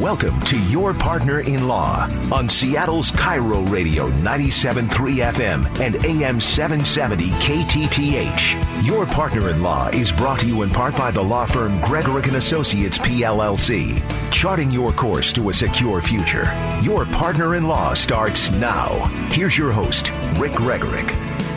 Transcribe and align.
Welcome 0.00 0.40
to 0.46 0.60
Your 0.64 0.92
Partner 0.92 1.38
in 1.42 1.68
Law 1.68 2.10
on 2.32 2.48
Seattle's 2.48 3.12
KIRO 3.12 3.70
Radio 3.70 4.10
97.3 4.10 4.88
FM 5.32 5.80
and 5.80 6.04
AM 6.04 6.40
770 6.40 7.28
KTTH. 7.28 8.84
Your 8.84 9.06
Partner 9.06 9.50
in 9.50 9.62
Law 9.62 9.90
is 9.90 10.10
brought 10.10 10.40
to 10.40 10.48
you 10.48 10.62
in 10.62 10.70
part 10.70 10.96
by 10.96 11.12
the 11.12 11.22
law 11.22 11.46
firm 11.46 11.78
Gregorek 11.78 12.34
Associates 12.34 12.98
PLLC, 12.98 14.02
charting 14.32 14.72
your 14.72 14.92
course 14.92 15.32
to 15.34 15.50
a 15.50 15.54
secure 15.54 16.02
future. 16.02 16.52
Your 16.82 17.04
Partner 17.06 17.54
in 17.54 17.68
Law 17.68 17.94
starts 17.94 18.50
now. 18.50 18.88
Here's 19.30 19.56
your 19.56 19.70
host, 19.70 20.10
Rick 20.38 20.52
Gregorek. 20.54 21.53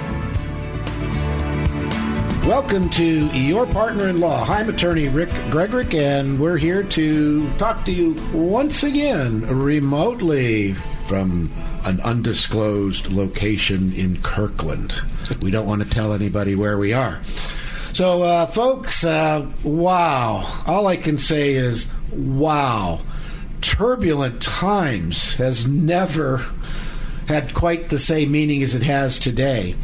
Welcome 2.47 2.89
to 2.91 3.27
Your 3.37 3.65
Partner 3.65 4.07
in 4.07 4.21
Law. 4.21 4.45
I'm 4.45 4.69
attorney 4.69 5.09
Rick 5.09 5.27
Gregorek, 5.51 5.93
and 5.93 6.39
we're 6.39 6.55
here 6.55 6.81
to 6.81 7.53
talk 7.57 7.83
to 7.83 7.91
you 7.91 8.13
once 8.31 8.83
again 8.83 9.41
remotely 9.41 10.71
from 11.07 11.52
an 11.83 11.99
undisclosed 11.99 13.11
location 13.11 13.91
in 13.91 14.21
Kirkland. 14.21 14.93
We 15.41 15.52
don't 15.52 15.67
want 15.67 15.83
to 15.83 15.89
tell 15.89 16.13
anybody 16.13 16.55
where 16.55 16.77
we 16.77 16.93
are. 16.93 17.19
So, 17.91 18.21
uh, 18.21 18.45
folks, 18.45 19.03
uh, 19.03 19.45
wow. 19.66 20.63
All 20.66 20.88
I 20.88 20.95
can 20.95 21.17
say 21.17 21.53
is 21.53 21.91
wow. 22.13 23.02
Turbulent 23.59 24.41
times 24.41 25.33
has 25.33 25.67
never 25.67 26.45
had 27.27 27.53
quite 27.53 27.89
the 27.89 28.00
same 28.00 28.31
meaning 28.31 28.63
as 28.63 28.73
it 28.73 28.83
has 28.83 29.19
today. 29.19 29.75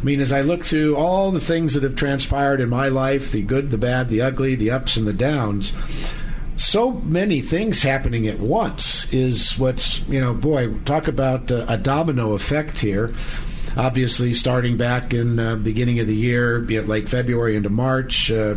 I 0.00 0.04
mean, 0.04 0.20
as 0.20 0.32
I 0.32 0.40
look 0.40 0.64
through 0.64 0.96
all 0.96 1.30
the 1.30 1.40
things 1.40 1.74
that 1.74 1.82
have 1.82 1.94
transpired 1.94 2.60
in 2.60 2.70
my 2.70 2.88
life 2.88 3.32
the 3.32 3.42
good, 3.42 3.70
the 3.70 3.78
bad, 3.78 4.08
the 4.08 4.22
ugly, 4.22 4.54
the 4.54 4.70
ups 4.70 4.96
and 4.96 5.06
the 5.06 5.12
downs 5.12 5.72
so 6.60 6.92
many 6.92 7.40
things 7.40 7.82
happening 7.82 8.26
at 8.26 8.38
once 8.38 9.10
is 9.14 9.58
what's, 9.58 10.06
you 10.08 10.20
know, 10.20 10.34
boy, 10.34 10.70
talk 10.80 11.08
about 11.08 11.50
uh, 11.50 11.64
a 11.68 11.78
domino 11.78 12.32
effect 12.32 12.78
here. 12.78 13.14
Obviously, 13.78 14.34
starting 14.34 14.76
back 14.76 15.14
in 15.14 15.38
uh, 15.38 15.56
beginning 15.56 16.00
of 16.00 16.06
the 16.06 16.14
year, 16.14 16.58
be 16.58 16.76
it 16.76 16.86
like 16.86 17.08
February 17.08 17.56
into 17.56 17.70
March, 17.70 18.30
uh, 18.30 18.56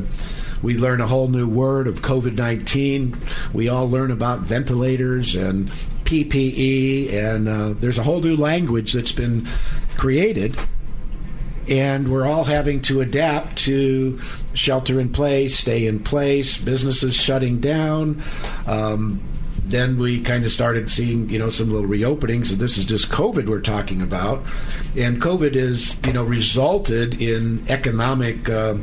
we 0.61 0.77
learn 0.77 0.99
a 0.99 1.07
whole 1.07 1.29
new 1.29 1.47
word 1.47 1.87
of 1.87 2.01
COVID 2.01 2.37
19. 2.37 3.15
We 3.53 3.69
all 3.69 3.89
learn 3.89 4.11
about 4.11 4.41
ventilators 4.41 5.35
and 5.35 5.69
PPE, 6.03 7.13
and 7.13 7.47
uh, 7.47 7.73
there's 7.79 7.99
a 7.99 8.03
whole 8.03 8.19
new 8.19 8.35
language 8.35 8.91
that's 8.91 9.13
been 9.13 9.47
created 9.95 10.59
and 11.69 12.11
we're 12.11 12.25
all 12.25 12.43
having 12.43 12.81
to 12.83 13.01
adapt 13.01 13.57
to 13.59 14.19
shelter 14.53 14.99
in 14.99 15.11
place, 15.11 15.57
stay 15.57 15.87
in 15.87 15.99
place, 16.03 16.57
businesses 16.57 17.15
shutting 17.15 17.59
down. 17.59 18.21
Um, 18.67 19.21
then 19.65 19.97
we 19.97 20.21
kind 20.21 20.43
of 20.43 20.51
started 20.51 20.91
seeing, 20.91 21.29
you 21.29 21.39
know, 21.39 21.49
some 21.49 21.71
little 21.71 21.89
reopenings, 21.89 22.51
and 22.51 22.59
this 22.59 22.77
is 22.77 22.85
just 22.85 23.09
COVID 23.09 23.47
we're 23.47 23.61
talking 23.61 24.01
about. 24.01 24.43
And 24.95 25.21
COVID 25.21 25.55
has, 25.55 25.95
you 26.05 26.13
know, 26.13 26.23
resulted 26.23 27.21
in 27.21 27.65
economic. 27.69 28.49
Uh, 28.49 28.75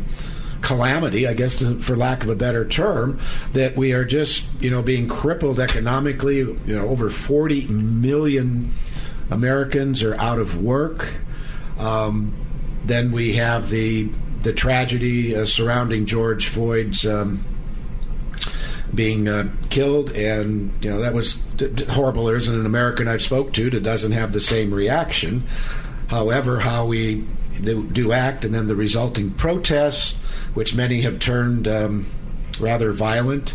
calamity, 0.62 1.27
I 1.27 1.33
guess, 1.33 1.56
to, 1.56 1.81
for 1.81 1.97
lack 1.97 2.23
of 2.23 2.28
a 2.28 2.34
better 2.34 2.69
term, 2.69 3.19
that 3.55 3.78
we 3.78 3.92
are 3.92 4.05
just, 4.05 4.45
you 4.61 4.70
know, 4.70 4.83
being 4.83 5.08
crippled 5.08 5.58
economically. 5.58 6.36
You 6.36 6.58
know, 6.67 6.86
over 6.86 7.08
40 7.08 7.69
million 7.69 8.70
Americans 9.30 10.02
are 10.02 10.14
out 10.17 10.39
of 10.39 10.63
work. 10.63 11.14
Um, 11.79 12.35
then 12.85 13.13
we 13.13 13.36
have 13.36 13.70
the 13.70 14.08
the 14.42 14.52
tragedy 14.52 15.36
uh, 15.36 15.45
surrounding 15.45 16.07
George 16.07 16.48
Floyd's 16.48 17.07
um, 17.07 17.45
being 18.95 19.29
uh, 19.29 19.48
killed, 19.68 20.11
and 20.13 20.73
you 20.83 20.90
know 20.90 21.01
that 21.01 21.14
was 21.14 21.36
horrible. 21.90 22.24
There 22.24 22.36
isn't 22.36 22.55
an 22.55 22.67
American 22.67 23.08
I've 23.08 23.23
spoke 23.23 23.52
to 23.55 23.70
that 23.70 23.83
doesn't 23.83 24.13
have 24.13 24.33
the 24.33 24.40
same 24.40 24.73
reaction. 24.73 25.45
However, 26.08 26.61
how 26.61 26.86
we 26.86 27.24
do 27.63 28.13
act, 28.13 28.45
and 28.45 28.55
then 28.55 28.67
the 28.67 28.74
resulting 28.74 29.30
protests, 29.33 30.13
which 30.55 30.74
many 30.74 31.02
have 31.02 31.19
turned 31.20 31.69
um, 31.69 32.07
rather 32.58 32.92
violent, 32.92 33.55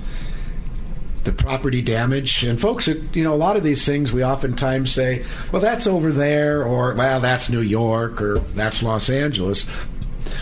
the 1.26 1.32
property 1.32 1.82
damage. 1.82 2.44
And 2.44 2.60
folks, 2.60 2.88
you 2.88 3.24
know, 3.24 3.34
a 3.34 3.36
lot 3.36 3.58
of 3.58 3.64
these 3.64 3.86
things 3.86 4.14
we 4.14 4.24
oftentimes 4.24 4.92
say, 4.92 5.26
well, 5.52 5.62
that's 5.62 5.88
over 5.88 6.12
there, 6.12 6.64
or, 6.64 6.94
well, 6.94 7.20
that's 7.20 7.50
New 7.50 7.62
York, 7.62 8.22
or 8.22 8.40
that's 8.40 8.82
Los 8.82 9.10
Angeles. 9.10 9.66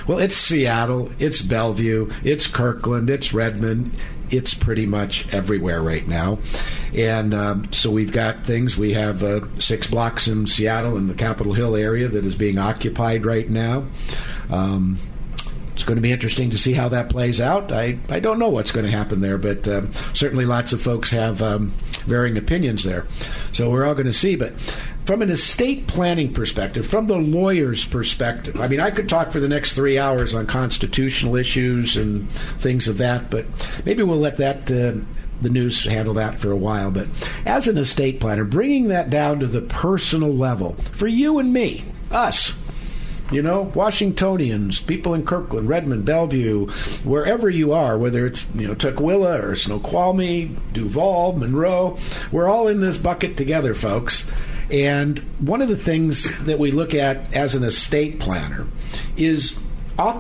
Well, 0.08 0.20
it's 0.20 0.38
Seattle, 0.38 1.12
it's 1.20 1.42
Bellevue, 1.42 2.12
it's 2.24 2.48
Kirkland, 2.48 3.10
it's 3.10 3.34
Redmond. 3.34 3.94
It's 4.32 4.56
pretty 4.56 4.88
much 4.88 5.32
everywhere 5.32 5.84
right 5.84 6.08
now. 6.08 6.40
And 6.96 7.36
um, 7.36 7.72
so 7.72 7.92
we've 7.92 8.12
got 8.12 8.46
things. 8.46 8.76
We 8.76 8.94
have 8.94 9.24
uh, 9.24 9.42
six 9.60 9.86
blocks 9.86 10.28
in 10.28 10.48
Seattle 10.48 10.98
in 10.98 11.08
the 11.08 11.14
Capitol 11.14 11.54
Hill 11.54 11.76
area 11.76 12.08
that 12.08 12.26
is 12.26 12.34
being 12.34 12.58
occupied 12.58 13.28
right 13.28 13.48
now. 13.48 13.86
Um, 14.50 14.98
it's 15.74 15.84
going 15.84 15.96
to 15.96 16.02
be 16.02 16.12
interesting 16.12 16.52
to 16.52 16.58
see 16.58 16.74
how 16.74 16.88
that 16.90 17.10
plays 17.10 17.42
out. 17.42 17.72
I, 17.72 17.98
I 18.10 18.20
don't 18.20 18.40
know 18.40 18.50
what's 18.50 18.72
going 18.72 18.86
to 18.86 18.92
happen 18.92 19.22
there, 19.22 19.38
but 19.38 19.68
uh, 19.68 19.92
certainly 20.14 20.46
lots 20.46 20.72
of 20.72 20.82
folks 20.82 21.12
have 21.12 21.42
um, 21.42 21.74
varying 22.06 22.38
opinions 22.38 22.84
there. 22.84 23.08
So 23.52 23.70
we're 23.70 23.86
all 23.86 23.96
going 23.96 24.06
to 24.06 24.14
see. 24.14 24.36
But 24.36 24.54
from 25.06 25.22
an 25.22 25.32
estate 25.32 25.88
planning 25.88 26.32
perspective, 26.32 26.86
from 26.86 27.08
the 27.08 27.18
lawyer's 27.18 27.86
perspective, 27.86 28.60
I 28.62 28.68
mean, 28.68 28.80
I 28.80 28.92
could 28.92 29.10
talk 29.10 29.32
for 29.32 29.40
the 29.40 29.50
next 29.50 29.74
three 29.74 29.98
hours 29.98 30.36
on 30.36 30.46
constitutional 30.46 31.36
issues 31.36 31.98
and 31.98 32.30
things 32.60 32.88
of 32.88 33.00
that, 33.00 33.30
but 33.32 33.46
maybe 33.86 34.04
we'll 34.04 34.18
let 34.18 34.38
that. 34.38 34.72
Uh, 34.72 35.02
the 35.42 35.50
news 35.50 35.84
handle 35.84 36.14
that 36.14 36.40
for 36.40 36.52
a 36.52 36.56
while, 36.56 36.90
but 36.90 37.06
as 37.46 37.68
an 37.68 37.78
estate 37.78 38.22
planner, 38.22 38.46
bringing 38.46 38.88
that 38.88 39.10
down 39.10 39.42
to 39.42 39.48
the 39.48 39.62
personal 39.62 40.34
level 40.34 40.76
for 40.94 41.06
you 41.06 41.38
and 41.38 41.52
me, 41.52 41.84
us, 42.12 42.54
you 43.34 43.42
know, 43.42 43.72
Washingtonians, 43.74 44.80
people 44.80 45.14
in 45.14 45.26
Kirkland, 45.26 45.68
Redmond, 45.68 46.06
Bellevue, 46.06 46.68
wherever 47.04 47.50
you 47.50 47.74
are, 47.74 47.98
whether 47.98 48.26
it's, 48.26 48.46
you 48.54 48.68
know, 48.68 48.76
Tukwila 48.76 49.42
or 49.42 49.56
Snoqualmie, 49.56 50.56
Duvall, 50.72 51.34
Monroe, 51.34 51.98
we're 52.32 52.48
all 52.48 52.68
in 52.68 52.80
this 52.80 52.98
bucket 52.98 53.36
together, 53.36 53.74
folks. 53.74 54.30
And 54.70 55.20
one 55.40 55.62
of 55.62 55.70
the 55.70 55.78
things 55.78 56.46
that 56.46 56.60
we 56.60 56.72
look 56.72 56.94
at 56.94 57.36
as 57.36 57.56
an 57.56 57.64
estate 57.64 58.20
planner 58.20 58.68
is, 59.18 59.60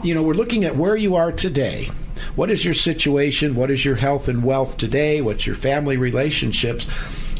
you 0.03 0.13
know, 0.13 0.23
we're 0.23 0.33
looking 0.33 0.63
at 0.65 0.75
where 0.75 0.95
you 0.95 1.15
are 1.15 1.31
today. 1.31 1.89
What 2.35 2.49
is 2.49 2.65
your 2.65 2.73
situation? 2.73 3.55
What 3.55 3.69
is 3.71 3.85
your 3.85 3.95
health 3.95 4.27
and 4.27 4.43
wealth 4.43 4.77
today? 4.77 5.21
What's 5.21 5.45
your 5.45 5.55
family 5.55 5.97
relationships? 5.97 6.87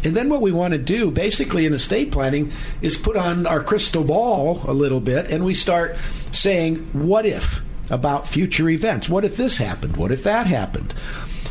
And 0.03 0.15
then 0.15 0.29
what 0.29 0.41
we 0.41 0.51
want 0.51 0.73
to 0.73 0.77
do, 0.77 1.11
basically 1.11 1.65
in 1.65 1.73
estate 1.73 2.11
planning, 2.11 2.51
is 2.81 2.97
put 2.97 3.15
on 3.15 3.45
our 3.47 3.63
crystal 3.63 4.03
ball 4.03 4.61
a 4.65 4.73
little 4.73 4.99
bit 4.99 5.29
and 5.29 5.45
we 5.45 5.53
start 5.53 5.95
saying, 6.31 6.77
what 6.93 7.25
if 7.25 7.61
about 7.89 8.27
future 8.27 8.69
events? 8.69 9.09
What 9.09 9.25
if 9.25 9.37
this 9.37 9.57
happened? 9.57 9.97
What 9.97 10.11
if 10.11 10.23
that 10.23 10.47
happened? 10.47 10.93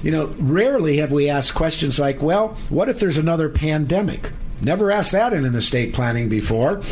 You 0.02 0.10
know, 0.10 0.26
rarely 0.38 0.96
have 0.98 1.12
we 1.12 1.30
asked 1.30 1.54
questions 1.54 1.98
like, 1.98 2.20
well, 2.20 2.56
what 2.68 2.88
if 2.88 2.98
there's 2.98 3.18
another 3.18 3.48
pandemic? 3.48 4.32
Never 4.60 4.92
asked 4.92 5.12
that 5.12 5.32
in 5.32 5.44
an 5.44 5.56
estate 5.56 5.92
planning 5.92 6.28
before, 6.28 6.82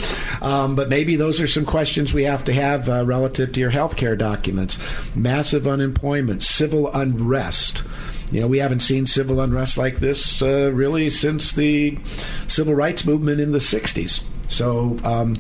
um, 0.43 0.75
but 0.75 0.89
maybe 0.89 1.15
those 1.15 1.41
are 1.41 1.47
some 1.47 1.65
questions 1.65 2.13
we 2.13 2.25
have 2.25 2.45
to 2.47 2.53
have 2.53 2.89
uh, 2.89 3.05
relative 3.07 3.53
to 3.53 3.61
your 3.61 3.71
health 3.71 3.97
care 3.97 4.17
documents. 4.17 4.77
Massive 5.15 5.69
unemployment, 5.69 6.43
civil 6.43 6.93
unrest. 6.93 7.85
You 8.31 8.41
know, 8.41 8.47
we 8.47 8.59
haven't 8.59 8.81
seen 8.81 9.07
civil 9.07 9.41
unrest 9.41 9.77
like 9.77 9.97
this 9.97 10.41
uh, 10.41 10.71
really 10.73 11.11
since 11.11 11.53
the 11.53 11.99
civil 12.47 12.75
rights 12.75 13.05
movement 13.05 13.41
in 13.41 13.53
the 13.53 13.59
60s. 13.59 14.23
So, 14.49 14.99
um, 15.05 15.37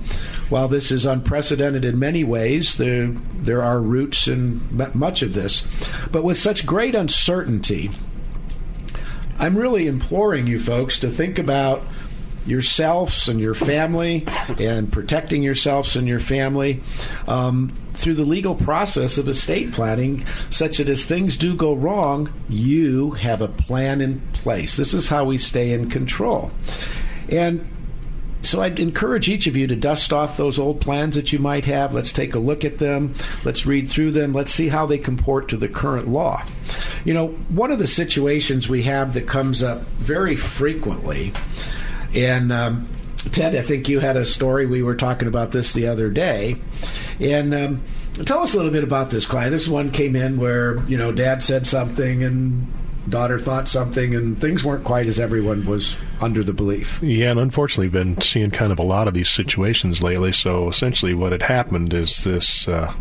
while 0.48 0.68
this 0.68 0.92
is 0.92 1.04
unprecedented 1.04 1.84
in 1.84 1.98
many 1.98 2.22
ways, 2.22 2.76
there, 2.76 3.08
there 3.34 3.62
are 3.62 3.80
roots 3.80 4.28
in 4.28 4.60
much 4.94 5.22
of 5.22 5.34
this. 5.34 5.66
But 6.12 6.22
with 6.22 6.38
such 6.38 6.64
great 6.64 6.94
uncertainty, 6.94 7.90
I'm 9.38 9.56
really 9.56 9.86
imploring 9.86 10.46
you 10.46 10.60
folks 10.60 10.98
to 11.00 11.10
think 11.10 11.38
about 11.38 11.82
yourselves 12.46 13.28
and 13.28 13.40
your 13.40 13.54
family 13.54 14.26
and 14.58 14.92
protecting 14.92 15.42
yourselves 15.42 15.96
and 15.96 16.06
your 16.06 16.20
family 16.20 16.80
um, 17.26 17.72
through 18.00 18.14
the 18.14 18.24
legal 18.24 18.54
process 18.54 19.18
of 19.18 19.28
estate 19.28 19.72
planning, 19.72 20.24
such 20.50 20.78
that 20.78 20.88
as 20.88 21.04
things 21.04 21.36
do 21.36 21.54
go 21.54 21.74
wrong, 21.74 22.32
you 22.48 23.12
have 23.12 23.42
a 23.42 23.48
plan 23.48 24.00
in 24.00 24.20
place. 24.32 24.76
This 24.76 24.94
is 24.94 25.08
how 25.08 25.24
we 25.24 25.38
stay 25.38 25.72
in 25.72 25.90
control. 25.90 26.50
And 27.28 27.66
so 28.42 28.62
I'd 28.62 28.80
encourage 28.80 29.28
each 29.28 29.46
of 29.46 29.56
you 29.56 29.66
to 29.66 29.76
dust 29.76 30.12
off 30.12 30.36
those 30.36 30.58
old 30.58 30.80
plans 30.80 31.14
that 31.14 31.32
you 31.32 31.38
might 31.38 31.66
have. 31.66 31.92
Let's 31.92 32.12
take 32.12 32.34
a 32.34 32.38
look 32.38 32.64
at 32.64 32.78
them. 32.78 33.14
Let's 33.44 33.66
read 33.66 33.88
through 33.88 34.12
them. 34.12 34.32
Let's 34.32 34.52
see 34.52 34.68
how 34.68 34.86
they 34.86 34.98
comport 34.98 35.48
to 35.50 35.56
the 35.56 35.68
current 35.68 36.08
law. 36.08 36.42
You 37.04 37.12
know, 37.12 37.28
one 37.50 37.70
of 37.70 37.78
the 37.78 37.86
situations 37.86 38.68
we 38.68 38.84
have 38.84 39.12
that 39.14 39.26
comes 39.26 39.62
up 39.62 39.82
very 39.98 40.36
frequently, 40.36 41.32
and 42.14 42.50
um, 42.50 42.88
Ted, 43.22 43.54
I 43.54 43.62
think 43.62 43.88
you 43.88 44.00
had 44.00 44.16
a 44.16 44.24
story. 44.24 44.66
We 44.66 44.82
were 44.82 44.94
talking 44.94 45.28
about 45.28 45.52
this 45.52 45.72
the 45.72 45.88
other 45.88 46.10
day, 46.10 46.56
and 47.18 47.54
um, 47.54 47.82
tell 48.24 48.40
us 48.40 48.54
a 48.54 48.56
little 48.56 48.72
bit 48.72 48.84
about 48.84 49.10
this 49.10 49.26
client. 49.26 49.52
This 49.52 49.68
one 49.68 49.90
came 49.90 50.16
in 50.16 50.38
where 50.38 50.78
you 50.86 50.96
know 50.96 51.12
Dad 51.12 51.42
said 51.42 51.66
something 51.66 52.22
and 52.22 52.66
daughter 53.08 53.38
thought 53.38 53.68
something, 53.68 54.14
and 54.14 54.38
things 54.38 54.64
weren't 54.64 54.84
quite 54.84 55.06
as 55.06 55.18
everyone 55.18 55.66
was 55.66 55.96
under 56.20 56.42
the 56.42 56.52
belief. 56.52 57.02
Yeah, 57.02 57.30
and 57.30 57.40
unfortunately, 57.40 57.88
been 57.88 58.20
seeing 58.20 58.50
kind 58.50 58.72
of 58.72 58.78
a 58.78 58.84
lot 58.84 59.08
of 59.08 59.14
these 59.14 59.30
situations 59.30 60.02
lately. 60.02 60.32
So 60.32 60.68
essentially, 60.68 61.14
what 61.14 61.32
had 61.32 61.42
happened 61.42 61.92
is 61.92 62.24
this. 62.24 62.68
Uh, 62.68 62.94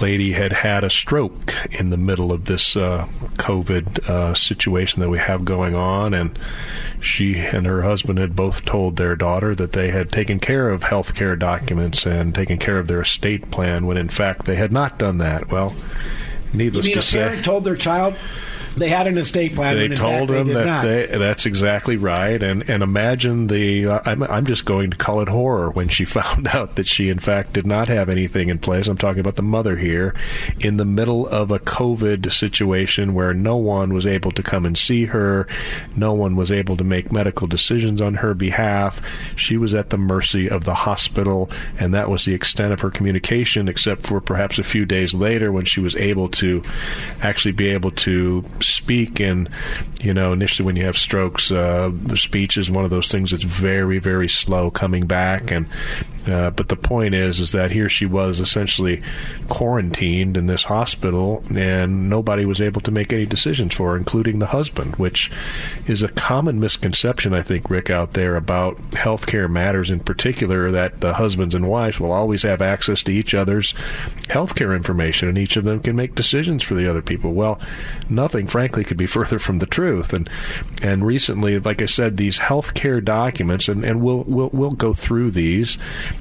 lady 0.00 0.32
had 0.32 0.52
had 0.52 0.84
a 0.84 0.90
stroke 0.90 1.54
in 1.70 1.90
the 1.90 1.96
middle 1.96 2.32
of 2.32 2.44
this 2.44 2.76
uh, 2.76 3.06
COVID 3.36 4.08
uh, 4.08 4.34
situation 4.34 5.00
that 5.00 5.08
we 5.08 5.18
have 5.18 5.44
going 5.44 5.74
on, 5.74 6.14
and 6.14 6.38
she 7.00 7.36
and 7.36 7.66
her 7.66 7.82
husband 7.82 8.18
had 8.18 8.36
both 8.36 8.64
told 8.64 8.96
their 8.96 9.16
daughter 9.16 9.54
that 9.54 9.72
they 9.72 9.90
had 9.90 10.10
taken 10.10 10.40
care 10.40 10.70
of 10.70 10.84
health 10.84 11.14
care 11.14 11.36
documents 11.36 12.06
and 12.06 12.34
taken 12.34 12.58
care 12.58 12.78
of 12.78 12.88
their 12.88 13.00
estate 13.02 13.50
plan, 13.50 13.86
when 13.86 13.96
in 13.96 14.08
fact 14.08 14.44
they 14.46 14.56
had 14.56 14.72
not 14.72 14.98
done 14.98 15.18
that. 15.18 15.50
Well, 15.50 15.74
needless 16.52 16.88
to 16.90 17.02
say, 17.02 17.42
told 17.42 17.64
their 17.64 17.76
child 17.76 18.14
they 18.76 18.88
had 18.88 19.06
an 19.06 19.18
estate 19.18 19.54
plan. 19.54 19.76
They 19.76 19.94
told 19.94 20.28
them 20.28 20.48
they 20.48 20.54
that 20.54 20.82
they, 20.82 21.06
that's 21.18 21.46
exactly 21.46 21.96
right. 21.96 22.42
And 22.42 22.68
and 22.68 22.82
imagine 22.82 23.46
the 23.46 23.86
uh, 23.86 24.00
I'm 24.04 24.22
I'm 24.22 24.46
just 24.46 24.64
going 24.64 24.90
to 24.90 24.96
call 24.96 25.20
it 25.20 25.28
horror 25.28 25.70
when 25.70 25.88
she 25.88 26.04
found 26.04 26.48
out 26.48 26.76
that 26.76 26.86
she 26.86 27.08
in 27.08 27.18
fact 27.18 27.52
did 27.52 27.66
not 27.66 27.88
have 27.88 28.08
anything 28.08 28.48
in 28.48 28.58
place. 28.58 28.88
I'm 28.88 28.98
talking 28.98 29.20
about 29.20 29.36
the 29.36 29.42
mother 29.42 29.76
here, 29.76 30.14
in 30.60 30.76
the 30.76 30.84
middle 30.84 31.26
of 31.26 31.50
a 31.50 31.58
COVID 31.58 32.32
situation 32.32 33.14
where 33.14 33.34
no 33.34 33.56
one 33.56 33.94
was 33.94 34.06
able 34.06 34.32
to 34.32 34.42
come 34.42 34.66
and 34.66 34.76
see 34.76 35.06
her, 35.06 35.46
no 35.96 36.12
one 36.12 36.36
was 36.36 36.50
able 36.50 36.76
to 36.76 36.84
make 36.84 37.12
medical 37.12 37.46
decisions 37.46 38.00
on 38.00 38.14
her 38.14 38.34
behalf. 38.34 39.00
She 39.36 39.56
was 39.56 39.74
at 39.74 39.90
the 39.90 39.98
mercy 39.98 40.48
of 40.48 40.64
the 40.64 40.74
hospital, 40.74 41.50
and 41.78 41.94
that 41.94 42.10
was 42.10 42.24
the 42.24 42.34
extent 42.34 42.72
of 42.72 42.80
her 42.80 42.90
communication, 42.90 43.68
except 43.68 44.06
for 44.06 44.20
perhaps 44.20 44.58
a 44.58 44.64
few 44.64 44.84
days 44.84 45.14
later 45.14 45.52
when 45.52 45.64
she 45.64 45.80
was 45.80 45.94
able 45.96 46.28
to 46.30 46.62
actually 47.22 47.52
be 47.52 47.68
able 47.68 47.90
to 47.92 48.42
speak 48.64 49.20
and 49.20 49.48
you 50.00 50.14
know 50.14 50.32
initially 50.32 50.66
when 50.66 50.76
you 50.76 50.84
have 50.84 50.96
strokes 50.96 51.50
uh, 51.50 51.90
the 51.92 52.16
speech 52.16 52.56
is 52.56 52.70
one 52.70 52.84
of 52.84 52.90
those 52.90 53.10
things 53.10 53.30
that's 53.30 53.44
very 53.44 53.98
very 53.98 54.28
slow 54.28 54.70
coming 54.70 55.06
back 55.06 55.50
and 55.50 55.68
uh, 56.26 56.50
but 56.50 56.68
the 56.68 56.76
point 56.76 57.14
is, 57.14 57.40
is 57.40 57.52
that 57.52 57.70
here 57.70 57.88
she 57.88 58.06
was 58.06 58.40
essentially 58.40 59.02
quarantined 59.48 60.36
in 60.36 60.46
this 60.46 60.64
hospital, 60.64 61.44
and 61.54 62.08
nobody 62.08 62.46
was 62.46 62.60
able 62.60 62.80
to 62.80 62.90
make 62.90 63.12
any 63.12 63.26
decisions 63.26 63.74
for 63.74 63.90
her, 63.90 63.96
including 63.96 64.38
the 64.38 64.46
husband, 64.46 64.96
which 64.96 65.30
is 65.86 66.02
a 66.02 66.08
common 66.08 66.58
misconception, 66.58 67.34
I 67.34 67.42
think, 67.42 67.68
Rick, 67.68 67.90
out 67.90 68.14
there 68.14 68.36
about 68.36 68.78
healthcare 68.92 69.50
matters 69.50 69.90
in 69.90 70.00
particular. 70.00 70.70
That 70.70 71.00
the 71.00 71.14
husbands 71.14 71.54
and 71.54 71.68
wives 71.68 72.00
will 72.00 72.12
always 72.12 72.42
have 72.42 72.62
access 72.62 73.02
to 73.04 73.12
each 73.12 73.34
other's 73.34 73.74
healthcare 74.28 74.74
information, 74.74 75.28
and 75.28 75.36
each 75.36 75.56
of 75.56 75.64
them 75.64 75.80
can 75.80 75.94
make 75.94 76.14
decisions 76.14 76.62
for 76.62 76.74
the 76.74 76.88
other 76.88 77.02
people. 77.02 77.34
Well, 77.34 77.60
nothing, 78.08 78.46
frankly, 78.54 78.84
could 78.84 78.96
be 78.96 79.06
further 79.18 79.40
from 79.40 79.58
the 79.58 79.66
truth. 79.66 80.12
And 80.12 80.30
and 80.80 81.04
recently, 81.04 81.58
like 81.58 81.82
I 81.82 81.86
said, 81.86 82.16
these 82.16 82.38
healthcare 82.38 83.04
documents, 83.04 83.68
and, 83.68 83.84
and 83.84 84.00
we'll 84.00 84.22
we'll 84.28 84.50
we'll 84.52 84.70
go 84.70 84.94
through 84.94 85.32
these 85.32 85.76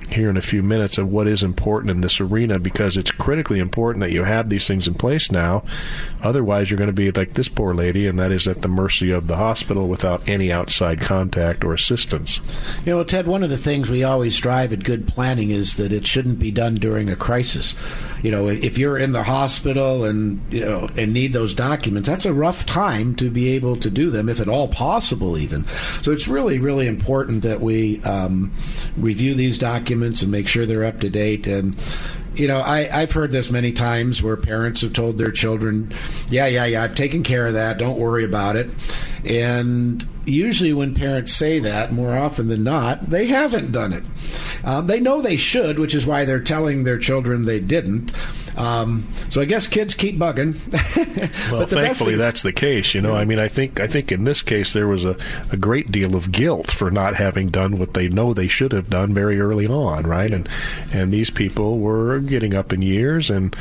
here 0.10 0.32
in 0.32 0.38
a 0.38 0.42
few 0.42 0.64
minutes 0.64 0.98
of 0.98 1.12
what 1.12 1.28
is 1.28 1.44
important 1.44 1.92
in 1.92 2.02
this 2.02 2.20
arena 2.20 2.58
because 2.58 2.98
it's 2.98 3.12
critically 3.12 3.60
important 3.60 4.02
that 4.02 4.12
you 4.12 4.24
have 4.24 4.50
these 4.50 4.68
things 4.68 4.88
in 4.88 4.96
place 4.96 5.32
now. 5.32 5.64
Otherwise, 6.24 6.72
you're 6.72 6.78
going 6.78 6.88
to 6.88 6.94
be 6.94 7.12
like 7.12 7.36
this 7.36 7.50
poor 7.50 7.76
lady, 7.76 8.08
and 8.08 8.18
that 8.18 8.32
is 8.32 8.48
at 8.48 8.64
the 8.64 8.68
mercy 8.68 9.12
of 9.12 9.28
the 9.28 9.36
hospital 9.36 9.88
without 9.88 10.28
any 10.28 10.52
outside 10.52 11.00
contact 11.00 11.64
or 11.64 11.74
assistance. 11.74 12.42
You 12.84 12.94
know, 12.94 13.04
Ted, 13.04 13.28
one 13.28 13.44
of 13.44 13.52
the 13.52 13.58
things 13.58 13.90
we 13.90 14.04
always 14.04 14.36
strive 14.36 14.74
at 14.74 14.84
good 14.84 15.08
planning 15.08 15.52
is 15.52 15.78
that 15.78 15.94
it 15.94 16.08
shouldn't 16.08 16.40
be 16.40 16.50
done 16.50 16.76
during 16.76 17.10
a 17.10 17.16
crisis. 17.16 17.76
You 18.24 18.32
know, 18.32 18.48
if 18.48 18.78
you're 18.80 18.98
in 18.98 19.12
the 19.12 19.24
hospital 19.24 20.06
and 20.06 20.42
you 20.52 20.66
know 20.66 20.90
and 20.98 21.14
need 21.14 21.34
those 21.34 21.54
documents, 21.54 22.08
that's 22.08 22.23
a 22.26 22.34
rough 22.34 22.66
time 22.66 23.16
to 23.16 23.30
be 23.30 23.50
able 23.50 23.76
to 23.78 23.90
do 23.90 24.10
them, 24.10 24.30
if 24.30 24.40
at 24.40 24.50
all 24.50 24.68
possible, 24.68 25.38
even. 25.38 25.66
So 26.02 26.12
it's 26.12 26.28
really, 26.28 26.60
really 26.60 26.88
important 26.88 27.44
that 27.44 27.62
we 27.62 28.02
um, 28.04 28.54
review 28.98 29.34
these 29.34 29.58
documents 29.58 30.22
and 30.22 30.32
make 30.32 30.48
sure 30.48 30.66
they're 30.66 30.86
up 30.86 31.00
to 31.02 31.10
date. 31.10 31.48
And 31.48 31.76
you 32.36 32.48
know, 32.48 32.58
I, 32.58 33.02
I've 33.02 33.12
heard 33.12 33.32
this 33.32 33.52
many 33.52 33.72
times 33.72 34.24
where 34.24 34.36
parents 34.36 34.82
have 34.82 34.94
told 34.94 35.18
their 35.18 35.32
children, 35.32 35.92
yeah, 36.30 36.48
yeah, 36.48 36.66
yeah, 36.66 36.84
I've 36.84 36.96
taken 36.96 37.24
care 37.24 37.46
of 37.46 37.54
that. 37.54 37.78
Don't 37.78 38.00
worry 38.00 38.26
about 38.26 38.56
it. 38.56 38.70
And 39.24 40.06
usually, 40.26 40.74
when 40.74 40.96
parents 40.96 41.32
say 41.32 41.60
that, 41.60 41.94
more 41.94 42.18
often 42.18 42.48
than 42.48 42.64
not, 42.64 43.10
they 43.10 43.28
haven't 43.28 43.72
done 43.72 43.94
it. 43.94 44.06
Um, 44.64 44.88
they 44.88 45.00
know 45.00 45.22
they 45.22 45.38
should, 45.38 45.80
which 45.80 45.96
is 45.96 46.06
why 46.06 46.26
they're 46.26 46.40
telling 46.40 46.84
their 46.84 46.98
children 46.98 47.46
they 47.46 47.60
didn't. 47.60 48.12
Um, 48.58 49.08
so 49.30 49.42
I 49.42 49.46
guess 49.46 49.68
kids 49.68 49.96
keep 49.96 50.18
bugging. 50.18 50.56
well, 51.52 51.66
thankfully 51.66 52.16
that's 52.16 52.42
the 52.42 52.54
case. 52.54 52.94
You 52.94 53.02
know, 53.02 53.16
I 53.16 53.26
mean, 53.26 53.40
I 53.40 53.48
think 53.48 53.80
I 53.80 53.88
think 53.88 54.12
in 54.12 54.24
this 54.24 54.42
case 54.42 54.74
there 54.74 54.88
was 54.88 55.06
a, 55.06 55.18
a 55.52 55.58
great 55.58 55.92
deal 55.92 56.16
of 56.16 56.32
guilt 56.32 56.72
for 56.72 56.92
not 56.92 57.16
having 57.16 57.50
done 57.50 57.80
what 57.80 57.94
they 57.94 58.08
know 58.08 58.34
they 58.34 58.48
should 58.48 58.72
have 58.72 58.90
done 58.90 59.14
very 59.14 59.40
early 59.40 59.68
on, 59.68 60.04
right? 60.04 60.32
And 60.32 60.48
and 60.92 61.12
these 61.12 61.30
people 61.30 61.80
were 61.80 62.20
getting 62.20 62.54
up 62.54 62.72
in 62.72 62.82
years, 62.82 63.30
and 63.30 63.56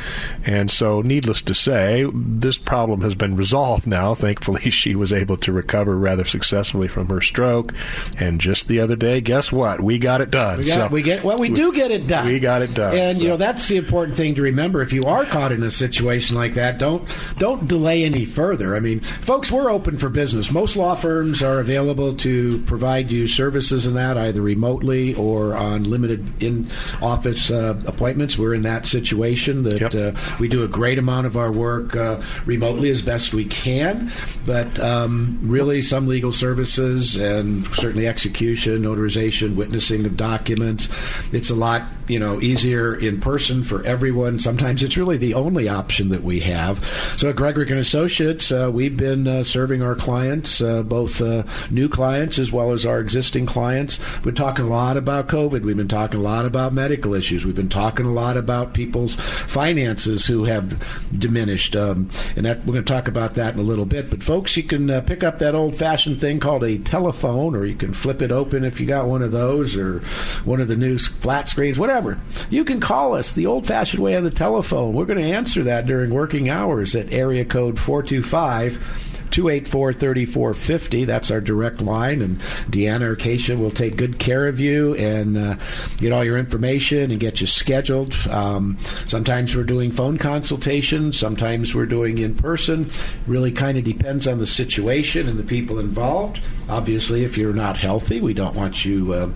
and 0.45 0.69
so 0.69 1.01
needless 1.01 1.41
to 1.43 1.53
say, 1.53 2.05
this 2.13 2.57
problem 2.57 3.01
has 3.01 3.15
been 3.15 3.35
resolved 3.35 3.87
now. 3.87 4.13
Thankfully, 4.13 4.69
she 4.69 4.95
was 4.95 5.11
able 5.11 5.37
to 5.37 5.51
recover 5.51 5.97
rather 5.97 6.25
successfully 6.25 6.87
from 6.87 7.09
her 7.09 7.21
stroke, 7.21 7.73
and 8.17 8.39
just 8.39 8.67
the 8.67 8.79
other 8.79 8.95
day, 8.95 9.21
guess 9.21 9.51
what? 9.51 9.81
We 9.81 9.97
got 9.97 10.21
it 10.21 10.31
done. 10.31 10.59
We, 10.59 10.65
got, 10.65 10.75
so, 10.75 10.87
we 10.87 11.01
get 11.01 11.23
well, 11.23 11.37
we 11.37 11.49
do 11.49 11.73
get 11.73 11.91
it 11.91 12.07
done. 12.07 12.27
We 12.27 12.39
got 12.39 12.61
it 12.61 12.73
done, 12.73 12.95
and 12.95 13.17
so. 13.17 13.23
you 13.23 13.29
know 13.29 13.37
that's 13.37 13.67
the 13.67 13.77
important 13.77 14.17
thing 14.17 14.35
to 14.35 14.41
remember 14.41 14.82
if 14.83 14.93
you 14.93 15.03
are 15.03 15.25
caught 15.25 15.51
in 15.51 15.63
a 15.63 15.71
situation 15.71 16.35
like 16.35 16.53
that, 16.53 16.77
don't 16.77 17.07
don't 17.37 17.67
delay 17.67 18.03
any 18.03 18.25
further. 18.25 18.75
I 18.75 18.79
mean, 18.79 18.99
folks, 18.99 19.51
we're 19.51 19.69
open 19.69 19.97
for 19.97 20.09
business. 20.09 20.51
Most 20.51 20.75
law 20.75 20.95
firms 20.95 21.41
are 21.41 21.59
available 21.59 22.15
to 22.17 22.59
provide 22.61 23.11
you 23.11 23.27
services 23.27 23.85
in 23.85 23.95
that 23.95 24.17
either 24.17 24.41
remotely 24.41 25.15
or 25.15 25.55
on 25.55 25.83
limited 25.83 26.43
in 26.43 26.69
office 27.01 27.49
uh, 27.49 27.81
appointments. 27.85 28.37
We're 28.37 28.53
in 28.53 28.63
that 28.63 28.85
situation 28.85 29.63
that 29.63 29.93
yep. 29.93 29.95
uh, 29.95 30.19
we 30.39 30.47
do 30.47 30.63
a 30.63 30.67
great 30.67 30.99
amount 30.99 31.27
of 31.27 31.37
our 31.37 31.51
work 31.51 31.95
uh, 31.95 32.21
remotely 32.45 32.89
as 32.89 33.01
best 33.01 33.33
we 33.33 33.45
can, 33.45 34.11
but 34.45 34.79
um, 34.79 35.39
really 35.41 35.81
some 35.81 36.07
legal 36.07 36.31
services 36.31 37.15
and 37.15 37.65
certainly 37.67 38.07
execution, 38.07 38.83
notarization, 38.83 39.55
witnessing 39.55 40.05
of 40.05 40.17
documents. 40.17 40.89
It's 41.31 41.49
a 41.49 41.55
lot 41.55 41.83
you 42.07 42.19
know 42.19 42.41
easier 42.41 42.93
in 42.95 43.19
person 43.19 43.63
for 43.63 43.83
everyone. 43.83 44.39
Sometimes 44.39 44.72
times 44.73 44.83
it's 44.83 44.97
really 44.97 45.17
the 45.17 45.35
only 45.35 45.69
option 45.69 46.09
that 46.09 46.23
we 46.23 46.39
have. 46.39 46.83
So 47.17 47.29
at 47.29 47.35
Gregorek 47.35 47.69
and 47.69 47.79
Associates, 47.79 48.51
uh, 48.51 48.71
we've 48.73 48.97
been 48.97 49.27
uh, 49.27 49.43
serving 49.43 49.83
our 49.83 49.95
clients, 49.95 50.61
uh, 50.61 50.81
both 50.81 51.21
uh, 51.21 51.43
new 51.69 51.87
clients 51.87 52.39
as 52.39 52.51
well 52.51 52.71
as 52.71 52.85
our 52.85 52.99
existing 52.99 53.45
clients. 53.45 53.99
We've 54.15 54.23
been 54.25 54.35
talking 54.35 54.65
a 54.65 54.69
lot 54.69 54.97
about 54.97 55.27
COVID. 55.27 55.61
We've 55.61 55.77
been 55.77 55.87
talking 55.87 56.19
a 56.19 56.23
lot 56.23 56.45
about 56.45 56.73
medical 56.73 57.13
issues. 57.13 57.45
We've 57.45 57.55
been 57.55 57.69
talking 57.69 58.05
a 58.05 58.11
lot 58.11 58.35
about 58.35 58.73
people's 58.73 59.15
finances 59.15 60.25
who 60.25 60.45
have 60.45 60.81
diminished. 61.17 61.75
Um, 61.75 62.09
and 62.35 62.45
that, 62.45 62.65
we're 62.65 62.73
going 62.73 62.85
to 62.85 62.93
talk 62.93 63.07
about 63.07 63.35
that 63.35 63.53
in 63.53 63.59
a 63.59 63.63
little 63.63 63.85
bit. 63.85 64.09
But 64.09 64.23
folks, 64.23 64.57
you 64.57 64.63
can 64.63 64.89
uh, 64.89 65.01
pick 65.01 65.23
up 65.23 65.37
that 65.39 65.53
old-fashioned 65.53 66.19
thing 66.19 66.39
called 66.39 66.63
a 66.63 66.79
telephone, 66.79 67.55
or 67.55 67.65
you 67.65 67.75
can 67.75 67.93
flip 67.93 68.23
it 68.23 68.31
open 68.31 68.63
if 68.63 68.79
you 68.79 68.87
got 68.87 69.07
one 69.07 69.21
of 69.21 69.31
those, 69.31 69.77
or 69.77 69.99
one 70.45 70.59
of 70.59 70.67
the 70.67 70.75
new 70.75 70.97
flat 70.97 71.47
screens, 71.47 71.77
whatever. 71.77 72.19
You 72.49 72.65
can 72.65 72.79
call 72.79 73.13
us 73.13 73.33
the 73.33 73.45
old-fashioned 73.45 74.01
way 74.01 74.15
on 74.15 74.23
the 74.23 74.31
telephone 74.31 74.62
telephone. 74.63 74.93
We're 74.93 75.05
going 75.05 75.19
to 75.19 75.31
answer 75.31 75.63
that 75.63 75.85
during 75.85 76.13
working 76.13 76.49
hours 76.49 76.95
at 76.95 77.11
area 77.11 77.43
code 77.43 77.77
425 77.77 79.12
284 79.33 79.93
3450. 79.93 81.05
That's 81.05 81.31
our 81.31 81.41
direct 81.41 81.81
line. 81.81 82.21
And 82.21 82.39
Deanna 82.69 83.01
or 83.01 83.15
Keisha 83.15 83.57
will 83.57 83.71
take 83.71 83.97
good 83.97 84.19
care 84.19 84.47
of 84.47 84.59
you 84.59 84.93
and 84.95 85.37
uh, 85.37 85.55
get 85.97 86.13
all 86.13 86.23
your 86.23 86.37
information 86.37 87.09
and 87.09 87.19
get 87.19 87.41
you 87.41 87.47
scheduled. 87.47 88.13
Um, 88.29 88.77
sometimes 89.07 89.55
we're 89.55 89.63
doing 89.63 89.91
phone 89.91 90.19
consultations, 90.19 91.17
sometimes 91.17 91.73
we're 91.73 91.87
doing 91.87 92.19
in 92.19 92.35
person. 92.35 92.91
Really 93.25 93.51
kind 93.51 93.77
of 93.77 93.83
depends 93.83 94.27
on 94.27 94.37
the 94.37 94.45
situation 94.45 95.27
and 95.27 95.39
the 95.39 95.43
people 95.43 95.79
involved. 95.79 96.39
obviously, 96.69 97.23
if 97.23 97.37
you're 97.37 97.53
not 97.53 97.77
healthy, 97.77 98.21
we 98.21 98.33
don't 98.33 98.55
want 98.55 98.85
you 98.85 99.13
uh, 99.13 99.29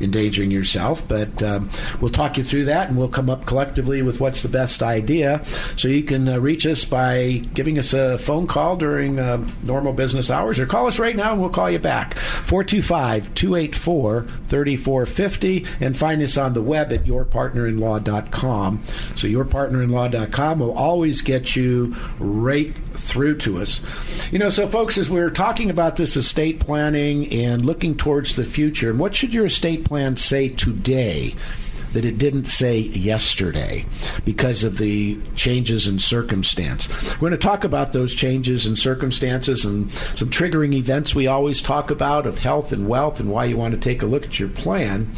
endangering 0.00 0.50
yourself. 0.50 1.02
But 1.08 1.42
um, 1.42 1.70
we'll 2.00 2.10
talk 2.10 2.36
you 2.36 2.44
through 2.44 2.66
that, 2.66 2.88
and 2.88 2.98
we'll 2.98 3.08
come 3.08 3.30
up 3.30 3.46
collectively 3.46 4.02
with 4.02 4.20
what's 4.20 4.42
the 4.42 4.48
best 4.48 4.82
idea. 4.82 5.42
So 5.76 5.88
you 5.88 6.02
can 6.02 6.28
uh, 6.28 6.38
reach 6.38 6.66
us 6.66 6.84
by 6.84 7.42
giving 7.54 7.78
us 7.78 7.94
a 7.94 8.18
phone 8.18 8.46
call 8.46 8.76
during 8.76 9.18
uh, 9.18 9.37
normal 9.64 9.92
business 9.92 10.30
hours, 10.30 10.58
or 10.58 10.66
call 10.66 10.86
us 10.86 10.98
right 10.98 11.16
now, 11.16 11.32
and 11.32 11.40
we'll 11.40 11.50
call 11.50 11.70
you 11.70 11.78
back 11.78 12.16
425 12.18 13.34
284 13.34 14.22
3450, 14.48 15.66
and 15.80 15.96
find 15.96 16.22
us 16.22 16.36
on 16.36 16.54
the 16.54 16.62
web 16.62 16.92
at 16.92 17.04
yourpartnerinlaw.com. 17.04 18.84
So 19.16 19.26
yourpartnerinlaw.com 19.26 20.58
will 20.58 20.72
always 20.72 21.20
get 21.20 21.56
you 21.56 21.96
right 22.18 22.74
through 22.92 23.38
to 23.38 23.58
us. 23.58 23.80
You 24.30 24.38
know, 24.38 24.50
so 24.50 24.68
folks, 24.68 24.98
as 24.98 25.10
we're 25.10 25.30
talking 25.30 25.70
about 25.70 25.96
this 25.96 26.16
estate 26.16 26.60
planning 26.60 27.32
and 27.32 27.64
looking 27.64 27.96
towards 27.96 28.36
the 28.36 28.44
future, 28.44 28.90
and 28.90 28.98
what 28.98 29.14
should 29.14 29.34
your 29.34 29.46
estate 29.46 29.84
plan 29.84 30.16
say 30.16 30.48
today? 30.48 31.34
That 31.92 32.04
it 32.04 32.18
didn't 32.18 32.46
say 32.46 32.78
yesterday 32.78 33.84
because 34.24 34.64
of 34.64 34.78
the 34.78 35.18
changes 35.34 35.86
in 35.86 35.98
circumstance. 35.98 36.88
We're 37.14 37.30
going 37.30 37.32
to 37.32 37.38
talk 37.38 37.64
about 37.64 37.92
those 37.92 38.14
changes 38.14 38.66
in 38.66 38.76
circumstances 38.76 39.64
and 39.64 39.90
some 40.14 40.30
triggering 40.30 40.74
events 40.74 41.14
we 41.14 41.26
always 41.26 41.62
talk 41.62 41.90
about 41.90 42.26
of 42.26 42.38
health 42.38 42.72
and 42.72 42.88
wealth 42.88 43.20
and 43.20 43.30
why 43.30 43.46
you 43.46 43.56
want 43.56 43.74
to 43.74 43.80
take 43.80 44.02
a 44.02 44.06
look 44.06 44.24
at 44.24 44.38
your 44.38 44.48
plan. 44.48 45.12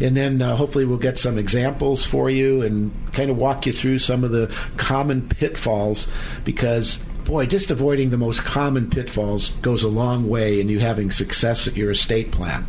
And 0.00 0.16
then 0.16 0.42
uh, 0.42 0.56
hopefully 0.56 0.84
we'll 0.84 0.98
get 0.98 1.18
some 1.18 1.38
examples 1.38 2.04
for 2.04 2.30
you 2.30 2.62
and 2.62 2.92
kind 3.12 3.30
of 3.30 3.36
walk 3.36 3.66
you 3.66 3.72
through 3.72 3.98
some 3.98 4.24
of 4.24 4.30
the 4.30 4.54
common 4.76 5.28
pitfalls 5.28 6.08
because 6.44 7.04
boy, 7.24 7.46
just 7.46 7.70
avoiding 7.70 8.10
the 8.10 8.18
most 8.18 8.44
common 8.44 8.90
pitfalls 8.90 9.50
goes 9.62 9.82
a 9.82 9.88
long 9.88 10.28
way 10.28 10.60
in 10.60 10.68
you 10.68 10.80
having 10.80 11.10
success 11.10 11.66
at 11.66 11.76
your 11.76 11.90
estate 11.90 12.32
plan. 12.32 12.66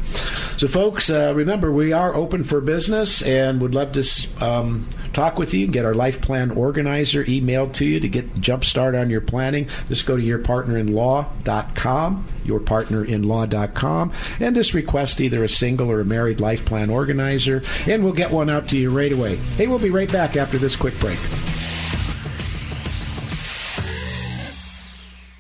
So, 0.58 0.68
folks, 0.68 1.10
uh, 1.10 1.34
remember 1.36 1.72
we 1.72 1.94
are 1.94 2.14
open 2.14 2.44
for 2.44 2.62
business 2.62 3.22
and 3.22 3.62
would 3.62 3.74
love 3.74 3.94
to 3.94 4.04
um, 4.44 4.88
talk 5.14 5.38
with 5.38 5.54
you. 5.54 5.68
Get 5.68 5.86
our 5.86 5.94
life 5.94 6.22
plan 6.22 6.52
organizer 6.52 7.24
emailed 7.26 7.74
to 7.76 7.86
you 7.86 8.00
to 8.00 8.08
get 8.08 8.40
jump 8.40 8.64
start 8.64 8.96
on 8.96 9.10
your 9.10 9.22
planning. 9.22 9.68
Just 9.88 10.06
go 10.06 10.18
to 10.18 10.24
yourpartnerinlaw.com, 10.24 12.26
yourpartnerinlaw.com, 12.46 14.14
and 14.40 14.56
just 14.56 14.74
request 14.74 15.22
either 15.22 15.44
a 15.44 15.50
single 15.50 15.92
or 15.92 16.00
a 16.00 16.06
married 16.06 16.40
life 16.40 16.66
plan 16.66 16.90
organizer, 16.90 17.64
and 17.88 18.04
we'll 18.04 18.14
get 18.14 18.32
one 18.32 18.50
out 18.50 18.68
to 18.70 18.78
you 18.78 18.96
right 18.96 19.12
away. 19.12 19.36
Hey, 19.58 19.68
we'll 19.68 19.80
be 19.80 19.90
right 19.90 20.12
back 20.12 20.36
after 20.36 20.58
this 20.58 20.76
quick 20.76 20.98
break. 21.00 21.20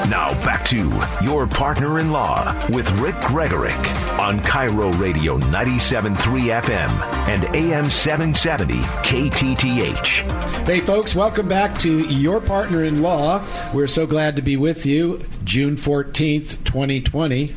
Now 0.10 0.34
back 0.44 0.66
to 0.66 0.92
Your 1.24 1.48
Partner 1.48 1.98
in 2.00 2.12
Law 2.12 2.54
with 2.70 2.92
Rick 3.00 3.16
Gregorek 3.16 4.20
on 4.20 4.42
KIRO 4.42 4.92
Radio 5.00 5.38
97.3 5.40 6.62
FM 6.62 6.90
and 7.30 7.44
AM 7.56 7.90
770 7.90 8.80
KTTH. 8.80 10.66
Hey, 10.66 10.82
folks, 10.82 11.16
welcome 11.16 11.48
back 11.48 11.78
to 11.80 12.00
Your 12.00 12.42
Partner 12.42 12.84
in 12.84 13.02
Law. 13.02 13.46
We're 13.74 13.88
so 13.88 14.06
glad 14.06 14.36
to 14.36 14.42
be 14.42 14.58
with 14.58 14.86
you. 14.86 15.24
June 15.46 15.78
14th, 15.78 16.64
2020, 16.66 17.56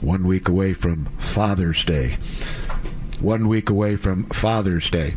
one 0.00 0.26
week 0.26 0.48
away 0.48 0.72
from 0.72 1.04
Father's 1.18 1.84
Day. 1.84 2.16
One 3.20 3.48
week 3.48 3.68
away 3.68 3.96
from 3.96 4.30
Father's 4.30 4.88
Day. 4.88 5.16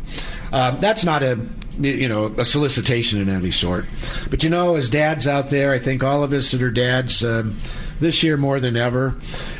Um, 0.52 0.78
that's 0.78 1.04
not 1.04 1.22
a 1.22 1.36
you 1.78 2.08
know 2.08 2.26
a 2.38 2.44
solicitation 2.44 3.20
in 3.20 3.28
any 3.28 3.50
sort, 3.50 3.86
but 4.30 4.42
you 4.42 4.50
know, 4.50 4.76
as 4.76 4.88
dads 4.88 5.26
out 5.26 5.50
there, 5.50 5.72
I 5.72 5.78
think 5.78 6.02
all 6.02 6.22
of 6.22 6.32
us 6.32 6.50
that 6.52 6.62
are 6.62 6.70
dads. 6.70 7.24
Um, 7.24 7.58
this 8.00 8.22
year 8.24 8.36
more 8.36 8.60
than 8.60 8.76
ever. 8.76 9.14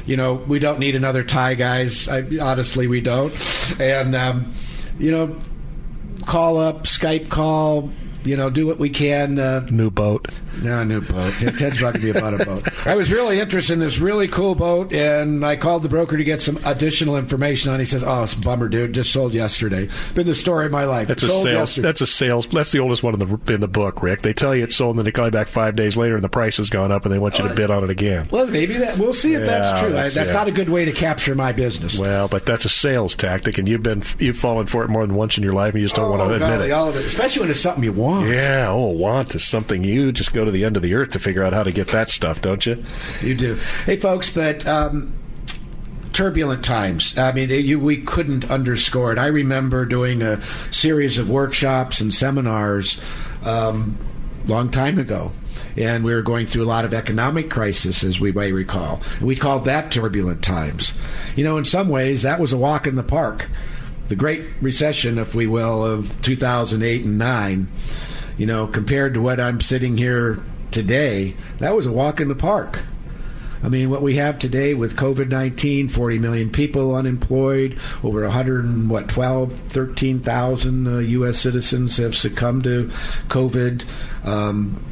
You 0.07 0.17
know, 0.17 0.35
we 0.35 0.59
don't 0.59 0.79
need 0.79 0.97
another 0.97 1.23
tie, 1.23 1.55
guys. 1.55 2.09
I, 2.09 2.25
honestly, 2.41 2.87
we 2.87 3.01
don't. 3.01 3.33
And 3.81 4.15
um, 4.15 4.55
you 4.99 5.11
know, 5.11 5.39
call 6.27 6.59
up, 6.59 6.85
Skype 6.85 7.29
call, 7.29 7.91
you 8.25 8.37
know, 8.37 8.51
do 8.51 8.67
what 8.67 8.79
we 8.79 8.91
can. 8.91 9.39
Uh, 9.39 9.67
new 9.71 9.91
boat. 9.91 10.29
No, 10.63 10.85
new 10.85 11.01
boat. 11.01 11.35
Ted's 11.35 11.79
about 11.79 11.95
to 11.95 12.01
be 12.01 12.11
about 12.11 12.41
a 12.41 12.45
boat. 12.45 12.87
I 12.87 12.95
was 12.95 13.11
really 13.13 13.41
interested 13.41 13.73
in 13.75 13.79
this 13.81 13.99
really 13.99 14.29
cool 14.29 14.55
boat, 14.55 14.95
and 14.95 15.45
I 15.45 15.57
called 15.57 15.83
the 15.83 15.89
broker 15.89 16.17
to 16.17 16.25
get 16.25 16.41
some 16.43 16.59
additional 16.65 17.17
information 17.17 17.71
on. 17.71 17.77
it. 17.77 17.85
He 17.85 17.87
says, 17.87 18.03
"Oh, 18.05 18.25
it's 18.25 18.35
a 18.35 18.39
bummer, 18.39 18.69
dude. 18.69 18.93
Just 18.93 19.13
sold 19.13 19.35
yesterday. 19.35 19.89
Been 20.15 20.27
the 20.27 20.35
story 20.35 20.67
of 20.67 20.73
my 20.73 20.85
life. 20.85 21.09
That's 21.09 21.23
sold 21.27 21.47
a 21.47 21.51
sales. 21.51 21.59
Yesterday. 21.71 21.89
That's 21.89 22.01
a 22.01 22.07
sales. 22.07 22.47
That's 22.47 22.73
the 22.73 22.79
oldest 22.81 23.03
one 23.03 23.15
in 23.15 23.21
the 23.21 23.53
in 23.55 23.61
the 23.61 23.69
book, 23.69 24.03
Rick. 24.03 24.23
They 24.23 24.33
tell 24.33 24.55
you 24.55 24.65
it's 24.65 24.77
sold, 24.77 24.91
and 24.97 24.99
then 25.01 25.05
they 25.05 25.13
call 25.13 25.27
you 25.27 25.31
back 25.31 25.49
five 25.49 25.77
days 25.77 25.97
later, 25.97 26.15
and 26.15 26.25
the 26.25 26.29
price 26.29 26.57
has 26.59 26.71
gone 26.71 26.93
up, 26.93 27.05
and 27.05 27.13
they 27.15 27.19
want 27.19 27.39
you 27.39 27.45
to 27.45 27.51
uh, 27.51 27.55
bid 27.55 27.71
on 27.71 27.83
it 27.85 27.91
again. 27.91 28.29
Well, 28.31 28.47
maybe 28.47 28.75
that. 28.79 28.99
We'll 28.99 29.13
see 29.13 29.35
if 29.35 29.41
Yeah, 29.41 29.47
that's 29.47 29.81
true. 29.81 29.93
that's- 29.93 30.17
I, 30.17 30.21
that's 30.21 30.31
yeah. 30.31 30.37
not 30.37 30.49
a 30.49 30.53
good 30.53 30.69
way 30.69 30.85
to 30.85 30.93
capture 30.93 31.35
my 31.35 31.53
business. 31.53 31.99
Well, 31.99 32.29
but 32.29 32.47
that's 32.47 32.65
a 32.65 32.69
sales 32.69 33.15
tactic, 33.15 33.59
and 33.59 33.69
you've 33.69 33.83
been 33.83 34.03
you've 34.19 34.37
fallen 34.37 34.67
for 34.67 34.85
it 34.85 34.89
more 34.91 35.07
than 35.07 35.17
once 35.17 35.37
in 35.37 35.43
your 35.45 35.53
life, 35.55 35.75
and 35.75 35.81
you 35.83 35.87
just 35.87 35.97
don't 35.97 36.11
want 36.11 36.21
to 36.21 36.25
Oh, 36.25 36.35
admit 36.35 36.41
golly, 36.41 36.69
it. 36.69 36.73
all 36.73 36.89
of 36.89 36.97
it, 36.97 37.05
especially 37.05 37.41
when 37.43 37.51
it's 37.51 37.61
something 37.61 37.85
you 37.85 37.93
want. 37.93 38.29
Yeah, 38.29 38.69
oh, 38.71 38.89
want 38.89 39.35
is 39.35 39.45
something 39.45 39.83
you 39.85 40.13
just 40.13 40.33
go 40.33 40.44
to 40.45 40.51
the 40.51 40.65
end 40.65 40.77
of 40.77 40.83
the 40.83 40.95
earth 40.95 41.11
to 41.11 41.19
figure 41.19 41.43
out 41.43 41.53
how 41.53 41.63
to 41.63 41.73
get 41.73 41.89
that 41.89 42.11
stuff, 42.11 42.41
don't 42.41 42.65
you? 42.65 42.83
You 43.23 43.35
do. 43.35 43.59
Hey, 43.87 43.97
folks, 43.97 44.31
but 44.31 44.67
um, 44.67 45.15
turbulent 46.13 46.65
times. 46.65 47.19
I 47.19 47.33
mean, 47.33 47.51
you, 47.51 47.79
we 47.79 47.99
couldn't 47.99 48.51
underscore 48.51 49.13
it. 49.13 49.19
I 49.19 49.27
remember 49.27 49.85
doing 49.85 50.23
a 50.23 50.41
series 50.71 51.19
of 51.19 51.29
workshops 51.29 52.01
and 52.01 52.15
seminars 52.15 53.01
um, 53.43 53.99
long 54.47 54.71
time 54.71 54.99
ago. 54.99 55.33
And 55.77 56.05
we 56.05 56.15
were 56.15 56.23
going 56.23 56.47
through 56.47 56.63
a 56.63 56.67
lot 56.67 56.85
of 56.85 56.95
economic 56.95 57.51
crisis, 57.51 58.05
as 58.05 58.21
we 58.21 58.31
may 58.31 58.53
recall. 58.53 59.03
We 59.21 59.35
called 59.35 59.65
that 59.65 59.91
turbulent 59.91 60.43
times. 60.43 60.95
You 61.35 61.45
know, 61.45 61.57
in 61.57 61.65
some 61.65 61.89
ways, 61.89 62.23
that 62.23 62.41
was 62.41 62.53
a 62.53 62.57
walk 62.57 62.87
in 62.87 62.95
the 62.95 63.03
park. 63.03 63.49
The 64.07 64.17
Great 64.17 64.45
Recession, 64.61 65.19
if 65.19 65.35
we 65.35 65.47
will, 65.47 65.85
of 65.85 66.21
2008 66.23 67.05
and 67.05 67.19
9, 67.19 67.69
you 68.37 68.47
know, 68.47 68.67
compared 68.67 69.15
to 69.15 69.21
what 69.21 69.41
I'm 69.41 69.61
sitting 69.61 69.97
here 69.97 70.39
today, 70.71 71.37
that 71.59 71.75
was 71.75 71.87
a 71.87 71.93
walk 71.93 72.21
in 72.21 72.29
the 72.29 72.35
park. 72.35 72.83
I 73.63 73.71
mean, 73.71 73.89
what 73.89 74.03
we 74.03 74.17
have 74.17 74.39
today 74.39 74.75
with 74.75 74.95
COVID 74.95 75.29
19, 75.29 75.89
40 75.89 76.19
million 76.19 76.51
people 76.51 76.95
unemployed, 76.95 77.79
over 78.03 78.21
100 78.23 78.65
and 78.67 78.91
what, 78.91 79.09
12, 79.09 79.59
13,000 79.71 80.87
uh, 80.87 80.99
U.S. 80.99 81.39
citizens 81.39 81.97
have 81.97 82.15
succumbed 82.15 82.65
to 82.65 82.91
COVID. 83.29 83.87
Um, 84.23 84.85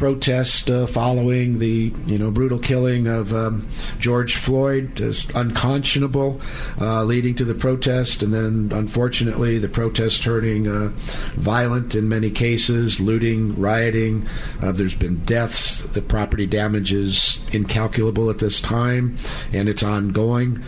protest 0.00 0.70
uh, 0.70 0.86
following 0.86 1.58
the 1.58 1.92
you 2.06 2.18
know 2.18 2.30
brutal 2.30 2.58
killing 2.58 3.06
of 3.06 3.34
um, 3.34 3.68
George 3.98 4.34
Floyd 4.34 4.98
is 4.98 5.28
unconscionable, 5.34 6.40
uh, 6.80 7.04
leading 7.04 7.34
to 7.34 7.44
the 7.44 7.54
protest, 7.54 8.22
and 8.22 8.32
then 8.32 8.70
unfortunately 8.76 9.58
the 9.58 9.68
protest 9.68 10.22
turning 10.22 10.66
uh, 10.66 10.88
violent 11.34 11.94
in 11.94 12.08
many 12.08 12.30
cases, 12.30 12.98
looting, 12.98 13.60
rioting. 13.60 14.26
Uh, 14.62 14.72
there's 14.72 14.96
been 14.96 15.22
deaths. 15.26 15.82
The 15.82 16.00
property 16.00 16.46
damage 16.46 16.94
is 16.94 17.38
incalculable 17.52 18.30
at 18.30 18.38
this 18.38 18.58
time, 18.58 19.18
and 19.52 19.68
it's 19.68 19.82
ongoing. 19.82 20.62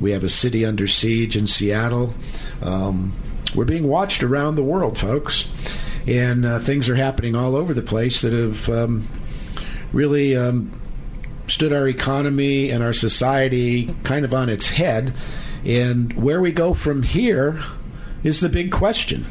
We 0.00 0.12
have 0.12 0.22
a 0.22 0.30
city 0.30 0.64
under 0.64 0.86
siege 0.86 1.36
in 1.36 1.48
Seattle. 1.48 2.14
Um, 2.62 3.16
we're 3.56 3.64
being 3.64 3.88
watched 3.88 4.22
around 4.22 4.54
the 4.54 4.62
world, 4.62 4.96
folks 4.96 5.50
and 6.08 6.46
uh, 6.46 6.58
things 6.58 6.88
are 6.88 6.96
happening 6.96 7.36
all 7.36 7.54
over 7.54 7.74
the 7.74 7.82
place 7.82 8.22
that 8.22 8.32
have 8.32 8.68
um, 8.70 9.06
really 9.92 10.34
um, 10.34 10.80
stood 11.46 11.70
our 11.70 11.86
economy 11.86 12.70
and 12.70 12.82
our 12.82 12.94
society 12.94 13.94
kind 14.04 14.24
of 14.24 14.32
on 14.32 14.48
its 14.48 14.70
head. 14.70 15.12
And 15.66 16.14
where 16.14 16.40
we 16.40 16.50
go 16.50 16.72
from 16.72 17.02
here 17.02 17.62
is 18.22 18.40
the 18.40 18.48
big 18.48 18.72
question. 18.72 19.26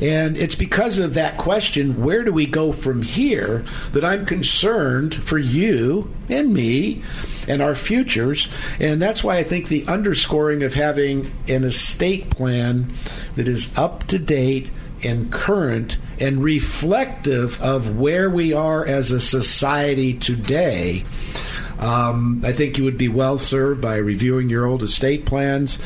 And 0.00 0.36
it's 0.36 0.54
because 0.54 1.00
of 1.00 1.14
that 1.14 1.38
question, 1.38 2.04
where 2.04 2.22
do 2.22 2.32
we 2.32 2.46
go 2.46 2.70
from 2.70 3.02
here, 3.02 3.64
that 3.92 4.04
I'm 4.04 4.26
concerned 4.26 5.14
for 5.14 5.38
you 5.38 6.14
and 6.28 6.52
me 6.54 7.02
and 7.48 7.60
our 7.60 7.74
futures. 7.74 8.46
And 8.78 9.02
that's 9.02 9.24
why 9.24 9.38
I 9.38 9.42
think 9.42 9.66
the 9.66 9.86
underscoring 9.88 10.62
of 10.62 10.74
having 10.74 11.32
an 11.48 11.64
estate 11.64 12.30
plan 12.30 12.92
that 13.34 13.48
is 13.48 13.76
up 13.76 14.04
to 14.08 14.20
date 14.20 14.70
and 15.02 15.30
current 15.32 15.98
and 16.18 16.42
reflective 16.42 17.60
of 17.60 17.98
where 17.98 18.30
we 18.30 18.52
are 18.52 18.84
as 18.86 19.10
a 19.10 19.20
society 19.20 20.14
today. 20.14 21.04
Um, 21.78 22.42
I 22.44 22.52
think 22.52 22.78
you 22.78 22.84
would 22.84 22.98
be 22.98 23.08
well 23.08 23.38
served 23.38 23.80
by 23.80 23.96
reviewing 23.96 24.48
your 24.48 24.64
old 24.64 24.82
estate 24.82 25.26
plans 25.26 25.78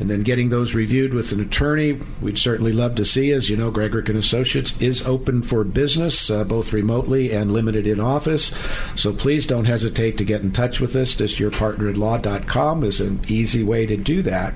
and 0.00 0.10
then 0.10 0.22
getting 0.22 0.48
those 0.48 0.74
reviewed 0.74 1.14
with 1.14 1.32
an 1.32 1.40
attorney. 1.40 2.00
We'd 2.20 2.38
certainly 2.38 2.72
love 2.72 2.96
to 2.96 3.04
see. 3.04 3.30
As 3.30 3.48
you 3.48 3.56
know, 3.56 3.70
Gregorek 3.70 4.08
and 4.08 4.18
Associates 4.18 4.74
is 4.80 5.06
open 5.06 5.42
for 5.42 5.62
business, 5.64 6.30
uh, 6.30 6.44
both 6.44 6.72
remotely 6.72 7.32
and 7.32 7.52
limited 7.52 7.86
in 7.86 8.00
office. 8.00 8.52
So 8.96 9.12
please 9.12 9.46
don't 9.46 9.66
hesitate 9.66 10.18
to 10.18 10.24
get 10.24 10.42
in 10.42 10.50
touch 10.52 10.80
with 10.80 10.96
us. 10.96 11.14
Just 11.14 11.38
yourpartneratlaw.com 11.38 12.84
is 12.84 13.00
an 13.00 13.20
easy 13.28 13.62
way 13.62 13.86
to 13.86 13.96
do 13.96 14.22
that. 14.22 14.54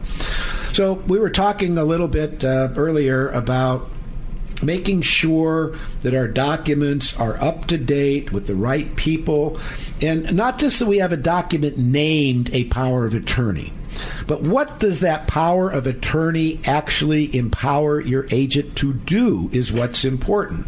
So 0.72 0.94
we 0.94 1.18
were 1.18 1.30
talking 1.30 1.78
a 1.78 1.84
little 1.84 2.08
bit 2.08 2.44
uh, 2.44 2.70
earlier 2.76 3.28
about 3.28 3.88
making 4.62 5.02
sure 5.02 5.76
that 6.02 6.14
our 6.14 6.28
documents 6.28 7.18
are 7.18 7.40
up 7.42 7.66
to 7.66 7.76
date 7.76 8.32
with 8.32 8.46
the 8.46 8.54
right 8.54 8.94
people, 8.96 9.58
and 10.00 10.34
not 10.34 10.58
just 10.58 10.78
that 10.78 10.86
we 10.86 10.98
have 10.98 11.12
a 11.12 11.16
document 11.16 11.76
named 11.78 12.54
a 12.54 12.64
power 12.64 13.04
of 13.04 13.14
attorney. 13.14 13.72
But 14.26 14.42
what 14.42 14.80
does 14.80 15.00
that 15.00 15.26
power 15.26 15.70
of 15.70 15.86
attorney 15.86 16.60
actually 16.66 17.34
empower 17.36 18.00
your 18.00 18.26
agent 18.30 18.76
to 18.78 18.92
do 18.92 19.50
is 19.52 19.72
what's 19.72 20.04
important. 20.04 20.66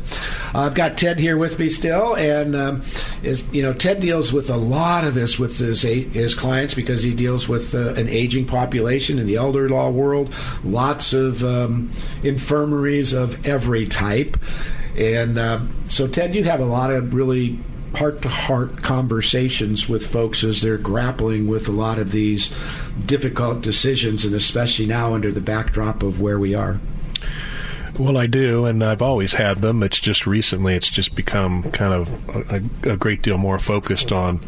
Uh, 0.55 0.61
I've 0.61 0.75
got 0.75 0.99
Ted 0.99 1.19
here 1.19 1.37
with 1.37 1.59
me 1.59 1.69
still, 1.69 2.15
and 2.17 2.55
um, 2.55 2.83
is 3.23 3.51
you 3.53 3.63
know 3.63 3.73
Ted 3.73 4.01
deals 4.01 4.33
with 4.33 4.51
a 4.51 4.57
lot 4.57 5.05
of 5.05 5.15
this 5.15 5.39
with 5.39 5.59
his 5.59 5.83
his 5.83 6.35
clients 6.35 6.75
because 6.75 7.03
he 7.03 7.15
deals 7.15 7.49
with 7.49 7.75
uh, 7.75 7.95
an 7.95 8.09
aging 8.09 8.47
population 8.47 9.19
in 9.19 9.27
the 9.27 9.37
elder 9.37 9.69
law 9.69 9.91
world, 9.91 10.35
lots 10.65 11.13
of 11.13 11.45
um, 11.45 11.91
infirmaries 12.23 13.13
of 13.13 13.47
every 13.47 13.87
type, 13.87 14.37
and 14.97 15.39
uh, 15.39 15.61
so 15.89 16.09
Ted, 16.09 16.35
you 16.35 16.45
have 16.45 16.61
a 16.61 16.67
lot 16.67 16.91
of 16.91 17.15
really 17.15 17.59
heart 17.99 18.23
to 18.23 18.29
heart 18.29 18.83
conversations 18.83 19.89
with 19.89 20.07
folks 20.07 20.45
as 20.45 20.63
they're 20.63 20.79
grappling 20.79 21.49
with 21.49 21.69
a 21.69 21.73
lot 21.73 21.99
of 21.99 22.13
these 22.13 22.53
difficult 23.05 23.61
decisions, 23.61 24.25
and 24.25 24.35
especially 24.35 24.87
now 24.87 25.15
under 25.15 25.33
the 25.33 25.41
backdrop 25.41 26.03
of 26.03 26.21
where 26.21 26.39
we 26.39 26.55
are. 26.55 26.81
Well, 27.99 28.17
I 28.17 28.27
do, 28.27 28.65
and 28.65 28.85
I've 28.85 29.03
always 29.03 29.33
had 29.33 29.61
them. 29.61 29.83
It's 29.83 29.99
just 29.99 30.27
recently, 30.27 30.77
it's 30.77 30.89
just 30.89 31.17
become 31.17 31.65
kind 31.73 31.93
of 31.93 32.29
a, 32.87 32.93
a 32.93 32.97
great 32.97 33.23
deal 33.23 33.39
more 33.39 33.59
focused 33.59 34.13
on 34.13 34.41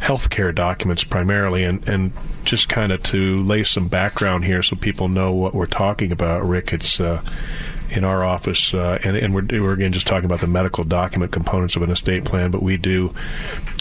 healthcare 0.00 0.54
documents 0.54 1.02
primarily, 1.02 1.64
and, 1.64 1.88
and 1.88 2.12
just 2.44 2.68
kind 2.68 2.92
of 2.92 3.02
to 3.04 3.38
lay 3.38 3.64
some 3.64 3.88
background 3.88 4.44
here 4.44 4.62
so 4.62 4.76
people 4.76 5.08
know 5.08 5.32
what 5.32 5.54
we're 5.54 5.64
talking 5.64 6.12
about. 6.12 6.46
Rick, 6.46 6.74
it's 6.74 7.00
uh, 7.00 7.22
in 7.90 8.04
our 8.04 8.24
office, 8.24 8.74
uh, 8.74 8.98
and, 9.04 9.16
and 9.16 9.34
we're, 9.34 9.62
we're 9.62 9.72
again 9.72 9.92
just 9.92 10.06
talking 10.06 10.24
about 10.24 10.40
the 10.40 10.46
medical 10.46 10.84
document 10.84 11.32
components 11.32 11.76
of 11.76 11.82
an 11.82 11.90
estate 11.90 12.24
plan, 12.24 12.50
but 12.50 12.62
we 12.62 12.76
do 12.76 13.14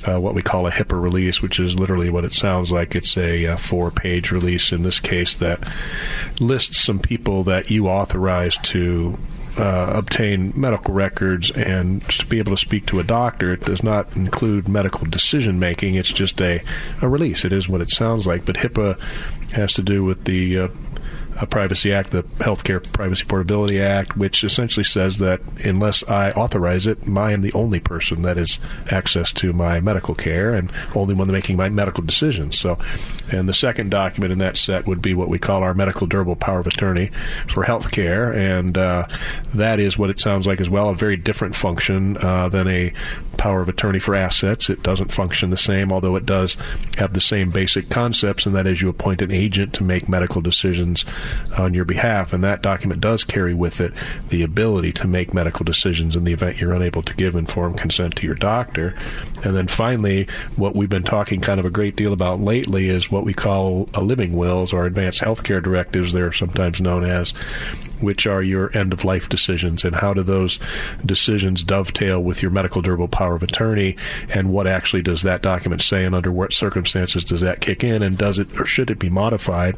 uh, 0.07 0.19
what 0.19 0.35
we 0.35 0.41
call 0.41 0.67
a 0.67 0.71
HIPAA 0.71 1.01
release, 1.01 1.41
which 1.41 1.59
is 1.59 1.79
literally 1.79 2.09
what 2.09 2.23
it 2.23 2.31
sounds 2.31 2.71
like. 2.71 2.95
It's 2.95 3.17
a, 3.17 3.47
uh 3.47 3.57
four 3.57 3.91
page 3.91 4.31
release 4.31 4.71
in 4.71 4.83
this 4.83 4.99
case 4.99 5.35
that 5.35 5.59
lists 6.39 6.79
some 6.79 6.99
people 6.99 7.43
that 7.43 7.71
you 7.71 7.87
authorize 7.87 8.57
to 8.59 9.17
uh, 9.57 9.93
obtain 9.95 10.53
medical 10.55 10.93
records 10.93 11.49
and 11.51 12.07
to 12.09 12.25
be 12.25 12.39
able 12.39 12.51
to 12.51 12.61
speak 12.61 12.85
to 12.87 12.99
a 12.99 13.03
doctor. 13.03 13.53
It 13.53 13.61
does 13.61 13.83
not 13.83 14.15
include 14.15 14.67
medical 14.67 15.05
decision 15.07 15.59
making. 15.59 15.95
It's 15.95 16.11
just 16.11 16.41
a, 16.41 16.61
a 17.01 17.07
release. 17.07 17.45
It 17.45 17.53
is 17.53 17.69
what 17.69 17.81
it 17.81 17.89
sounds 17.89 18.27
like. 18.27 18.45
But 18.45 18.57
HIPAA 18.57 18.99
has 19.51 19.73
to 19.73 19.81
do 19.81 20.03
with 20.03 20.25
the 20.25 20.59
uh, 20.59 20.67
uh, 21.37 21.45
Privacy 21.45 21.93
Act, 21.93 22.11
the 22.11 22.23
Healthcare 22.23 22.81
Privacy 22.93 23.25
Portability 23.25 23.81
Act, 23.81 24.17
which 24.17 24.43
essentially 24.43 24.83
says 24.83 25.17
that 25.17 25.41
unless 25.63 26.03
I 26.03 26.31
authorize 26.31 26.87
it, 26.87 26.99
I 27.15 27.31
am 27.31 27.41
the 27.41 27.53
only 27.53 27.79
person 27.79 28.21
that 28.21 28.37
has 28.37 28.59
access 28.89 29.31
to 29.33 29.53
my 29.53 29.79
medical 29.79 30.15
care 30.15 30.53
and 30.53 30.71
only 30.95 31.13
one 31.13 31.31
making 31.31 31.57
my 31.57 31.69
medical 31.69 32.03
decisions. 32.03 32.59
So, 32.59 32.77
and 33.31 33.49
the 33.49 33.53
second 33.53 33.91
document 33.91 34.31
in 34.31 34.39
that 34.39 34.57
set 34.57 34.85
would 34.85 35.01
be 35.01 35.13
what 35.13 35.29
we 35.29 35.39
call 35.39 35.63
our 35.63 35.73
medical 35.73 36.07
durable 36.07 36.35
power 36.35 36.59
of 36.59 36.67
attorney 36.67 37.11
for 37.47 37.63
healthcare, 37.63 38.35
and 38.35 38.77
uh, 38.77 39.07
that 39.53 39.79
is 39.79 39.97
what 39.97 40.09
it 40.09 40.19
sounds 40.19 40.47
like 40.47 40.61
as 40.61 40.69
well. 40.69 40.89
A 40.89 40.95
very 40.95 41.17
different 41.17 41.55
function 41.55 42.17
uh, 42.17 42.49
than 42.49 42.67
a 42.67 42.93
power 43.37 43.61
of 43.61 43.69
attorney 43.69 43.99
for 43.99 44.15
assets. 44.15 44.69
It 44.69 44.83
doesn't 44.83 45.11
function 45.11 45.49
the 45.49 45.57
same, 45.57 45.91
although 45.91 46.15
it 46.15 46.25
does 46.25 46.57
have 46.97 47.13
the 47.13 47.21
same 47.21 47.49
basic 47.49 47.89
concepts, 47.89 48.45
and 48.45 48.55
that 48.55 48.67
is 48.67 48.81
you 48.81 48.89
appoint 48.89 49.21
an 49.21 49.31
agent 49.31 49.73
to 49.73 49.83
make 49.83 50.07
medical 50.07 50.41
decisions 50.41 51.05
on 51.57 51.73
your 51.73 51.85
behalf, 51.85 52.33
and 52.33 52.43
that 52.43 52.61
document 52.61 53.01
does 53.01 53.23
carry 53.23 53.53
with 53.53 53.81
it 53.81 53.93
the 54.29 54.43
ability 54.43 54.91
to 54.93 55.07
make 55.07 55.33
medical 55.33 55.63
decisions 55.63 56.15
in 56.15 56.23
the 56.23 56.33
event 56.33 56.59
you're 56.59 56.73
unable 56.73 57.01
to 57.01 57.13
give 57.13 57.35
informed 57.35 57.77
consent 57.77 58.15
to 58.15 58.25
your 58.25 58.35
doctor. 58.35 58.95
And 59.43 59.55
then 59.55 59.67
finally, 59.67 60.27
what 60.55 60.75
we've 60.75 60.89
been 60.89 61.03
talking 61.03 61.41
kind 61.41 61.59
of 61.59 61.65
a 61.65 61.69
great 61.69 61.95
deal 61.95 62.13
about 62.13 62.41
lately 62.41 62.89
is 62.89 63.11
what 63.11 63.23
we 63.23 63.33
call 63.33 63.89
a 63.93 64.01
living 64.01 64.33
wills 64.33 64.73
or 64.73 64.85
advanced 64.85 65.21
healthcare 65.21 65.61
directives. 65.61 66.13
They're 66.13 66.31
sometimes 66.31 66.81
known 66.81 67.03
as 67.03 67.33
which 68.01 68.27
are 68.27 68.41
your 68.41 68.75
end 68.77 68.93
of 68.93 69.03
life 69.03 69.29
decisions, 69.29 69.83
and 69.83 69.95
how 69.95 70.13
do 70.13 70.23
those 70.23 70.59
decisions 71.05 71.63
dovetail 71.63 72.21
with 72.21 72.41
your 72.41 72.51
medical 72.51 72.81
durable 72.81 73.07
power 73.07 73.35
of 73.35 73.43
attorney, 73.43 73.95
and 74.29 74.51
what 74.51 74.67
actually 74.67 75.01
does 75.01 75.21
that 75.23 75.41
document 75.41 75.81
say, 75.81 76.03
and 76.03 76.15
under 76.15 76.31
what 76.31 76.53
circumstances 76.53 77.23
does 77.23 77.41
that 77.41 77.61
kick 77.61 77.83
in, 77.83 78.01
and 78.01 78.17
does 78.17 78.39
it 78.39 78.59
or 78.59 78.65
should 78.65 78.89
it 78.89 78.99
be 78.99 79.09
modified 79.09 79.75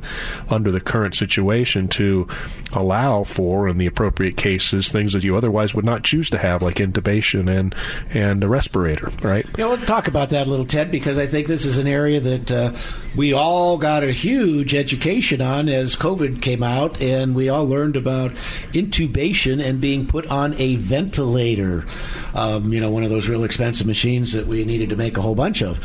under 0.49 0.71
the 0.71 0.79
current 0.79 1.15
situation 1.15 1.87
to 1.87 2.27
allow 2.73 3.23
for, 3.23 3.67
in 3.67 3.77
the 3.77 3.85
appropriate 3.85 4.37
cases, 4.37 4.91
things 4.91 5.13
that 5.13 5.23
you 5.23 5.37
otherwise 5.37 5.73
would 5.73 5.85
not 5.85 6.03
choose 6.03 6.29
to 6.29 6.37
have, 6.37 6.61
like 6.61 6.75
intubation 6.75 7.49
and 7.49 7.75
and 8.11 8.43
a 8.43 8.47
respirator, 8.47 9.09
right? 9.21 9.45
Yeah, 9.57 9.65
we'll 9.65 9.77
talk 9.85 10.07
about 10.07 10.29
that 10.29 10.47
a 10.47 10.49
little, 10.49 10.65
Ted, 10.65 10.91
because 10.91 11.17
I 11.17 11.27
think 11.27 11.47
this 11.47 11.65
is 11.65 11.77
an 11.77 11.87
area 11.87 12.19
that 12.19 12.51
uh, 12.51 12.73
we 13.15 13.33
all 13.33 13.77
got 13.77 14.03
a 14.03 14.11
huge 14.11 14.73
education 14.75 15.41
on 15.41 15.69
as 15.69 15.95
COVID 15.95 16.41
came 16.41 16.63
out, 16.63 17.01
and 17.01 17.35
we 17.35 17.49
all 17.49 17.67
learned 17.67 17.95
about 17.95 18.06
about 18.07 18.31
intubation 18.71 19.61
and 19.63 19.79
being 19.81 20.07
put 20.07 20.25
on 20.27 20.53
a 20.59 20.77
ventilator. 20.77 21.85
Um, 22.33 22.71
you 22.71 22.79
know, 22.79 22.89
one 22.89 23.03
of 23.03 23.09
those 23.09 23.27
real 23.27 23.43
expensive 23.43 23.85
machines 23.85 24.31
that 24.33 24.47
we 24.47 24.63
needed 24.63 24.87
to 24.89 24.95
make 24.95 25.17
a 25.17 25.21
whole 25.21 25.35
bunch 25.35 25.61
of. 25.61 25.77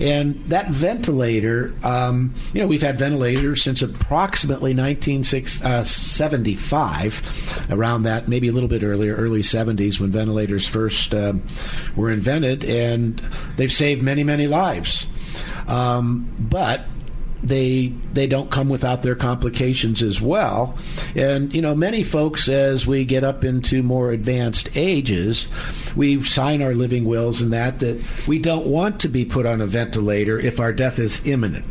And 0.00 0.44
that 0.46 0.70
ventilator, 0.70 1.72
um, 1.84 2.34
you 2.52 2.60
know, 2.60 2.66
we've 2.66 2.82
had 2.82 2.98
ventilators 2.98 3.62
since 3.62 3.80
approximately 3.82 4.74
1975, 4.74 7.66
uh, 7.70 7.74
around 7.74 8.02
that, 8.02 8.26
maybe 8.28 8.48
a 8.48 8.52
little 8.52 8.68
bit 8.68 8.82
earlier, 8.82 9.14
early 9.14 9.42
70s 9.42 10.00
when 10.00 10.10
ventilators 10.10 10.66
first 10.66 11.14
uh, 11.14 11.34
were 11.94 12.10
invented, 12.10 12.64
and 12.64 13.22
they've 13.56 13.72
saved 13.72 14.02
many, 14.02 14.24
many 14.24 14.48
lives. 14.48 15.06
Um, 15.68 16.34
but 16.38 16.84
they 17.42 17.88
they 18.12 18.26
don't 18.26 18.50
come 18.50 18.68
without 18.68 19.02
their 19.02 19.14
complications 19.14 20.02
as 20.02 20.20
well. 20.20 20.76
And 21.14 21.54
you 21.54 21.62
know, 21.62 21.74
many 21.74 22.02
folks 22.02 22.48
as 22.48 22.86
we 22.86 23.04
get 23.04 23.24
up 23.24 23.44
into 23.44 23.82
more 23.82 24.10
advanced 24.10 24.68
ages, 24.76 25.48
we 25.96 26.22
sign 26.24 26.62
our 26.62 26.74
living 26.74 27.04
wills 27.04 27.40
and 27.40 27.52
that 27.52 27.80
that 27.80 28.02
we 28.26 28.38
don't 28.38 28.66
want 28.66 29.00
to 29.00 29.08
be 29.08 29.24
put 29.24 29.46
on 29.46 29.60
a 29.60 29.66
ventilator 29.66 30.38
if 30.38 30.60
our 30.60 30.72
death 30.72 30.98
is 30.98 31.24
imminent. 31.26 31.64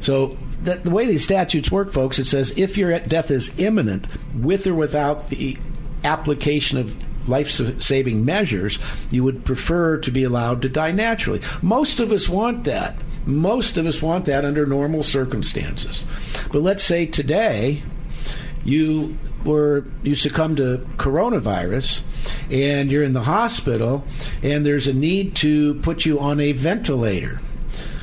So 0.00 0.36
that, 0.62 0.84
the 0.84 0.90
way 0.90 1.06
these 1.06 1.24
statutes 1.24 1.70
work, 1.70 1.92
folks, 1.92 2.18
it 2.18 2.26
says 2.26 2.56
if 2.58 2.76
your 2.76 2.98
death 3.00 3.30
is 3.30 3.58
imminent, 3.58 4.06
with 4.34 4.66
or 4.66 4.74
without 4.74 5.28
the 5.28 5.56
application 6.04 6.78
of 6.78 6.96
life 7.28 7.48
saving 7.50 8.24
measures, 8.24 8.78
you 9.10 9.22
would 9.22 9.44
prefer 9.44 9.96
to 9.98 10.10
be 10.10 10.24
allowed 10.24 10.62
to 10.62 10.68
die 10.68 10.90
naturally. 10.90 11.40
Most 11.60 12.00
of 12.00 12.12
us 12.12 12.28
want 12.28 12.64
that. 12.64 12.96
Most 13.24 13.78
of 13.78 13.86
us 13.86 14.02
want 14.02 14.24
that 14.26 14.44
under 14.44 14.66
normal 14.66 15.02
circumstances. 15.02 16.04
But 16.50 16.62
let's 16.62 16.82
say 16.82 17.06
today 17.06 17.82
you 18.64 19.16
were 19.44 19.84
you 20.02 20.14
succumb 20.14 20.56
to 20.56 20.86
coronavirus 20.96 22.02
and 22.50 22.90
you're 22.90 23.02
in 23.02 23.12
the 23.12 23.22
hospital 23.22 24.04
and 24.42 24.64
there's 24.64 24.86
a 24.86 24.94
need 24.94 25.34
to 25.36 25.74
put 25.76 26.04
you 26.04 26.20
on 26.20 26.40
a 26.40 26.52
ventilator. 26.52 27.40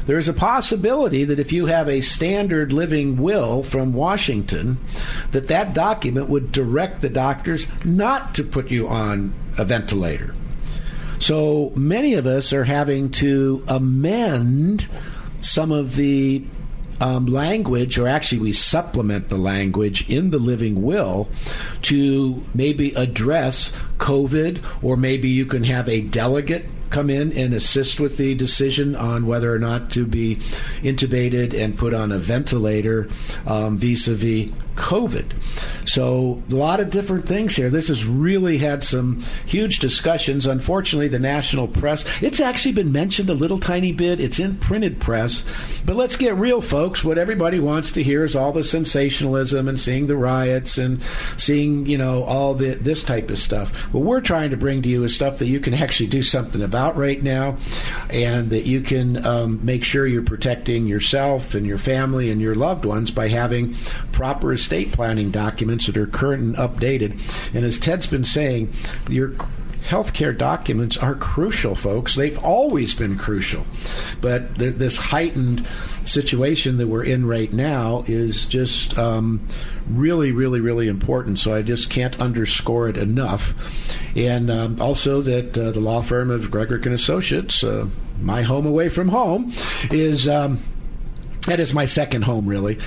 There's 0.06 0.28
a 0.28 0.34
possibility 0.34 1.24
that 1.24 1.40
if 1.40 1.54
you 1.54 1.68
have 1.68 1.88
a 1.88 2.02
standard 2.02 2.74
living 2.74 3.22
will 3.22 3.62
from 3.62 3.94
Washington, 3.94 4.80
that 5.32 5.50
that 5.50 5.74
document 5.74 6.28
would 6.30 6.52
direct 6.52 7.02
the 7.02 7.10
doctors 7.10 7.68
not 7.86 8.34
to 8.34 8.44
put 8.44 8.72
you 8.72 8.88
on 8.88 9.34
a 9.58 9.64
ventilator. 9.64 10.34
So 11.20 11.72
many 11.76 12.14
of 12.16 12.26
us 12.26 12.54
are 12.54 12.64
having 12.64 13.12
to 13.12 13.64
amend 13.68 14.88
some 15.42 15.72
of 15.72 15.96
the 15.96 16.44
um, 17.02 17.28
language, 17.28 17.98
or 17.98 18.08
actually, 18.08 18.42
we 18.42 18.52
supplement 18.52 19.30
the 19.30 19.38
language 19.38 20.10
in 20.10 20.32
the 20.32 20.40
living 20.40 20.84
will 20.84 21.30
to 21.84 22.44
maybe 22.54 22.94
address 22.94 23.72
COVID, 24.00 24.64
or 24.84 24.98
maybe 24.98 25.30
you 25.30 25.46
can 25.46 25.64
have 25.64 25.88
a 25.88 26.02
delegate 26.02 26.66
come 26.90 27.10
in 27.10 27.32
and 27.34 27.54
assist 27.54 28.00
with 28.00 28.18
the 28.18 28.34
decision 28.36 28.96
on 28.96 29.28
whether 29.28 29.54
or 29.54 29.60
not 29.60 29.92
to 29.92 30.06
be 30.06 30.38
intubated 30.82 31.54
and 31.54 31.78
put 31.78 31.94
on 31.94 32.12
a 32.12 32.18
ventilator 32.18 33.04
vis 33.04 34.08
a 34.08 34.16
vis 34.16 34.52
COVID. 34.80 35.34
So, 35.88 36.42
a 36.50 36.56
lot 36.56 36.80
of 36.80 36.90
different 36.90 37.28
things 37.28 37.56
here. 37.56 37.70
This 37.70 37.90
has 37.90 38.06
really 38.06 38.60
had 38.60 38.84
some 38.84 39.22
huge 39.46 39.80
discussions. 39.80 40.46
Unfortunately, 40.46 41.08
the 41.08 41.20
national 41.20 41.68
press, 41.68 42.06
it's 42.22 42.40
actually 42.40 42.74
been 42.74 42.92
mentioned 42.92 43.30
a 43.30 43.34
little 43.34 43.60
tiny 43.60 43.92
bit. 43.92 44.20
It's 44.20 44.40
in 44.40 44.58
printed 44.58 45.00
press. 45.00 45.44
But 45.86 45.96
let's 45.96 46.16
get 46.16 46.36
real, 46.36 46.62
folks. 46.62 47.04
What 47.04 47.18
everybody 47.18 47.60
wants 47.60 47.92
to 47.92 48.04
hear 48.04 48.24
is 48.24 48.36
all 48.36 48.52
the 48.52 48.64
sensationalism 48.64 49.68
and 49.68 49.80
seeing 49.80 50.08
the 50.08 50.16
riots 50.16 50.78
and 50.78 51.02
seeing, 51.38 51.86
you 51.86 51.98
know, 51.98 52.24
all 52.24 52.54
the, 52.54 52.76
this 52.76 53.04
type 53.04 53.30
of 53.30 53.40
stuff. 53.40 53.76
What 53.94 54.04
we're 54.04 54.22
trying 54.22 54.52
to 54.52 54.58
bring 54.58 54.82
to 54.84 54.90
you 54.90 55.04
is 55.04 55.14
stuff 55.14 55.40
that 55.40 55.48
you 55.48 55.60
can 55.60 55.74
actually 55.74 56.08
do 56.08 56.24
something 56.24 56.62
about 56.62 56.96
right 56.96 57.22
now 57.22 57.58
and 58.10 58.50
that 58.52 58.66
you 58.66 58.82
can 58.82 59.26
um, 59.26 59.60
make 59.66 59.84
sure 59.84 60.08
you're 60.08 60.24
protecting 60.24 60.88
yourself 60.88 61.56
and 61.56 61.66
your 61.66 61.78
family 61.78 62.30
and 62.30 62.42
your 62.42 62.56
loved 62.56 62.86
ones 62.86 63.12
by 63.12 63.28
having 63.28 63.76
proper 64.12 64.54
estate 64.70 64.92
planning 64.92 65.32
documents 65.32 65.88
that 65.88 65.98
are 65.98 66.06
current 66.06 66.44
and 66.44 66.56
updated. 66.56 67.20
And 67.56 67.66
as 67.66 67.80
Ted's 67.80 68.06
been 68.06 68.24
saying, 68.24 68.72
your 69.10 69.30
healthcare 69.84 70.38
documents 70.38 70.96
are 70.96 71.16
crucial, 71.16 71.74
folks. 71.74 72.14
They've 72.14 72.38
always 72.44 72.94
been 72.94 73.18
crucial. 73.18 73.66
But 74.22 74.60
th- 74.60 74.76
this 74.76 74.98
heightened 74.98 75.66
situation 76.06 76.78
that 76.78 76.86
we're 76.86 77.04
in 77.04 77.26
right 77.26 77.52
now 77.52 78.04
is 78.06 78.46
just 78.46 78.96
um, 78.96 79.48
really, 79.90 80.32
really, 80.32 80.60
really 80.60 80.88
important. 80.88 81.40
So 81.40 81.56
I 81.56 81.64
just 81.64 81.90
can't 81.90 82.20
underscore 82.22 82.90
it 82.90 82.98
enough. 82.98 83.56
And 84.16 84.52
um, 84.52 84.80
also 84.80 85.22
that 85.22 85.58
uh, 85.58 85.72
the 85.72 85.80
law 85.80 86.04
firm 86.04 86.30
of 86.30 86.52
Gregorek 86.52 86.86
and 86.86 86.94
Associates, 86.94 87.64
uh, 87.64 87.88
my 88.22 88.44
home 88.44 88.68
away 88.68 88.90
from 88.90 89.08
home, 89.08 89.52
is. 89.90 90.28
Um, 90.28 90.60
that 91.48 91.60
is 91.60 91.74
my 91.74 91.86
second 91.86 92.24
home, 92.24 92.48
really. 92.48 92.78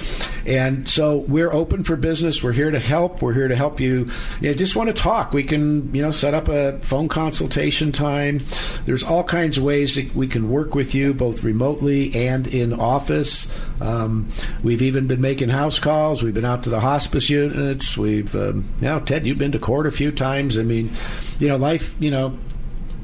And 0.47 0.89
so 0.89 1.19
we're 1.19 1.53
open 1.53 1.85
for 1.85 1.97
business. 1.97 2.43
We're 2.43 2.53
here 2.53 2.71
to 2.71 2.79
help. 2.79 3.23
We're 3.23 3.33
here 3.33 3.49
to 3.49 3.57
help 3.57 3.81
you. 3.81 4.11
Just 4.41 4.77
want 4.77 4.89
to 4.89 4.93
talk. 4.93 5.33
We 5.33 5.43
can, 5.43 5.93
you 5.95 6.03
know, 6.03 6.11
set 6.11 6.35
up 6.35 6.49
a 6.49 6.79
phone 6.81 7.09
consultation 7.09 7.93
time. 7.93 8.41
There's 8.85 9.03
all 9.03 9.25
kinds 9.25 9.59
of 9.59 9.65
ways 9.65 9.95
that 9.97 10.15
we 10.15 10.29
can 10.29 10.51
work 10.51 10.75
with 10.75 10.95
you, 10.95 11.15
both 11.15 11.43
remotely 11.43 12.15
and 12.15 12.47
in 12.47 12.73
office. 12.73 13.51
Um, 13.81 14.31
we've 14.63 14.83
even 14.83 15.07
been 15.07 15.21
making 15.21 15.49
house 15.49 15.79
calls. 15.79 16.23
We've 16.23 16.35
been 16.35 16.45
out 16.45 16.65
to 16.65 16.71
the 16.71 16.81
hospice 16.81 17.31
units. 17.31 17.97
We've, 17.97 18.35
um, 18.37 18.69
you 18.81 18.87
know, 18.87 19.01
Ted, 19.01 19.27
you've 19.27 19.39
been 19.39 19.53
to 19.53 19.59
court 19.59 19.87
a 19.87 19.93
few 19.93 20.13
times. 20.13 20.59
I 20.59 20.63
mean, 20.63 20.91
you 21.39 21.49
know, 21.49 21.57
life, 21.57 21.95
you 21.99 22.11
know, 22.11 22.39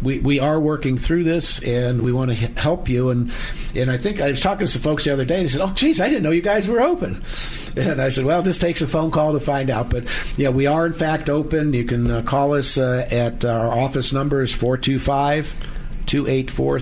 we, 0.02 0.18
we 0.18 0.40
are 0.40 0.58
working 0.58 0.98
through 0.98 1.24
this 1.24 1.62
and 1.62 2.02
we 2.02 2.12
want 2.12 2.30
to 2.30 2.36
help 2.36 2.88
you. 2.88 3.10
And, 3.10 3.32
and 3.74 3.90
I 3.90 3.98
think 3.98 4.20
I 4.20 4.28
was 4.30 4.40
talking 4.40 4.66
to 4.66 4.72
some 4.72 4.82
folks 4.82 5.04
the 5.04 5.12
other 5.12 5.24
day 5.24 5.36
and 5.36 5.44
they 5.44 5.52
said, 5.52 5.60
Oh, 5.60 5.72
geez, 5.72 6.00
I 6.00 6.08
didn't 6.08 6.22
know 6.22 6.30
you 6.30 6.42
guys 6.42 6.68
were 6.68 6.80
open. 6.80 7.22
And 7.76 8.02
I 8.02 8.08
said, 8.08 8.24
Well, 8.24 8.42
this 8.42 8.58
takes 8.58 8.80
a 8.80 8.88
phone 8.88 9.12
call 9.12 9.34
to 9.34 9.40
find 9.40 9.70
out. 9.70 9.88
But 9.88 10.04
yeah, 10.36 10.48
we 10.48 10.66
are 10.66 10.84
in 10.84 10.92
fact 10.92 11.30
open. 11.30 11.74
You 11.74 11.84
can 11.84 12.10
uh, 12.10 12.22
call 12.22 12.54
us 12.54 12.76
uh, 12.76 13.06
at 13.08 13.44
our 13.44 13.68
office 13.68 14.12
number 14.12 14.42
is 14.42 14.52
425 14.52 15.54
284 16.06 16.80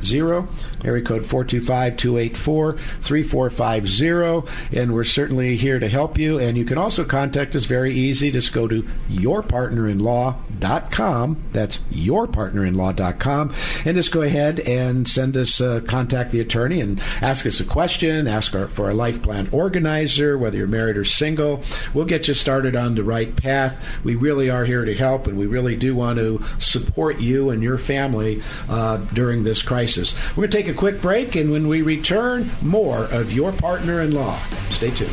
3450. 0.00 0.86
Area 0.86 1.04
code 1.04 1.26
425 1.26 1.96
284 1.96 2.76
3450. 3.00 4.76
And 4.76 4.92
we're 4.94 5.04
certainly 5.04 5.56
here 5.56 5.78
to 5.78 5.88
help 5.88 6.18
you. 6.18 6.38
And 6.38 6.56
you 6.56 6.64
can 6.64 6.78
also 6.78 7.04
contact 7.04 7.54
us 7.54 7.66
very 7.66 7.94
easy. 7.94 8.30
Just 8.30 8.54
go 8.54 8.66
to 8.68 8.82
yourpartnerinlaw.com. 9.10 11.42
That's 11.52 11.78
yourpartnerinlaw.com. 11.78 13.54
And 13.84 13.96
just 13.96 14.12
go 14.12 14.22
ahead 14.22 14.60
and 14.60 15.06
send 15.06 15.36
us, 15.36 15.60
uh, 15.60 15.80
contact 15.86 16.30
the 16.30 16.40
attorney 16.40 16.80
and 16.80 16.98
ask 17.20 17.44
us 17.46 17.60
a 17.60 17.64
question, 17.64 18.26
ask 18.26 18.54
our, 18.54 18.68
for 18.68 18.88
a 18.88 18.94
life 18.94 19.20
plan 19.22 19.50
organizer, 19.52 20.38
whether 20.38 20.56
you're 20.56 20.66
married 20.66 20.96
or 20.96 21.04
single. 21.04 21.62
We'll 21.92 22.06
get 22.06 22.28
you 22.28 22.34
started 22.34 22.76
on 22.76 22.94
the 22.94 23.02
right 23.02 23.36
path. 23.36 23.76
We 24.04 24.14
really 24.14 24.48
are 24.50 24.64
here 24.64 24.84
to 24.84 24.94
help, 24.94 25.26
and 25.26 25.36
we 25.38 25.46
really 25.46 25.74
do 25.76 25.94
want 25.94 26.18
to 26.18 26.42
support 26.58 27.20
you 27.20 27.50
and 27.50 27.62
your 27.62 27.76
family 27.78 28.42
uh, 28.68 28.98
during 29.12 29.44
this 29.44 29.62
crisis. 29.62 29.89
We're 29.96 30.46
going 30.46 30.50
to 30.50 30.56
take 30.56 30.68
a 30.68 30.74
quick 30.74 31.00
break, 31.00 31.36
and 31.36 31.50
when 31.50 31.68
we 31.68 31.82
return, 31.82 32.50
more 32.62 33.04
of 33.06 33.32
your 33.32 33.52
partner 33.52 34.00
in 34.00 34.12
law. 34.12 34.38
Stay 34.70 34.90
tuned. 34.90 35.10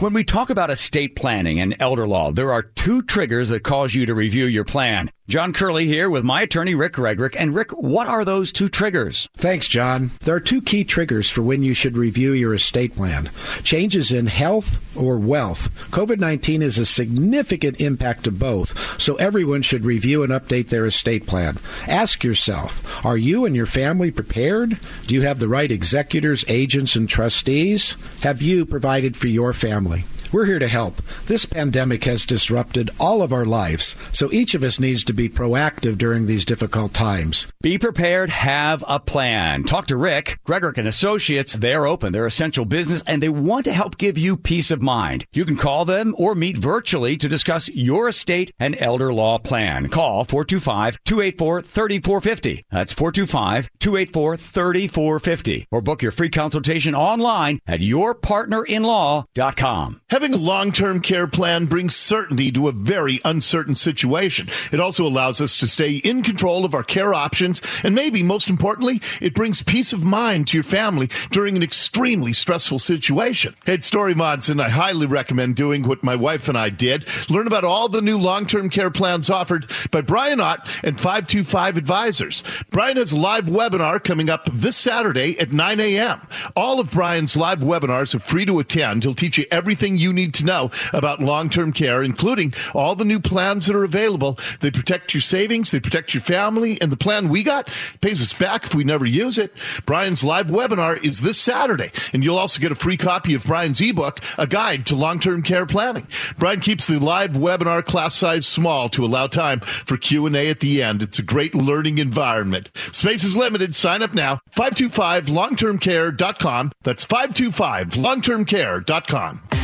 When 0.00 0.12
we 0.12 0.24
talk 0.24 0.50
about 0.50 0.70
estate 0.70 1.16
planning 1.16 1.58
and 1.58 1.74
elder 1.80 2.06
law, 2.06 2.30
there 2.30 2.52
are 2.52 2.62
two 2.62 3.00
triggers 3.02 3.48
that 3.48 3.62
cause 3.62 3.94
you 3.94 4.04
to 4.06 4.14
review 4.14 4.44
your 4.44 4.64
plan. 4.64 5.10
John 5.28 5.52
Curley 5.52 5.86
here 5.86 6.08
with 6.08 6.22
my 6.22 6.42
attorney, 6.42 6.76
Rick 6.76 6.92
Gregorek. 6.92 7.34
And 7.36 7.52
Rick, 7.52 7.72
what 7.72 8.06
are 8.06 8.24
those 8.24 8.52
two 8.52 8.68
triggers? 8.68 9.28
Thanks, 9.36 9.66
John. 9.66 10.12
There 10.20 10.36
are 10.36 10.40
two 10.40 10.62
key 10.62 10.84
triggers 10.84 11.28
for 11.28 11.42
when 11.42 11.64
you 11.64 11.74
should 11.74 11.96
review 11.96 12.30
your 12.30 12.54
estate 12.54 12.94
plan 12.94 13.30
changes 13.64 14.12
in 14.12 14.28
health 14.28 14.96
or 14.96 15.18
wealth. 15.18 15.68
COVID 15.90 16.18
19 16.18 16.62
is 16.62 16.78
a 16.78 16.86
significant 16.86 17.80
impact 17.80 18.22
to 18.24 18.30
both, 18.30 19.00
so 19.00 19.16
everyone 19.16 19.62
should 19.62 19.84
review 19.84 20.22
and 20.22 20.32
update 20.32 20.68
their 20.68 20.86
estate 20.86 21.26
plan. 21.26 21.58
Ask 21.88 22.22
yourself 22.22 23.04
Are 23.04 23.16
you 23.16 23.46
and 23.46 23.56
your 23.56 23.66
family 23.66 24.12
prepared? 24.12 24.78
Do 25.08 25.14
you 25.16 25.22
have 25.22 25.40
the 25.40 25.48
right 25.48 25.72
executors, 25.72 26.44
agents, 26.46 26.94
and 26.94 27.08
trustees? 27.08 27.96
Have 28.20 28.42
you 28.42 28.64
provided 28.64 29.16
for 29.16 29.26
your 29.26 29.52
family? 29.52 30.04
We're 30.32 30.46
here 30.46 30.58
to 30.58 30.66
help. 30.68 30.96
This 31.26 31.44
pandemic 31.46 32.02
has 32.04 32.26
disrupted 32.26 32.90
all 32.98 33.22
of 33.22 33.32
our 33.32 33.44
lives, 33.44 33.94
so 34.12 34.32
each 34.32 34.54
of 34.54 34.64
us 34.64 34.80
needs 34.80 35.04
to 35.04 35.12
be 35.12 35.28
proactive 35.28 35.98
during 35.98 36.26
these 36.26 36.44
difficult 36.44 36.92
times. 36.92 37.46
Be 37.62 37.78
prepared, 37.78 38.30
have 38.30 38.82
a 38.88 38.98
plan. 38.98 39.62
Talk 39.64 39.86
to 39.88 39.96
Rick, 39.96 40.38
Gregorek 40.46 40.78
and 40.78 40.88
Associates. 40.88 41.52
They're 41.54 41.86
open, 41.86 42.12
they're 42.12 42.26
essential 42.26 42.64
business, 42.64 43.02
and 43.06 43.22
they 43.22 43.28
want 43.28 43.66
to 43.66 43.72
help 43.72 43.98
give 43.98 44.18
you 44.18 44.36
peace 44.36 44.70
of 44.70 44.82
mind. 44.82 45.24
You 45.32 45.44
can 45.44 45.56
call 45.56 45.84
them 45.84 46.14
or 46.18 46.34
meet 46.34 46.58
virtually 46.58 47.16
to 47.18 47.28
discuss 47.28 47.68
your 47.68 48.08
estate 48.08 48.52
and 48.58 48.76
elder 48.80 49.12
law 49.12 49.38
plan. 49.38 49.88
Call 49.88 50.24
425-284-3450. 50.26 52.64
That's 52.70 52.94
425-284-3450. 52.94 55.66
Or 55.70 55.80
book 55.80 56.02
your 56.02 56.10
free 56.12 56.30
consultation 56.30 56.94
online 56.94 57.58
at 57.66 57.80
yourpartnerinlaw.com. 57.80 60.00
Having 60.16 60.32
a 60.32 60.38
long 60.38 60.72
term 60.72 61.00
care 61.00 61.26
plan 61.26 61.66
brings 61.66 61.94
certainty 61.94 62.50
to 62.52 62.68
a 62.68 62.72
very 62.72 63.20
uncertain 63.26 63.74
situation. 63.74 64.48
It 64.72 64.80
also 64.80 65.06
allows 65.06 65.42
us 65.42 65.58
to 65.58 65.68
stay 65.68 65.96
in 65.96 66.22
control 66.22 66.64
of 66.64 66.72
our 66.72 66.82
care 66.82 67.12
options, 67.12 67.60
and 67.82 67.94
maybe 67.94 68.22
most 68.22 68.48
importantly, 68.48 69.02
it 69.20 69.34
brings 69.34 69.60
peace 69.60 69.92
of 69.92 70.04
mind 70.04 70.46
to 70.46 70.56
your 70.56 70.64
family 70.64 71.10
during 71.32 71.54
an 71.54 71.62
extremely 71.62 72.32
stressful 72.32 72.78
situation. 72.78 73.54
Hey, 73.66 73.80
Story 73.80 74.14
Monson, 74.14 74.58
I 74.58 74.70
highly 74.70 75.04
recommend 75.04 75.54
doing 75.54 75.82
what 75.82 76.02
my 76.02 76.16
wife 76.16 76.48
and 76.48 76.56
I 76.56 76.70
did. 76.70 77.06
Learn 77.28 77.46
about 77.46 77.64
all 77.64 77.90
the 77.90 78.00
new 78.00 78.16
long 78.16 78.46
term 78.46 78.70
care 78.70 78.90
plans 78.90 79.28
offered 79.28 79.70
by 79.90 80.00
Brian 80.00 80.40
Ott 80.40 80.66
and 80.82 80.98
525 80.98 81.76
Advisors. 81.76 82.42
Brian 82.70 82.96
has 82.96 83.12
a 83.12 83.18
live 83.18 83.44
webinar 83.44 84.02
coming 84.02 84.30
up 84.30 84.48
this 84.50 84.76
Saturday 84.76 85.38
at 85.38 85.52
9 85.52 85.78
a.m. 85.78 86.26
All 86.56 86.80
of 86.80 86.90
Brian's 86.90 87.36
live 87.36 87.58
webinars 87.58 88.14
are 88.14 88.20
free 88.20 88.46
to 88.46 88.60
attend. 88.60 89.02
He'll 89.02 89.14
teach 89.14 89.36
you 89.36 89.44
everything 89.50 89.98
you 89.98 90.05
need 90.12 90.34
to 90.34 90.44
know 90.44 90.70
about 90.92 91.20
long-term 91.20 91.72
care, 91.72 92.02
including 92.02 92.52
all 92.74 92.96
the 92.96 93.04
new 93.04 93.20
plans 93.20 93.66
that 93.66 93.76
are 93.76 93.84
available. 93.84 94.38
They 94.60 94.70
protect 94.70 95.12
your 95.14 95.20
savings, 95.20 95.70
they 95.70 95.80
protect 95.80 96.14
your 96.14 96.22
family, 96.22 96.80
and 96.80 96.90
the 96.90 96.96
plan 96.96 97.28
we 97.28 97.42
got 97.42 97.68
pays 98.00 98.22
us 98.22 98.32
back 98.32 98.64
if 98.64 98.74
we 98.74 98.84
never 98.84 99.04
use 99.06 99.38
it. 99.38 99.52
Brian's 99.84 100.24
live 100.24 100.46
webinar 100.46 101.04
is 101.04 101.20
this 101.20 101.38
Saturday, 101.38 101.90
and 102.12 102.24
you'll 102.24 102.38
also 102.38 102.60
get 102.60 102.72
a 102.72 102.76
free 102.76 102.96
copy 102.96 103.34
of 103.34 103.44
Brian's 103.44 103.80
ebook, 103.80 104.20
A 104.38 104.46
Guide 104.46 104.86
to 104.86 104.96
Long-Term 104.96 105.42
Care 105.42 105.66
Planning. 105.66 106.06
Brian 106.38 106.60
keeps 106.60 106.86
the 106.86 106.98
live 106.98 107.32
webinar 107.32 107.84
class 107.84 108.14
size 108.14 108.46
small 108.46 108.88
to 108.90 109.04
allow 109.04 109.26
time 109.26 109.58
for 109.60 109.96
Q&A 109.96 110.50
at 110.50 110.60
the 110.60 110.82
end. 110.82 111.02
It's 111.02 111.18
a 111.18 111.22
great 111.22 111.54
learning 111.54 111.98
environment. 111.98 112.70
Space 112.92 113.24
is 113.24 113.36
limited. 113.36 113.74
Sign 113.74 114.02
up 114.02 114.14
now. 114.14 114.40
525longtermcare.com. 114.56 116.72
That's 116.82 117.04
525longtermcare.com. 117.04 119.55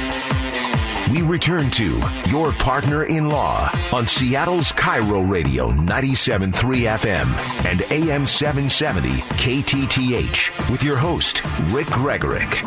We 1.13 1.21
return 1.21 1.71
to 1.73 2.01
Your 2.29 2.53
Partner 2.53 3.05
in 3.05 3.29
Law 3.29 3.71
on 3.93 4.07
Seattle's 4.07 4.73
KIRO 4.73 5.29
Radio 5.29 5.71
97.3 5.71 6.53
FM 6.97 7.67
and 7.67 7.83
AM 7.93 8.27
770 8.27 9.11
KTTH 9.11 10.71
with 10.71 10.83
your 10.83 10.97
host, 10.97 11.45
Rick 11.65 11.89
Gregorek. 11.89 12.65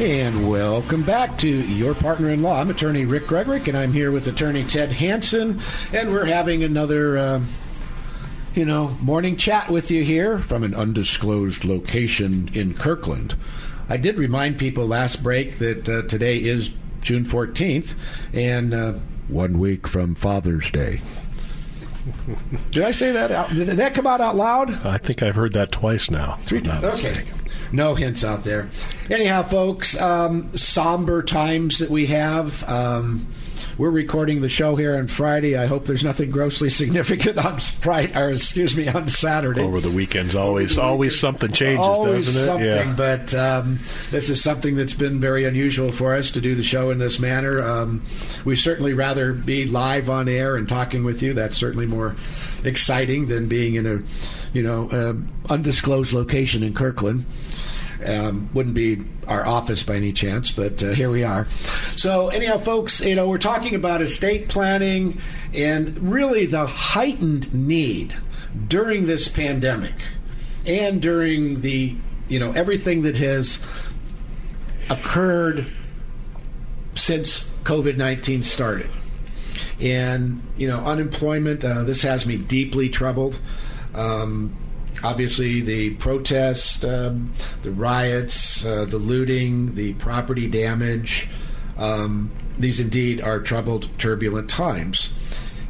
And 0.00 0.48
welcome 0.48 1.02
back 1.02 1.36
to 1.38 1.46
Your 1.46 1.94
Partner 1.94 2.30
in 2.30 2.40
Law. 2.40 2.58
I'm 2.58 2.70
attorney 2.70 3.04
Rick 3.04 3.24
Gregorek, 3.24 3.68
and 3.68 3.76
I'm 3.76 3.92
here 3.92 4.10
with 4.12 4.26
attorney 4.26 4.64
Ted 4.64 4.90
Hanson, 4.90 5.60
and 5.92 6.10
we're 6.10 6.24
having 6.24 6.64
another. 6.64 7.18
Uh, 7.18 7.40
you 8.52 8.64
know, 8.64 8.96
morning 9.00 9.36
chat 9.36 9.70
with 9.70 9.92
you 9.92 10.02
here 10.02 10.38
from 10.38 10.64
an 10.64 10.74
undisclosed 10.74 11.64
location 11.64 12.50
in 12.52 12.74
Kirkland. 12.74 13.36
I 13.88 13.96
did 13.96 14.18
remind 14.18 14.58
people 14.58 14.88
last 14.88 15.22
break 15.22 15.58
that 15.58 15.88
uh, 15.88 16.02
today 16.02 16.36
is 16.38 16.70
June 17.00 17.24
14th, 17.24 17.94
and 18.32 18.74
uh, 18.74 18.92
one 19.28 19.58
week 19.58 19.86
from 19.86 20.14
Father's 20.14 20.70
Day. 20.70 21.00
Did 22.70 22.84
I 22.84 22.92
say 22.92 23.12
that 23.12 23.30
out? 23.30 23.50
Did 23.50 23.68
that 23.68 23.94
come 23.94 24.06
out 24.06 24.20
out 24.20 24.36
loud? 24.36 24.86
I 24.86 24.98
think 24.98 25.22
I've 25.22 25.34
heard 25.34 25.52
that 25.52 25.70
twice 25.70 26.10
now. 26.10 26.38
Three 26.46 26.60
times. 26.60 26.84
Okay. 26.84 27.24
No 27.72 27.94
hints 27.94 28.24
out 28.24 28.42
there. 28.42 28.68
Anyhow, 29.10 29.42
folks, 29.42 30.00
um, 30.00 30.56
somber 30.56 31.22
times 31.22 31.78
that 31.78 31.90
we 31.90 32.06
have. 32.06 32.68
Um, 32.68 33.26
we're 33.78 33.90
recording 33.90 34.40
the 34.40 34.48
show 34.48 34.76
here 34.76 34.96
on 34.96 35.06
Friday. 35.06 35.56
I 35.56 35.66
hope 35.66 35.84
there's 35.84 36.04
nothing 36.04 36.30
grossly 36.30 36.70
significant 36.70 37.38
on 37.38 37.58
Friday, 37.58 38.16
or 38.16 38.30
excuse 38.30 38.76
me, 38.76 38.88
on 38.88 39.08
Saturday. 39.08 39.62
Over 39.62 39.80
the 39.80 39.90
weekends, 39.90 40.34
always, 40.34 40.76
the 40.76 40.82
always 40.82 41.18
something 41.18 41.52
changes, 41.52 41.86
always 41.86 42.26
doesn't 42.26 42.42
it? 42.42 42.46
something, 42.46 42.66
yeah. 42.66 42.94
but 42.94 43.34
um, 43.34 43.78
this 44.10 44.30
is 44.30 44.42
something 44.42 44.76
that's 44.76 44.94
been 44.94 45.20
very 45.20 45.44
unusual 45.44 45.92
for 45.92 46.14
us 46.14 46.30
to 46.32 46.40
do 46.40 46.54
the 46.54 46.62
show 46.62 46.90
in 46.90 46.98
this 46.98 47.18
manner. 47.18 47.62
Um, 47.62 48.02
we 48.44 48.56
certainly 48.56 48.94
rather 48.94 49.32
be 49.32 49.66
live 49.66 50.10
on 50.10 50.28
air 50.28 50.56
and 50.56 50.68
talking 50.68 51.04
with 51.04 51.22
you. 51.22 51.32
That's 51.32 51.56
certainly 51.56 51.86
more 51.86 52.16
exciting 52.64 53.28
than 53.28 53.48
being 53.48 53.74
in 53.74 53.86
a, 53.86 54.00
you 54.52 54.62
know, 54.62 54.88
uh, 54.90 55.52
undisclosed 55.52 56.12
location 56.12 56.62
in 56.62 56.74
Kirkland. 56.74 57.24
Um, 58.04 58.48
wouldn't 58.54 58.74
be 58.74 59.02
our 59.28 59.46
office 59.46 59.82
by 59.82 59.96
any 59.96 60.12
chance, 60.12 60.50
but 60.50 60.82
uh, 60.82 60.92
here 60.92 61.10
we 61.10 61.22
are. 61.22 61.46
So, 61.96 62.28
anyhow, 62.28 62.56
folks, 62.56 63.00
you 63.02 63.14
know, 63.14 63.28
we're 63.28 63.38
talking 63.38 63.74
about 63.74 64.00
estate 64.00 64.48
planning 64.48 65.20
and 65.52 66.10
really 66.10 66.46
the 66.46 66.66
heightened 66.66 67.52
need 67.52 68.14
during 68.68 69.06
this 69.06 69.28
pandemic 69.28 69.94
and 70.66 71.02
during 71.02 71.60
the, 71.60 71.94
you 72.28 72.38
know, 72.38 72.52
everything 72.52 73.02
that 73.02 73.16
has 73.18 73.58
occurred 74.88 75.66
since 76.94 77.44
COVID 77.64 77.96
19 77.96 78.42
started. 78.42 78.90
And, 79.80 80.42
you 80.56 80.68
know, 80.68 80.78
unemployment, 80.78 81.64
uh, 81.64 81.84
this 81.84 82.02
has 82.02 82.26
me 82.26 82.36
deeply 82.36 82.88
troubled. 82.88 83.38
Um, 83.94 84.56
obviously 85.02 85.60
the 85.60 85.90
protests, 85.94 86.82
um, 86.84 87.32
the 87.62 87.70
riots, 87.70 88.64
uh, 88.64 88.84
the 88.84 88.98
looting, 88.98 89.74
the 89.74 89.94
property 89.94 90.48
damage. 90.48 91.28
Um, 91.76 92.30
these 92.58 92.80
indeed 92.80 93.20
are 93.20 93.40
troubled, 93.40 93.88
turbulent 93.98 94.50
times. 94.50 95.12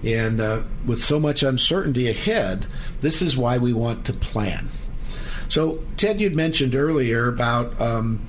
And 0.03 0.41
uh, 0.41 0.63
with 0.87 1.03
so 1.03 1.21
much 1.21 1.43
uncertainty 1.43 2.09
ahead, 2.09 2.67
this 3.01 3.23
is 3.23 3.37
why 3.37 3.59
we 3.59 3.73
want 3.73 4.07
to 4.07 4.13
plan. 4.13 4.71
So, 5.49 5.83
Ted, 5.97 6.21
you'd 6.21 6.35
mentioned 6.37 6.75
earlier 6.75 7.29
about 7.29 7.79
um, 7.81 8.27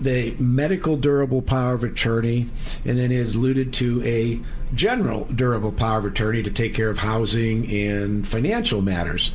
the 0.00 0.32
medical 0.38 0.96
durable 0.96 1.42
power 1.42 1.74
of 1.74 1.84
attorney, 1.84 2.48
and 2.84 2.98
then 2.98 3.12
it 3.12 3.34
alluded 3.34 3.72
to 3.74 4.02
a 4.04 4.40
general 4.74 5.24
durable 5.26 5.72
power 5.72 5.98
of 5.98 6.04
attorney 6.06 6.42
to 6.42 6.50
take 6.50 6.74
care 6.74 6.90
of 6.90 6.98
housing 6.98 7.70
and 7.70 8.26
financial 8.26 8.80
matters 8.80 9.30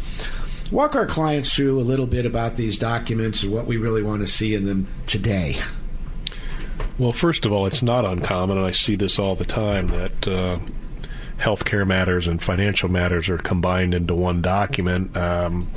walk 0.72 0.96
our 0.96 1.06
clients 1.06 1.54
through 1.54 1.80
a 1.80 1.84
little 1.84 2.08
bit 2.08 2.26
about 2.26 2.56
these 2.56 2.78
documents 2.78 3.44
and 3.44 3.52
what 3.52 3.66
we 3.66 3.78
really 3.78 4.04
want 4.04 4.22
to 4.22 4.28
see 4.28 4.56
in 4.56 4.66
them 4.66 4.88
today. 5.06 5.62
Well, 6.98 7.12
first 7.12 7.46
of 7.46 7.52
all, 7.52 7.66
it's 7.66 7.82
not 7.82 8.06
uncommon, 8.06 8.58
and 8.58 8.66
I 8.66 8.72
see 8.72 8.96
this 8.96 9.20
all 9.20 9.36
the 9.36 9.46
time 9.46 9.88
that 9.88 10.28
uh, 10.28 10.60
healthcare 11.38 11.86
matters 11.86 12.28
and 12.28 12.42
financial 12.42 12.90
matters 12.90 13.30
are 13.30 13.38
combined 13.38 13.94
into 13.94 14.16
one 14.16 14.42
document. 14.42 15.16
Um, 15.18 15.70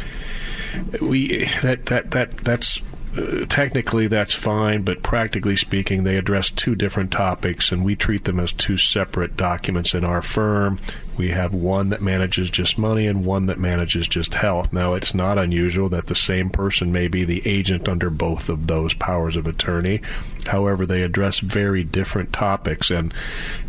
we 1.00 1.46
that 1.62 1.86
that 1.86 2.12
that 2.12 2.36
that's 2.38 2.80
uh, 3.16 3.46
technically 3.48 4.06
that's 4.06 4.34
fine, 4.34 4.82
but 4.82 5.02
practically 5.02 5.56
speaking, 5.56 6.04
they 6.04 6.16
address 6.16 6.50
two 6.50 6.76
different 6.76 7.10
topics, 7.10 7.72
and 7.72 7.84
we 7.84 7.96
treat 7.96 8.24
them 8.24 8.38
as 8.38 8.52
two 8.52 8.76
separate 8.76 9.36
documents 9.36 9.94
in 9.94 10.04
our 10.04 10.22
firm. 10.22 10.78
We 11.18 11.30
have 11.30 11.52
one 11.52 11.88
that 11.90 12.00
manages 12.00 12.48
just 12.48 12.78
money 12.78 13.06
and 13.06 13.24
one 13.24 13.46
that 13.46 13.58
manages 13.58 14.06
just 14.06 14.34
health. 14.34 14.72
Now, 14.72 14.94
it's 14.94 15.14
not 15.14 15.36
unusual 15.36 15.88
that 15.88 16.06
the 16.06 16.14
same 16.14 16.48
person 16.48 16.92
may 16.92 17.08
be 17.08 17.24
the 17.24 17.42
agent 17.44 17.88
under 17.88 18.08
both 18.08 18.48
of 18.48 18.68
those 18.68 18.94
powers 18.94 19.36
of 19.36 19.48
attorney. 19.48 20.00
However, 20.46 20.86
they 20.86 21.02
address 21.02 21.40
very 21.40 21.82
different 21.82 22.32
topics. 22.32 22.90
And 22.90 23.12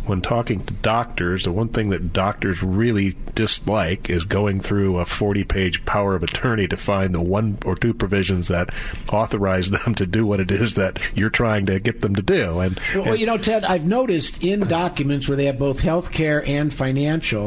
when 0.06 0.20
talking 0.20 0.64
to 0.64 0.74
doctors, 0.74 1.44
the 1.44 1.52
one 1.52 1.68
thing 1.68 1.90
that 1.90 2.12
doctors 2.12 2.62
really 2.62 3.16
dislike 3.34 4.08
is 4.08 4.24
going 4.24 4.60
through 4.60 4.98
a 4.98 5.04
40 5.04 5.44
page 5.44 5.84
power 5.84 6.14
of 6.14 6.22
attorney 6.22 6.68
to 6.68 6.76
find 6.76 7.14
the 7.14 7.20
one 7.20 7.58
or 7.64 7.74
two 7.74 7.92
provisions 7.92 8.48
that 8.48 8.70
authorize 9.12 9.70
them 9.70 9.94
to 9.96 10.06
do 10.06 10.24
what 10.24 10.40
it 10.40 10.50
is 10.50 10.74
that 10.74 11.00
you're 11.14 11.30
trying 11.30 11.66
to 11.66 11.80
get 11.80 12.00
them 12.00 12.14
to 12.14 12.22
do. 12.22 12.60
And, 12.60 12.78
well, 12.94 13.08
and 13.08 13.18
you 13.18 13.26
know, 13.26 13.38
Ted, 13.38 13.64
I've 13.64 13.86
noticed 13.86 14.44
in 14.44 14.60
documents 14.60 15.28
where 15.28 15.36
they 15.36 15.46
have 15.46 15.58
both 15.58 15.80
health 15.80 16.12
care 16.12 16.46
and 16.46 16.72
financial 16.72 17.39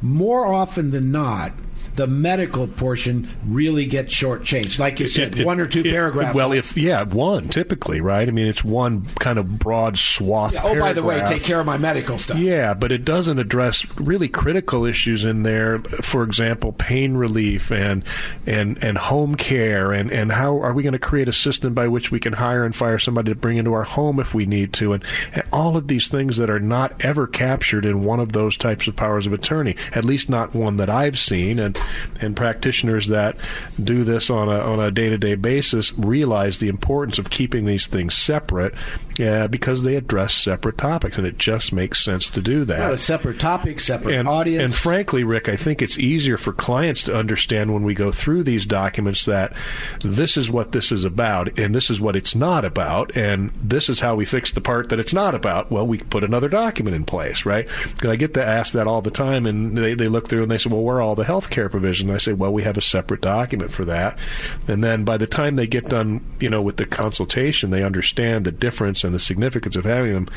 more 0.00 0.46
often 0.46 0.90
than 0.90 1.10
not, 1.10 1.52
the 1.96 2.06
medical 2.06 2.66
portion 2.66 3.28
really 3.46 3.86
gets 3.86 4.12
shortchanged. 4.14 4.78
Like 4.78 4.98
you 5.00 5.06
said, 5.08 5.32
It- 5.34 5.40
it- 5.40 5.46
one 5.46 5.60
or 5.60 5.66
two 5.66 5.80
it- 5.80 5.90
paragraphs. 5.90 6.34
Well, 6.34 6.52
if 6.52 6.76
yeah, 6.76 7.02
one 7.04 7.48
typically, 7.48 8.00
right? 8.00 8.26
I 8.26 8.30
mean, 8.30 8.46
it's 8.46 8.64
one 8.64 9.06
kind 9.20 9.38
of 9.38 9.58
broad 9.58 9.96
swath. 9.98 10.56
oh, 10.62 10.78
by 10.78 10.92
the 10.92 11.02
way, 11.02 11.22
take 11.26 11.42
care 11.42 11.60
of 11.60 11.66
my 11.66 11.78
medical 11.78 12.18
stuff. 12.18 12.38
Yeah, 12.38 12.74
but 12.74 12.90
it 12.92 13.04
doesn't 13.04 13.38
address 13.38 13.86
really 13.96 14.28
critical 14.28 14.84
issues 14.84 15.24
in 15.24 15.42
there. 15.44 15.78
For 16.02 16.22
example, 16.24 16.72
pain 16.72 17.14
relief 17.14 17.70
and 17.70 18.02
and 18.46 18.78
and 18.82 18.98
home 18.98 19.34
care 19.36 19.92
and 19.92 20.10
and 20.10 20.32
how 20.32 20.60
are 20.60 20.72
we 20.72 20.82
going 20.82 20.92
to 20.94 20.98
create 20.98 21.28
a 21.28 21.32
system 21.32 21.74
by 21.74 21.86
which 21.88 22.10
we 22.10 22.18
can 22.20 22.32
hire 22.32 22.64
and 22.64 22.74
fire 22.74 22.98
somebody 22.98 23.30
to 23.30 23.34
bring 23.36 23.56
into 23.56 23.72
our 23.72 23.84
home 23.84 24.18
if 24.18 24.34
we 24.34 24.46
need 24.46 24.72
to, 24.74 24.92
and, 24.94 25.04
and 25.32 25.42
all 25.52 25.76
of 25.76 25.88
these 25.88 26.08
things 26.08 26.36
that 26.38 26.50
are 26.50 26.60
not 26.60 26.94
ever 27.04 27.26
captured 27.26 27.86
in 27.86 28.02
one 28.02 28.20
of 28.20 28.32
those 28.32 28.56
types 28.56 28.86
of 28.88 28.96
powers 28.96 29.26
of 29.26 29.32
attorney. 29.32 29.76
At 29.92 30.04
least 30.04 30.28
not 30.28 30.54
one 30.54 30.76
that 30.78 30.90
I've 30.90 31.18
seen, 31.18 31.58
and 31.58 31.78
and 32.20 32.36
practitioners 32.36 33.08
that 33.08 33.36
do 33.82 34.04
this 34.04 34.30
on 34.30 34.48
a 34.48 34.58
on 34.58 34.80
a 34.80 34.90
day 34.90 35.08
to 35.08 35.18
day 35.18 35.34
basis 35.34 35.92
realize 35.98 36.58
the 36.58 36.68
importance 36.68 37.18
of 37.18 37.30
keeping 37.30 37.64
these 37.64 37.86
things 37.86 38.14
separate, 38.14 38.74
uh, 39.20 39.46
because 39.48 39.84
they 39.84 39.96
address 39.96 40.34
separate 40.34 40.78
topics, 40.78 41.16
and 41.16 41.26
it 41.26 41.38
just 41.38 41.72
makes 41.72 42.04
sense 42.04 42.28
to 42.30 42.40
do 42.40 42.64
that. 42.64 42.92
It's 42.92 43.04
separate 43.04 43.38
topics, 43.38 43.84
separate 43.84 44.14
and, 44.14 44.28
audience. 44.28 44.72
and 44.72 44.74
frankly, 44.74 45.24
Rick, 45.24 45.48
I 45.48 45.56
think 45.56 45.82
it's 45.82 45.98
easier 45.98 46.36
for 46.36 46.52
clients 46.52 47.04
to 47.04 47.14
understand 47.14 47.72
when 47.72 47.84
we 47.84 47.94
go 47.94 48.10
through 48.10 48.42
these 48.42 48.66
documents 48.66 49.24
that 49.26 49.54
this 50.00 50.36
is 50.36 50.50
what 50.50 50.72
this 50.72 50.90
is 50.90 51.04
about, 51.04 51.58
and 51.58 51.74
this 51.74 51.90
is 51.90 52.00
what 52.00 52.16
it's 52.16 52.34
not 52.34 52.64
about, 52.64 53.16
and 53.16 53.52
this 53.62 53.88
is 53.88 54.00
how 54.00 54.16
we 54.16 54.24
fix 54.24 54.52
the 54.52 54.60
part 54.60 54.88
that 54.88 54.98
it's 54.98 55.14
not 55.14 55.34
about. 55.34 55.70
Well, 55.70 55.86
we 55.86 55.98
put 55.98 56.24
another 56.24 56.48
document 56.48 56.96
in 56.96 57.04
place, 57.04 57.46
right? 57.46 57.68
Because 57.94 58.10
I 58.10 58.16
get 58.16 58.34
to 58.34 58.44
ask 58.44 58.72
that 58.72 58.86
all 58.86 59.02
the 59.02 59.10
time, 59.10 59.46
and 59.46 59.76
they, 59.78 59.94
they 59.94 60.08
look 60.08 60.28
through 60.28 60.42
and 60.42 60.50
they 60.50 60.58
say, 60.58 60.70
well, 60.70 60.82
where 60.82 60.96
are 60.96 61.02
all 61.02 61.14
the 61.14 61.24
health 61.24 61.50
care 61.50 61.68
provisions? 61.68 62.08
And 62.08 62.16
I 62.16 62.18
say, 62.18 62.32
well, 62.32 62.52
we 62.52 62.62
have 62.64 62.76
a 62.76 62.82
separate 62.82 63.20
document 63.20 63.72
for 63.72 63.84
that. 63.84 64.18
And 64.66 64.82
then 64.82 65.04
by 65.04 65.16
the 65.16 65.26
time 65.26 65.56
they 65.56 65.66
get 65.66 65.88
done, 65.88 66.20
you 66.40 66.50
know, 66.50 66.62
with 66.62 66.78
the 66.78 66.86
consultation, 66.86 67.70
they 67.70 67.84
understand 67.84 68.44
the 68.44 68.52
difference 68.52 69.03
and 69.04 69.14
the 69.14 69.18
significance 69.18 69.76
of 69.76 69.84
having 69.84 70.14
them 70.14 70.28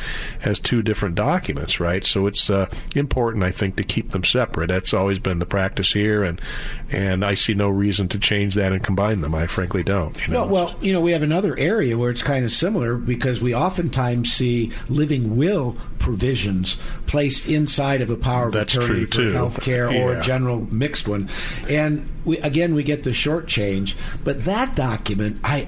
as 0.44 0.60
two 0.60 0.82
different 0.82 1.16
documents, 1.16 1.80
right? 1.80 2.04
So 2.04 2.28
it's 2.28 2.50
uh, 2.50 2.70
important, 2.96 3.44
I 3.44 3.52
think, 3.52 3.76
to 3.78 3.84
keep 3.84 4.12
them 4.12 4.24
separate. 4.24 4.68
That's 4.68 4.94
always 4.94 5.20
been 5.20 5.40
the 5.40 5.46
practice 5.46 5.92
here, 5.92 6.24
and 6.24 6.42
and 6.90 7.26
I 7.26 7.34
see 7.34 7.54
no 7.54 7.70
reason 7.70 8.08
to 8.10 8.20
change 8.20 8.56
that 8.56 8.72
and 8.72 8.84
combine 8.84 9.22
them. 9.22 9.36
I 9.36 9.48
frankly 9.48 9.84
don't. 9.84 10.16
You 10.28 10.34
know? 10.34 10.46
No, 10.46 10.52
well, 10.52 10.76
you 10.82 10.94
know, 10.94 11.02
we 11.02 11.12
have 11.12 11.24
another 11.24 11.58
area 11.58 11.98
where 11.98 12.10
it's 12.12 12.24
kind 12.24 12.46
of 12.46 12.52
similar 12.52 12.96
because 12.96 13.42
we 13.42 13.56
oftentimes 13.56 14.32
see 14.32 14.72
living 14.90 15.38
will 15.38 15.76
provisions 16.00 16.78
placed 17.06 17.48
inside 17.48 18.02
of 18.02 18.10
a 18.10 18.16
power 18.16 18.48
of 18.48 18.54
That's 18.54 18.76
attorney 18.76 19.06
for 19.06 19.12
too. 19.12 19.32
health 19.32 19.62
care 19.62 19.90
or 19.90 20.16
a 20.16 20.22
general 20.22 20.62
mixed 20.72 21.08
one. 21.08 21.30
And 21.70 22.08
we, 22.26 22.38
again, 22.40 22.76
we 22.76 22.84
get 22.84 23.04
the 23.04 23.14
short 23.14 23.48
change. 23.48 23.96
But 24.24 24.46
that 24.46 24.76
document, 24.76 25.40
I. 25.44 25.68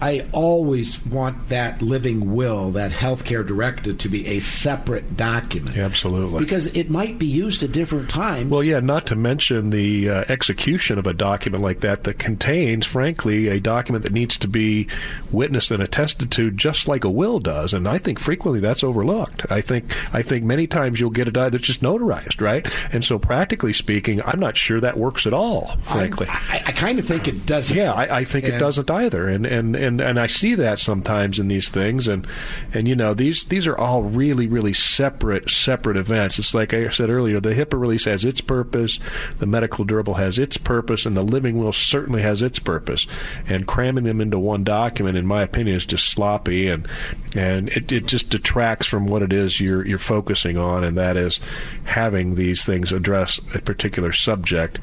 I 0.00 0.26
always 0.32 1.04
want 1.06 1.48
that 1.48 1.82
living 1.82 2.34
will, 2.34 2.70
that 2.72 2.90
healthcare 2.90 3.46
directive, 3.46 3.98
to 3.98 4.08
be 4.08 4.26
a 4.26 4.40
separate 4.40 5.16
document. 5.16 5.76
Absolutely. 5.76 6.40
Because 6.40 6.66
it 6.68 6.90
might 6.90 7.18
be 7.18 7.26
used 7.26 7.62
at 7.62 7.72
different 7.72 8.08
times. 8.08 8.50
Well, 8.50 8.62
yeah, 8.62 8.80
not 8.80 9.06
to 9.06 9.16
mention 9.16 9.70
the 9.70 10.08
uh, 10.08 10.24
execution 10.28 10.98
of 10.98 11.06
a 11.06 11.12
document 11.12 11.62
like 11.62 11.80
that 11.80 12.04
that 12.04 12.18
contains, 12.18 12.86
frankly, 12.86 13.48
a 13.48 13.60
document 13.60 14.04
that 14.04 14.12
needs 14.12 14.36
to 14.38 14.48
be 14.48 14.86
witnessed 15.30 15.70
and 15.70 15.82
attested 15.82 16.30
to, 16.32 16.50
just 16.50 16.88
like 16.88 17.04
a 17.04 17.10
will 17.10 17.38
does. 17.38 17.74
And 17.74 17.86
I 17.88 17.98
think 17.98 18.18
frequently 18.18 18.60
that's 18.60 18.84
overlooked. 18.84 19.50
I 19.50 19.60
think 19.60 19.84
I 20.14 20.22
think 20.22 20.44
many 20.44 20.66
times 20.66 21.00
you'll 21.00 21.10
get 21.10 21.28
a 21.28 21.30
die 21.30 21.48
that's 21.48 21.66
just 21.66 21.82
notarized, 21.82 22.40
right? 22.40 22.66
And 22.92 23.04
so, 23.04 23.18
practically 23.18 23.72
speaking, 23.72 24.22
I'm 24.24 24.40
not 24.40 24.56
sure 24.56 24.80
that 24.80 24.96
works 24.96 25.26
at 25.26 25.34
all. 25.34 25.76
Frankly, 25.82 26.26
I, 26.28 26.62
I 26.66 26.72
kind 26.72 26.98
of 26.98 27.06
think 27.06 27.28
it 27.28 27.46
doesn't. 27.46 27.76
yeah, 27.76 27.92
I, 27.92 28.18
I 28.18 28.24
think 28.24 28.46
it 28.46 28.58
doesn't 28.58 28.90
either, 28.90 29.28
and, 29.28 29.46
and 29.46 29.76
and 29.76 29.89
and 29.98 30.20
I 30.20 30.26
see 30.26 30.54
that 30.56 30.78
sometimes 30.78 31.38
in 31.38 31.48
these 31.48 31.70
things, 31.70 32.06
and 32.06 32.26
and 32.74 32.86
you 32.86 32.94
know 32.94 33.14
these 33.14 33.44
these 33.44 33.66
are 33.66 33.76
all 33.76 34.02
really 34.02 34.46
really 34.46 34.74
separate 34.74 35.48
separate 35.48 35.96
events. 35.96 36.38
It's 36.38 36.52
like 36.52 36.74
I 36.74 36.90
said 36.90 37.08
earlier, 37.08 37.40
the 37.40 37.54
HIPAA 37.54 37.80
release 37.80 38.04
has 38.04 38.26
its 38.26 38.42
purpose, 38.42 38.98
the 39.38 39.46
medical 39.46 39.86
durable 39.86 40.14
has 40.14 40.38
its 40.38 40.58
purpose, 40.58 41.06
and 41.06 41.16
the 41.16 41.22
living 41.22 41.58
will 41.58 41.72
certainly 41.72 42.20
has 42.20 42.42
its 42.42 42.58
purpose. 42.58 43.06
And 43.46 43.66
cramming 43.66 44.04
them 44.04 44.20
into 44.20 44.38
one 44.38 44.64
document, 44.64 45.16
in 45.16 45.26
my 45.26 45.42
opinion, 45.42 45.76
is 45.76 45.86
just 45.86 46.10
sloppy, 46.10 46.68
and 46.68 46.86
and 47.34 47.70
it, 47.70 47.90
it 47.90 48.06
just 48.06 48.28
detracts 48.28 48.86
from 48.86 49.06
what 49.06 49.22
it 49.22 49.32
is 49.32 49.60
you're 49.60 49.86
you're 49.86 49.98
focusing 49.98 50.58
on, 50.58 50.84
and 50.84 50.98
that 50.98 51.16
is 51.16 51.40
having 51.84 52.34
these 52.34 52.64
things 52.64 52.92
address 52.92 53.40
a 53.54 53.60
particular 53.60 54.12
subject 54.12 54.78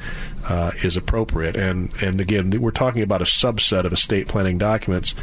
uh, 0.46 0.72
is 0.82 0.96
appropriate. 0.96 1.56
And 1.56 1.92
and 2.02 2.20
again, 2.20 2.50
we're 2.60 2.70
talking 2.70 3.02
about 3.02 3.20
a 3.22 3.26
subset 3.26 3.84
of 3.84 3.92
estate 3.92 4.28
planning 4.28 4.58
documents 4.58 5.14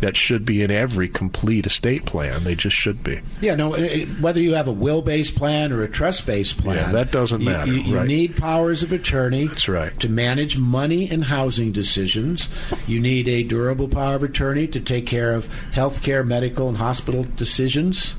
that 0.00 0.16
should 0.16 0.44
be 0.44 0.62
in 0.62 0.70
every 0.70 1.08
complete 1.08 1.66
estate 1.66 2.06
plan. 2.06 2.44
They 2.44 2.54
just 2.54 2.76
should 2.76 3.02
be. 3.02 3.20
Yeah, 3.40 3.54
no. 3.56 3.74
it- 3.74 4.08
Whether 4.20 4.40
you 4.40 4.54
have 4.54 4.68
a 4.68 4.72
will-based 4.72 5.34
plan 5.36 5.72
or 5.72 5.82
a 5.82 5.88
trust-based 5.88 6.58
plan, 6.58 6.76
Yeah, 6.76 6.92
that 6.92 7.10
doesn't 7.12 7.40
you- 7.40 7.46
matter, 7.50 7.72
You, 7.72 7.82
you 7.82 7.96
right. 7.96 8.06
need 8.06 8.36
powers 8.36 8.82
of 8.82 8.92
attorney. 8.92 9.46
That's 9.48 9.68
right. 9.68 9.98
To 10.00 10.08
manage 10.08 10.58
money 10.58 11.08
and 11.10 11.24
housing 11.24 11.72
decisions, 11.72 12.48
you 12.86 13.00
need 13.00 13.28
a 13.28 13.42
durable 13.42 13.88
power 13.88 14.14
of 14.14 14.22
attorney 14.22 14.66
to 14.68 14.80
take 14.80 15.06
care 15.06 15.32
of 15.34 15.46
health 15.72 16.02
care, 16.02 16.24
medical, 16.24 16.68
and 16.68 16.78
hospital 16.78 17.26
decisions. 17.36 18.14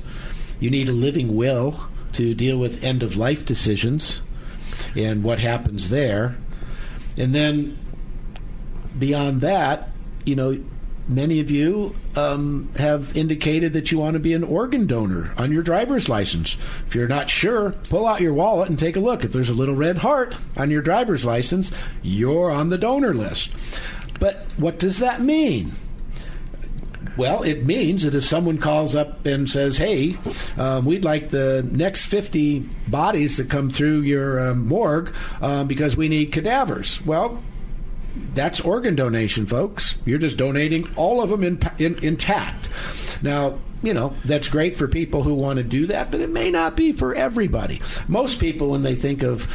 You 0.60 0.70
need 0.70 0.88
a 0.88 0.92
living 0.92 1.34
will 1.34 1.80
to 2.12 2.34
deal 2.34 2.58
with 2.58 2.84
end-of-life 2.84 3.44
decisions 3.44 4.20
and 4.94 5.22
what 5.22 5.38
happens 5.38 5.90
there. 5.90 6.36
And 7.16 7.34
then 7.34 7.78
beyond 8.98 9.40
that, 9.42 9.90
you 10.24 10.36
know, 10.36 10.62
many 11.08 11.40
of 11.40 11.50
you 11.50 11.94
um, 12.16 12.70
have 12.76 13.16
indicated 13.16 13.72
that 13.72 13.90
you 13.90 13.98
want 13.98 14.14
to 14.14 14.20
be 14.20 14.32
an 14.32 14.44
organ 14.44 14.86
donor 14.86 15.32
on 15.36 15.52
your 15.52 15.62
driver's 15.62 16.08
license. 16.08 16.56
If 16.86 16.94
you're 16.94 17.08
not 17.08 17.28
sure, 17.28 17.72
pull 17.88 18.06
out 18.06 18.20
your 18.20 18.34
wallet 18.34 18.68
and 18.68 18.78
take 18.78 18.96
a 18.96 19.00
look. 19.00 19.24
If 19.24 19.32
there's 19.32 19.50
a 19.50 19.54
little 19.54 19.74
red 19.74 19.98
heart 19.98 20.34
on 20.56 20.70
your 20.70 20.82
driver's 20.82 21.24
license, 21.24 21.72
you're 22.02 22.50
on 22.50 22.68
the 22.68 22.78
donor 22.78 23.14
list. 23.14 23.52
But 24.20 24.52
what 24.56 24.78
does 24.78 24.98
that 24.98 25.20
mean? 25.20 25.72
Well, 27.16 27.42
it 27.42 27.64
means 27.66 28.02
that 28.04 28.14
if 28.14 28.24
someone 28.24 28.58
calls 28.58 28.94
up 28.94 29.26
and 29.26 29.48
says, 29.48 29.76
"Hey, 29.76 30.16
um, 30.56 30.84
we'd 30.84 31.04
like 31.04 31.30
the 31.30 31.66
next 31.70 32.06
50 32.06 32.60
bodies 32.88 33.36
to 33.36 33.44
come 33.44 33.70
through 33.70 34.00
your 34.02 34.40
um, 34.40 34.66
morgue 34.66 35.12
um, 35.40 35.66
because 35.66 35.96
we 35.96 36.08
need 36.08 36.32
cadavers," 36.32 37.04
well, 37.04 37.42
that's 38.34 38.60
organ 38.60 38.94
donation, 38.94 39.46
folks. 39.46 39.96
You're 40.04 40.18
just 40.18 40.36
donating 40.36 40.88
all 40.96 41.22
of 41.22 41.30
them 41.30 41.44
in, 41.44 41.60
in, 41.78 41.98
intact. 42.02 42.68
Now, 43.22 43.58
you 43.82 43.94
know, 43.94 44.14
that's 44.24 44.48
great 44.48 44.76
for 44.76 44.86
people 44.86 45.22
who 45.22 45.34
want 45.34 45.56
to 45.56 45.62
do 45.64 45.86
that, 45.86 46.10
but 46.10 46.20
it 46.20 46.30
may 46.30 46.50
not 46.50 46.76
be 46.76 46.92
for 46.92 47.14
everybody. 47.14 47.80
Most 48.08 48.38
people, 48.38 48.70
when 48.70 48.82
they 48.82 48.94
think 48.94 49.22
of 49.22 49.48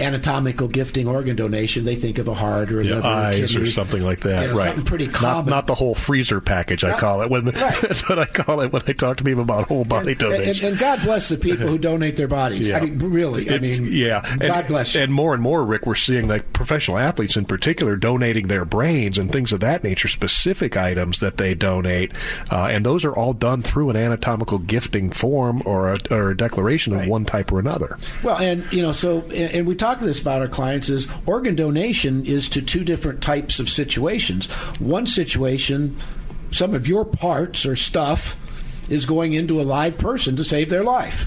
anatomical 0.00 0.68
gifting 0.68 1.08
organ 1.08 1.36
donation, 1.36 1.84
they 1.84 1.96
think 1.96 2.18
of 2.18 2.28
a 2.28 2.34
heart 2.34 2.70
or 2.70 2.80
a 2.80 2.84
Yeah, 2.84 2.94
liver, 2.96 3.08
or 3.08 3.10
eyes 3.10 3.56
or 3.56 3.66
something 3.66 4.02
like 4.02 4.20
that, 4.20 4.42
you 4.42 4.48
know, 4.48 4.54
right? 4.54 4.66
Something 4.68 4.84
pretty 4.84 5.06
Not, 5.06 5.14
common. 5.14 5.50
not 5.50 5.66
the 5.66 5.74
whole 5.74 5.94
freezer 5.94 6.40
package. 6.40 6.84
I 6.84 6.90
Right. 6.90 6.98
call 6.98 7.22
it. 7.22 7.30
When 7.30 7.46
Right. 7.46 7.54
that's 7.82 8.08
what 8.08 8.18
I 8.18 8.26
call 8.26 8.60
it 8.60 8.72
when 8.72 8.82
I 8.86 8.92
talk 8.92 9.16
to 9.18 9.24
people 9.24 9.42
about 9.42 9.68
whole 9.68 9.84
body 9.84 10.12
and, 10.12 10.22
and, 10.22 10.32
donation. 10.32 10.68
and 10.68 10.78
God 10.78 11.02
bless 11.02 11.28
the 11.28 11.36
people 11.36 11.66
who 11.68 11.78
donate 11.78 12.16
their 12.16 12.28
bodies. 12.28 12.70
I 12.70 12.80
mean, 12.80 12.98
really. 12.98 13.50
I 13.50 13.58
mean, 13.58 13.86
yeah. 13.92 14.20
God 14.38 14.58
and, 14.58 14.66
bless 14.68 14.94
you. 14.94 15.00
And 15.02 15.12
more 15.12 15.34
and 15.34 15.42
more, 15.42 15.64
Rick, 15.64 15.86
we're 15.86 15.94
seeing 15.94 16.28
like 16.28 16.52
professional 16.52 16.98
athletes 16.98 17.36
in 17.36 17.44
particular 17.46 17.96
donating 17.96 18.48
their 18.48 18.64
brains 18.64 19.18
and 19.18 19.30
things 19.32 19.52
of 19.52 19.60
that 19.60 19.82
nature, 19.84 20.08
specific 20.08 20.76
items 20.76 21.20
that 21.20 21.36
they 21.38 21.54
donate, 21.54 22.12
uh, 22.50 22.64
and 22.66 22.84
those 22.84 23.04
are 23.04 23.14
all 23.14 23.32
done 23.32 23.62
through 23.62 23.90
an 23.90 23.96
anatomical 23.96 24.58
gifting 24.58 25.10
form 25.10 25.62
or 25.64 25.92
a, 25.92 25.98
or 26.10 26.30
a 26.30 26.36
declaration 26.36 26.94
of 26.94 27.06
one 27.06 27.24
type 27.24 27.52
or 27.52 27.58
another. 27.58 27.96
Well, 28.22 28.36
and 28.38 28.64
you 28.72 28.82
know, 28.82 28.92
so 28.92 29.20
and 29.22 29.56
and 29.56 29.66
we 29.66 29.74
talk 29.74 29.85
this 29.94 30.20
about 30.20 30.42
our 30.42 30.48
clients 30.48 30.88
is 30.88 31.08
organ 31.24 31.54
donation 31.54 32.24
is 32.26 32.48
to 32.50 32.62
two 32.62 32.84
different 32.84 33.22
types 33.22 33.58
of 33.60 33.70
situations. 33.70 34.46
One 34.78 35.06
situation, 35.06 35.96
some 36.50 36.74
of 36.74 36.86
your 36.86 37.04
parts 37.04 37.64
or 37.64 37.76
stuff 37.76 38.36
is 38.88 39.06
going 39.06 39.32
into 39.32 39.60
a 39.60 39.62
live 39.62 39.98
person 39.98 40.36
to 40.36 40.44
save 40.44 40.70
their 40.70 40.84
life. 40.84 41.26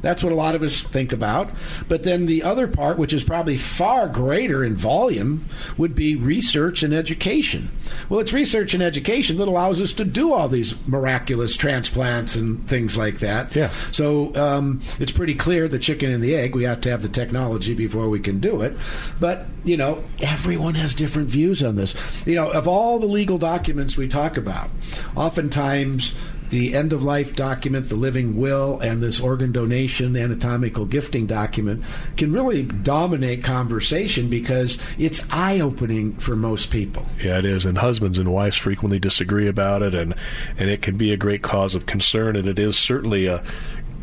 That's 0.00 0.22
what 0.22 0.32
a 0.32 0.36
lot 0.36 0.54
of 0.54 0.62
us 0.62 0.82
think 0.82 1.12
about. 1.12 1.50
But 1.88 2.02
then 2.02 2.26
the 2.26 2.42
other 2.42 2.66
part, 2.68 2.98
which 2.98 3.12
is 3.12 3.24
probably 3.24 3.56
far 3.56 4.08
greater 4.08 4.64
in 4.64 4.76
volume, 4.76 5.48
would 5.76 5.94
be 5.94 6.16
research 6.16 6.82
and 6.82 6.94
education. 6.94 7.70
Well, 8.08 8.20
it's 8.20 8.32
research 8.32 8.74
and 8.74 8.82
education 8.82 9.36
that 9.38 9.48
allows 9.48 9.80
us 9.80 9.92
to 9.94 10.04
do 10.04 10.32
all 10.32 10.48
these 10.48 10.74
miraculous 10.86 11.56
transplants 11.56 12.36
and 12.36 12.66
things 12.68 12.96
like 12.96 13.18
that. 13.20 13.54
Yeah. 13.54 13.70
So 13.92 14.34
um, 14.36 14.80
it's 14.98 15.12
pretty 15.12 15.34
clear 15.34 15.68
the 15.68 15.78
chicken 15.78 16.10
and 16.10 16.22
the 16.22 16.34
egg. 16.34 16.54
We 16.54 16.64
have 16.64 16.80
to 16.82 16.90
have 16.90 17.02
the 17.02 17.08
technology 17.08 17.74
before 17.74 18.08
we 18.08 18.20
can 18.20 18.40
do 18.40 18.62
it. 18.62 18.76
But 19.20 19.46
you 19.64 19.76
know, 19.76 20.02
everyone 20.20 20.74
has 20.76 20.94
different 20.94 21.28
views 21.28 21.62
on 21.62 21.76
this. 21.76 21.94
You 22.26 22.34
know, 22.34 22.50
of 22.50 22.66
all 22.66 22.98
the 22.98 23.06
legal 23.06 23.38
documents 23.38 23.96
we 23.96 24.08
talk 24.08 24.36
about, 24.36 24.70
oftentimes 25.16 26.14
the 26.50 26.74
end 26.74 26.92
of 26.92 27.02
life 27.02 27.34
document, 27.34 27.88
the 27.88 27.96
living 27.96 28.36
will, 28.36 28.80
and 28.80 29.02
this 29.02 29.20
organ 29.20 29.52
donation 29.52 30.16
anatomical 30.16 30.84
gifting 30.84 31.26
document 31.26 31.82
can 32.16 32.32
really 32.32 32.62
dominate 32.62 33.44
conversation 33.44 34.28
because 34.28 34.78
it's 34.98 35.20
eye 35.32 35.60
opening 35.60 36.14
for 36.14 36.36
most 36.36 36.70
people. 36.70 37.06
Yeah, 37.22 37.38
it 37.38 37.44
is. 37.44 37.64
And 37.64 37.78
husbands 37.78 38.18
and 38.18 38.32
wives 38.32 38.56
frequently 38.56 38.98
disagree 38.98 39.48
about 39.48 39.82
it, 39.82 39.94
and, 39.94 40.14
and 40.56 40.70
it 40.70 40.82
can 40.82 40.96
be 40.96 41.12
a 41.12 41.16
great 41.16 41.42
cause 41.42 41.74
of 41.74 41.86
concern, 41.86 42.36
and 42.36 42.48
it 42.48 42.58
is 42.58 42.76
certainly 42.76 43.26
a 43.26 43.42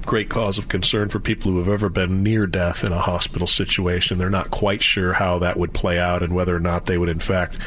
great 0.06 0.30
cause 0.30 0.58
of 0.58 0.68
concern 0.68 1.10
for 1.10 1.20
people 1.20 1.52
who 1.52 1.60
have 1.60 1.70
ever 1.70 1.90
been 1.90 2.24
near 2.24 2.48
death 2.48 2.84
in 2.84 2.92
a 2.92 3.00
hospital 3.00 3.48
situation. 3.48 4.18
They're 4.18 4.30
not 4.30 4.52
quite 4.52 4.82
sure 4.82 5.14
how 5.14 5.40
that 5.40 5.58
would 5.58 5.74
play 5.74 6.00
out 6.00 6.24
and 6.24 6.34
whether 6.34 6.56
or 6.56 6.60
not 6.60 6.86
they 6.86 6.98
would, 6.98 7.10
in 7.10 7.20
fact, 7.20 7.58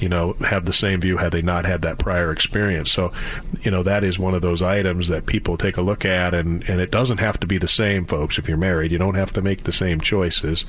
you 0.00 0.08
know, 0.08 0.34
have 0.34 0.64
the 0.64 0.72
same 0.72 1.00
view 1.00 1.16
had 1.16 1.32
they 1.32 1.42
not 1.42 1.64
had 1.64 1.82
that 1.82 1.98
prior 1.98 2.30
experience. 2.30 2.90
So, 2.90 3.12
you 3.62 3.70
know, 3.70 3.82
that 3.82 4.04
is 4.04 4.18
one 4.18 4.34
of 4.34 4.42
those 4.42 4.62
items 4.62 5.08
that 5.08 5.26
people 5.26 5.56
take 5.56 5.76
a 5.76 5.82
look 5.82 6.04
at, 6.04 6.34
and, 6.34 6.68
and 6.68 6.80
it 6.80 6.90
doesn't 6.90 7.18
have 7.18 7.38
to 7.40 7.46
be 7.46 7.58
the 7.58 7.68
same, 7.68 8.06
folks. 8.06 8.38
If 8.38 8.48
you're 8.48 8.56
married, 8.56 8.92
you 8.92 8.98
don't 8.98 9.14
have 9.14 9.32
to 9.34 9.42
make 9.42 9.64
the 9.64 9.72
same 9.72 10.00
choices. 10.00 10.64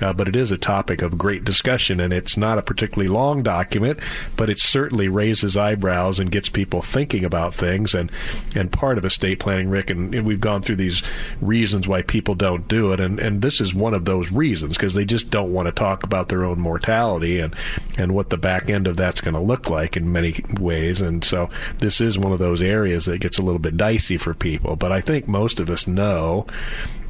Uh, 0.00 0.12
but 0.12 0.28
it 0.28 0.36
is 0.36 0.52
a 0.52 0.58
topic 0.58 1.02
of 1.02 1.18
great 1.18 1.44
discussion, 1.44 2.00
and 2.00 2.12
it's 2.12 2.36
not 2.36 2.58
a 2.58 2.62
particularly 2.62 3.08
long 3.08 3.42
document, 3.42 3.98
but 4.36 4.50
it 4.50 4.60
certainly 4.60 5.08
raises 5.08 5.56
eyebrows 5.56 6.20
and 6.20 6.30
gets 6.30 6.48
people 6.48 6.82
thinking 6.82 7.24
about 7.24 7.54
things. 7.54 7.94
And, 7.94 8.10
and 8.54 8.72
part 8.72 8.98
of 8.98 9.04
estate 9.04 9.40
planning, 9.40 9.68
Rick, 9.68 9.90
and, 9.90 10.14
and 10.14 10.26
we've 10.26 10.40
gone 10.40 10.62
through 10.68 10.76
these 10.76 11.02
reasons 11.40 11.88
why 11.88 12.02
people 12.02 12.34
don't 12.34 12.68
do 12.68 12.92
it, 12.92 13.00
and 13.00 13.18
and 13.18 13.40
this 13.40 13.60
is 13.60 13.74
one 13.74 13.94
of 13.94 14.04
those 14.04 14.30
reasons 14.30 14.76
because 14.76 14.92
they 14.92 15.04
just 15.04 15.30
don't 15.30 15.52
want 15.52 15.66
to 15.66 15.72
talk 15.72 16.02
about 16.02 16.28
their 16.28 16.44
own 16.44 16.60
mortality 16.60 17.40
and 17.40 17.56
and 17.96 18.14
what 18.14 18.28
the 18.28 18.36
back 18.36 18.68
end 18.68 18.86
of 18.86 18.96
that's 18.96 19.22
going 19.22 19.34
to 19.34 19.40
look 19.40 19.70
like 19.70 19.96
in 19.96 20.12
many 20.12 20.44
ways, 20.60 21.00
and 21.00 21.24
so 21.24 21.48
this 21.78 22.02
is 22.02 22.18
one 22.18 22.32
of 22.32 22.38
those 22.38 22.60
areas 22.60 23.06
that 23.06 23.18
gets 23.18 23.38
a 23.38 23.42
little 23.42 23.58
bit 23.58 23.78
dicey 23.78 24.18
for 24.18 24.34
people. 24.34 24.76
But 24.76 24.92
I 24.92 25.00
think 25.00 25.26
most 25.26 25.58
of 25.58 25.70
us 25.70 25.86
know 25.86 26.46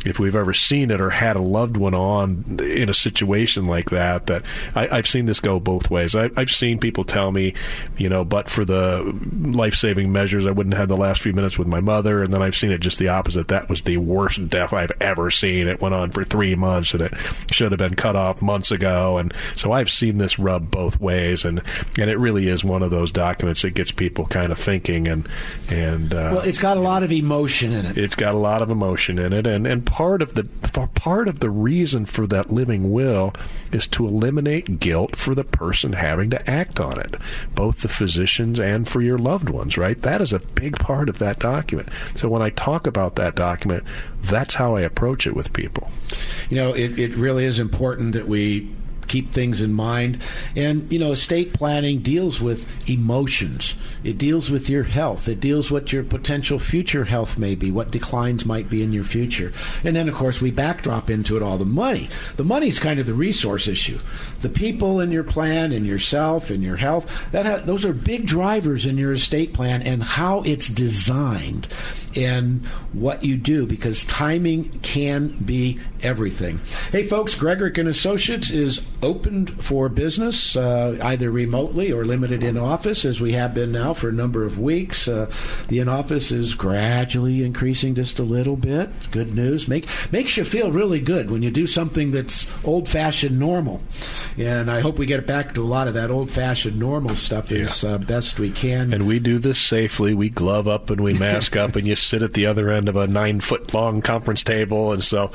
if 0.05 0.18
we've 0.18 0.36
ever 0.36 0.53
seen 0.53 0.90
it 0.90 1.01
or 1.01 1.11
had 1.11 1.36
a 1.36 1.42
loved 1.42 1.76
one 1.76 1.94
on 1.94 2.61
in 2.62 2.88
a 2.88 2.94
situation 2.94 3.66
like 3.66 3.90
that, 3.90 4.26
that 4.26 4.42
I, 4.74 4.96
have 4.96 5.07
seen 5.07 5.26
this 5.26 5.40
go 5.40 5.59
both 5.59 5.90
ways. 5.90 6.14
I, 6.14 6.30
have 6.36 6.51
seen 6.51 6.78
people 6.78 7.05
tell 7.05 7.32
me, 7.32 7.55
you 7.96 8.09
know, 8.09 8.24
but 8.24 8.49
for 8.49 8.64
the 8.64 9.12
life 9.40 9.74
saving 9.74 10.12
measures, 10.12 10.46
I 10.46 10.51
wouldn't 10.51 10.74
have 10.74 10.82
had 10.82 10.88
the 10.88 10.96
last 10.96 11.20
few 11.20 11.32
minutes 11.32 11.59
with 11.59 11.68
my 11.68 11.80
mother. 11.80 12.22
And 12.22 12.32
then 12.32 12.42
I've 12.42 12.57
seen 12.57 12.70
it 12.70 12.78
just 12.78 12.99
the 12.99 13.09
opposite. 13.09 13.49
That 13.49 13.68
was 13.68 13.82
the 13.82 13.96
worst 13.96 14.49
death 14.49 14.72
I've 14.72 14.92
ever 15.01 15.30
seen. 15.30 15.68
It 15.68 15.80
went 15.80 15.94
on 15.94 16.11
for 16.11 16.24
three 16.24 16.55
months 16.55 16.92
and 16.94 17.03
it 17.03 17.14
should 17.51 17.72
have 17.72 17.78
been 17.78 17.94
cut 17.94 18.16
off 18.16 18.40
months 18.40 18.70
ago. 18.70 19.18
And 19.18 19.34
so 19.57 19.72
I've 19.72 19.90
seen 19.90 20.18
this 20.18 20.38
rub 20.38 20.70
both 20.70 21.01
ways. 21.01 21.44
And, 21.44 21.62
and 21.99 22.11
it 22.11 22.18
really 22.18 22.49
is 22.49 22.64
one 22.64 22.82
of 22.82 22.90
those 22.90 23.11
documents 23.11 23.62
that 23.62 23.70
gets 23.70 23.90
people 23.92 24.26
kind 24.26 24.53
of 24.53 24.59
thinking. 24.59 25.09
And, 25.09 25.28
and, 25.68 26.14
uh, 26.14 26.30
well, 26.34 26.40
it's 26.40 26.59
got 26.59 26.76
a 26.76 26.80
lot 26.80 27.03
of 27.03 27.12
emotion 27.12 27.72
in 27.72 27.86
it. 27.86 27.99
It's 27.99 28.14
got 28.14 28.34
a 28.34 28.38
lot 28.38 28.62
of 28.62 28.70
emotion 28.70 29.18
in 29.18 29.32
it. 29.32 29.46
And, 29.46 29.66
and 29.66 29.88
part 29.89 30.20
of 30.20 30.34
the 30.34 30.45
part 30.95 31.28
of 31.28 31.41
the 31.41 31.49
reason 31.49 32.05
for 32.05 32.26
that 32.26 32.53
living 32.53 32.93
will 32.93 33.32
is 33.72 33.86
to 33.86 34.07
eliminate 34.07 34.78
guilt 34.78 35.16
for 35.16 35.34
the 35.34 35.43
person 35.43 35.95
having 35.95 36.28
to 36.30 36.51
act 36.51 36.78
on 36.78 37.01
it, 37.01 37.16
both 37.55 37.80
the 37.80 37.89
physicians 37.89 38.61
and 38.61 38.86
for 38.86 39.01
your 39.01 39.18
loved 39.18 39.49
ones, 39.49 39.78
right? 39.78 40.01
That 40.03 40.20
is 40.20 40.32
a 40.32 40.39
big 40.39 40.78
part 40.78 41.09
of 41.09 41.18
that 41.18 41.39
document. 41.39 41.89
So 42.14 42.28
when 42.28 42.43
I 42.43 42.51
talk 42.51 42.86
about 42.86 43.16
that 43.16 43.34
document, 43.34 43.82
that's 44.22 44.55
how 44.55 44.76
I 44.76 44.82
approach 44.82 45.26
it 45.26 45.34
with 45.34 45.53
people. 45.53 45.91
You 46.51 46.59
know, 46.59 46.74
it, 46.74 46.99
it 46.99 47.16
really 47.16 47.47
is 47.47 47.59
important 47.59 48.12
that 48.12 48.28
we 48.28 48.70
keep 49.09 49.33
things 49.33 49.61
in 49.61 49.73
mind. 49.73 50.19
And, 50.55 50.91
you 50.93 50.99
know, 50.99 51.13
estate 51.13 51.55
planning 51.55 52.01
deals 52.01 52.41
with 52.41 52.89
emotions, 52.89 53.75
it 54.05 54.19
deals 54.19 54.51
with 54.51 54.69
your 54.69 54.85
health, 54.85 55.29
it 55.29 55.41
deals 55.41 55.71
with 55.71 55.79
what 55.79 55.93
your 55.93 56.03
potential 56.03 56.59
future 56.59 57.05
health 57.05 57.39
may 57.39 57.55
be, 57.55 57.71
what 57.71 57.93
declines 57.93 58.45
might 58.45 58.69
be 58.69 58.83
in 58.83 58.93
your 58.93 59.05
future. 59.05 59.53
And 59.85 59.95
then, 59.95 60.09
of 60.09 60.15
course, 60.17 60.41
we 60.41 60.51
backdrop 60.51 61.09
into 61.09 61.37
it 61.37 61.43
all 61.43 61.57
the 61.57 61.65
money. 61.65 62.11
The 62.35 62.43
money's 62.43 62.81
kind 62.81 62.99
of 62.99 63.07
the 63.07 63.15
resource 63.15 63.69
issue. 63.69 64.01
The 64.43 64.49
people 64.49 64.99
in 64.99 65.13
your 65.13 65.23
plan 65.23 65.71
and 65.71 65.87
yourself 65.87 66.51
and 66.51 66.65
your 66.65 66.79
health, 66.79 67.31
that 67.31 67.47
ha- 67.47 67.63
those 67.65 67.85
are 67.85 67.93
big 67.93 68.27
drivers 68.27 68.87
in 68.87 68.99
your 68.99 69.13
estate 69.13 69.55
plan 69.55 69.83
and 69.83 70.03
how 70.03 70.43
it's 70.43 70.69
designed 70.69 71.69
and 72.17 72.67
what 72.93 73.25
you 73.25 73.37
do 73.37 73.65
because 73.65 74.03
timing 74.05 74.81
can 74.81 75.29
be 75.45 75.79
everything. 76.03 76.61
Hey, 76.91 77.05
folks, 77.05 77.37
Gregorek 77.37 77.79
and 77.79 77.89
Associates 77.89 78.51
is 78.51 78.81
opened 79.03 79.62
for 79.62 79.88
business, 79.88 80.57
uh, 80.57 80.99
either 81.03 81.30
remotely 81.30 81.92
or 81.92 82.05
limited 82.05 82.42
in 82.42 82.57
office, 82.57 83.05
as 83.05 83.20
we 83.20 83.32
have 83.32 83.55
been 83.55 83.72
now 83.72 83.94
for 83.94 84.09
a 84.09 84.12
number 84.12 84.44
of 84.44 84.59
weeks. 84.59 85.09
Uh, 85.09 85.30
the 85.68 85.78
in 85.78 85.88
office 85.88 86.32
is 86.32 86.55
gradually 86.55 87.44
increasing 87.44 87.94
just 87.94 88.18
a 88.18 88.22
little 88.22 88.57
bit. 88.57 88.90
Good 89.11 89.34
news. 89.34 89.68
Make 89.68 89.86
makes 90.11 90.36
you 90.36 90.44
feel 90.44 90.72
really 90.72 91.01
good 91.01 91.30
when 91.30 91.42
you 91.42 91.51
do 91.51 91.66
something 91.66 92.11
that's 92.11 92.46
old 92.64 92.88
fashioned 92.88 93.38
normal. 93.38 93.80
And 94.36 94.70
I 94.70 94.80
hope 94.80 94.99
we 94.99 95.07
get 95.07 95.26
back 95.26 95.55
to 95.55 95.62
a 95.62 95.64
lot 95.64 95.88
of 95.88 95.94
that 95.94 96.11
old 96.11 96.30
fashioned 96.30 96.78
normal 96.78 97.16
stuff 97.16 97.51
yeah. 97.51 97.61
as 97.61 97.84
uh, 97.84 97.99
best 97.99 98.38
we 98.38 98.51
can. 98.51 98.92
And 98.92 99.07
we 99.07 99.18
do 99.18 99.38
this 99.38 99.61
safely. 99.61 100.14
We 100.14 100.30
glove 100.30 100.66
up 100.66 100.90
and 100.90 101.01
we 101.01 101.12
mask 101.14 101.57
up, 101.57 101.76
and 101.76 101.86
you 101.86 101.94
sit 101.94 102.22
at 102.22 102.34
the 102.34 102.46
other 102.46 102.70
end 102.70 102.88
of 102.88 102.96
a 102.96 103.07
nine 103.07 103.40
foot 103.40 103.72
long 103.74 104.03
conference 104.03 104.42
table. 104.42 104.92
And 104.92 105.05
so, 105.05 105.30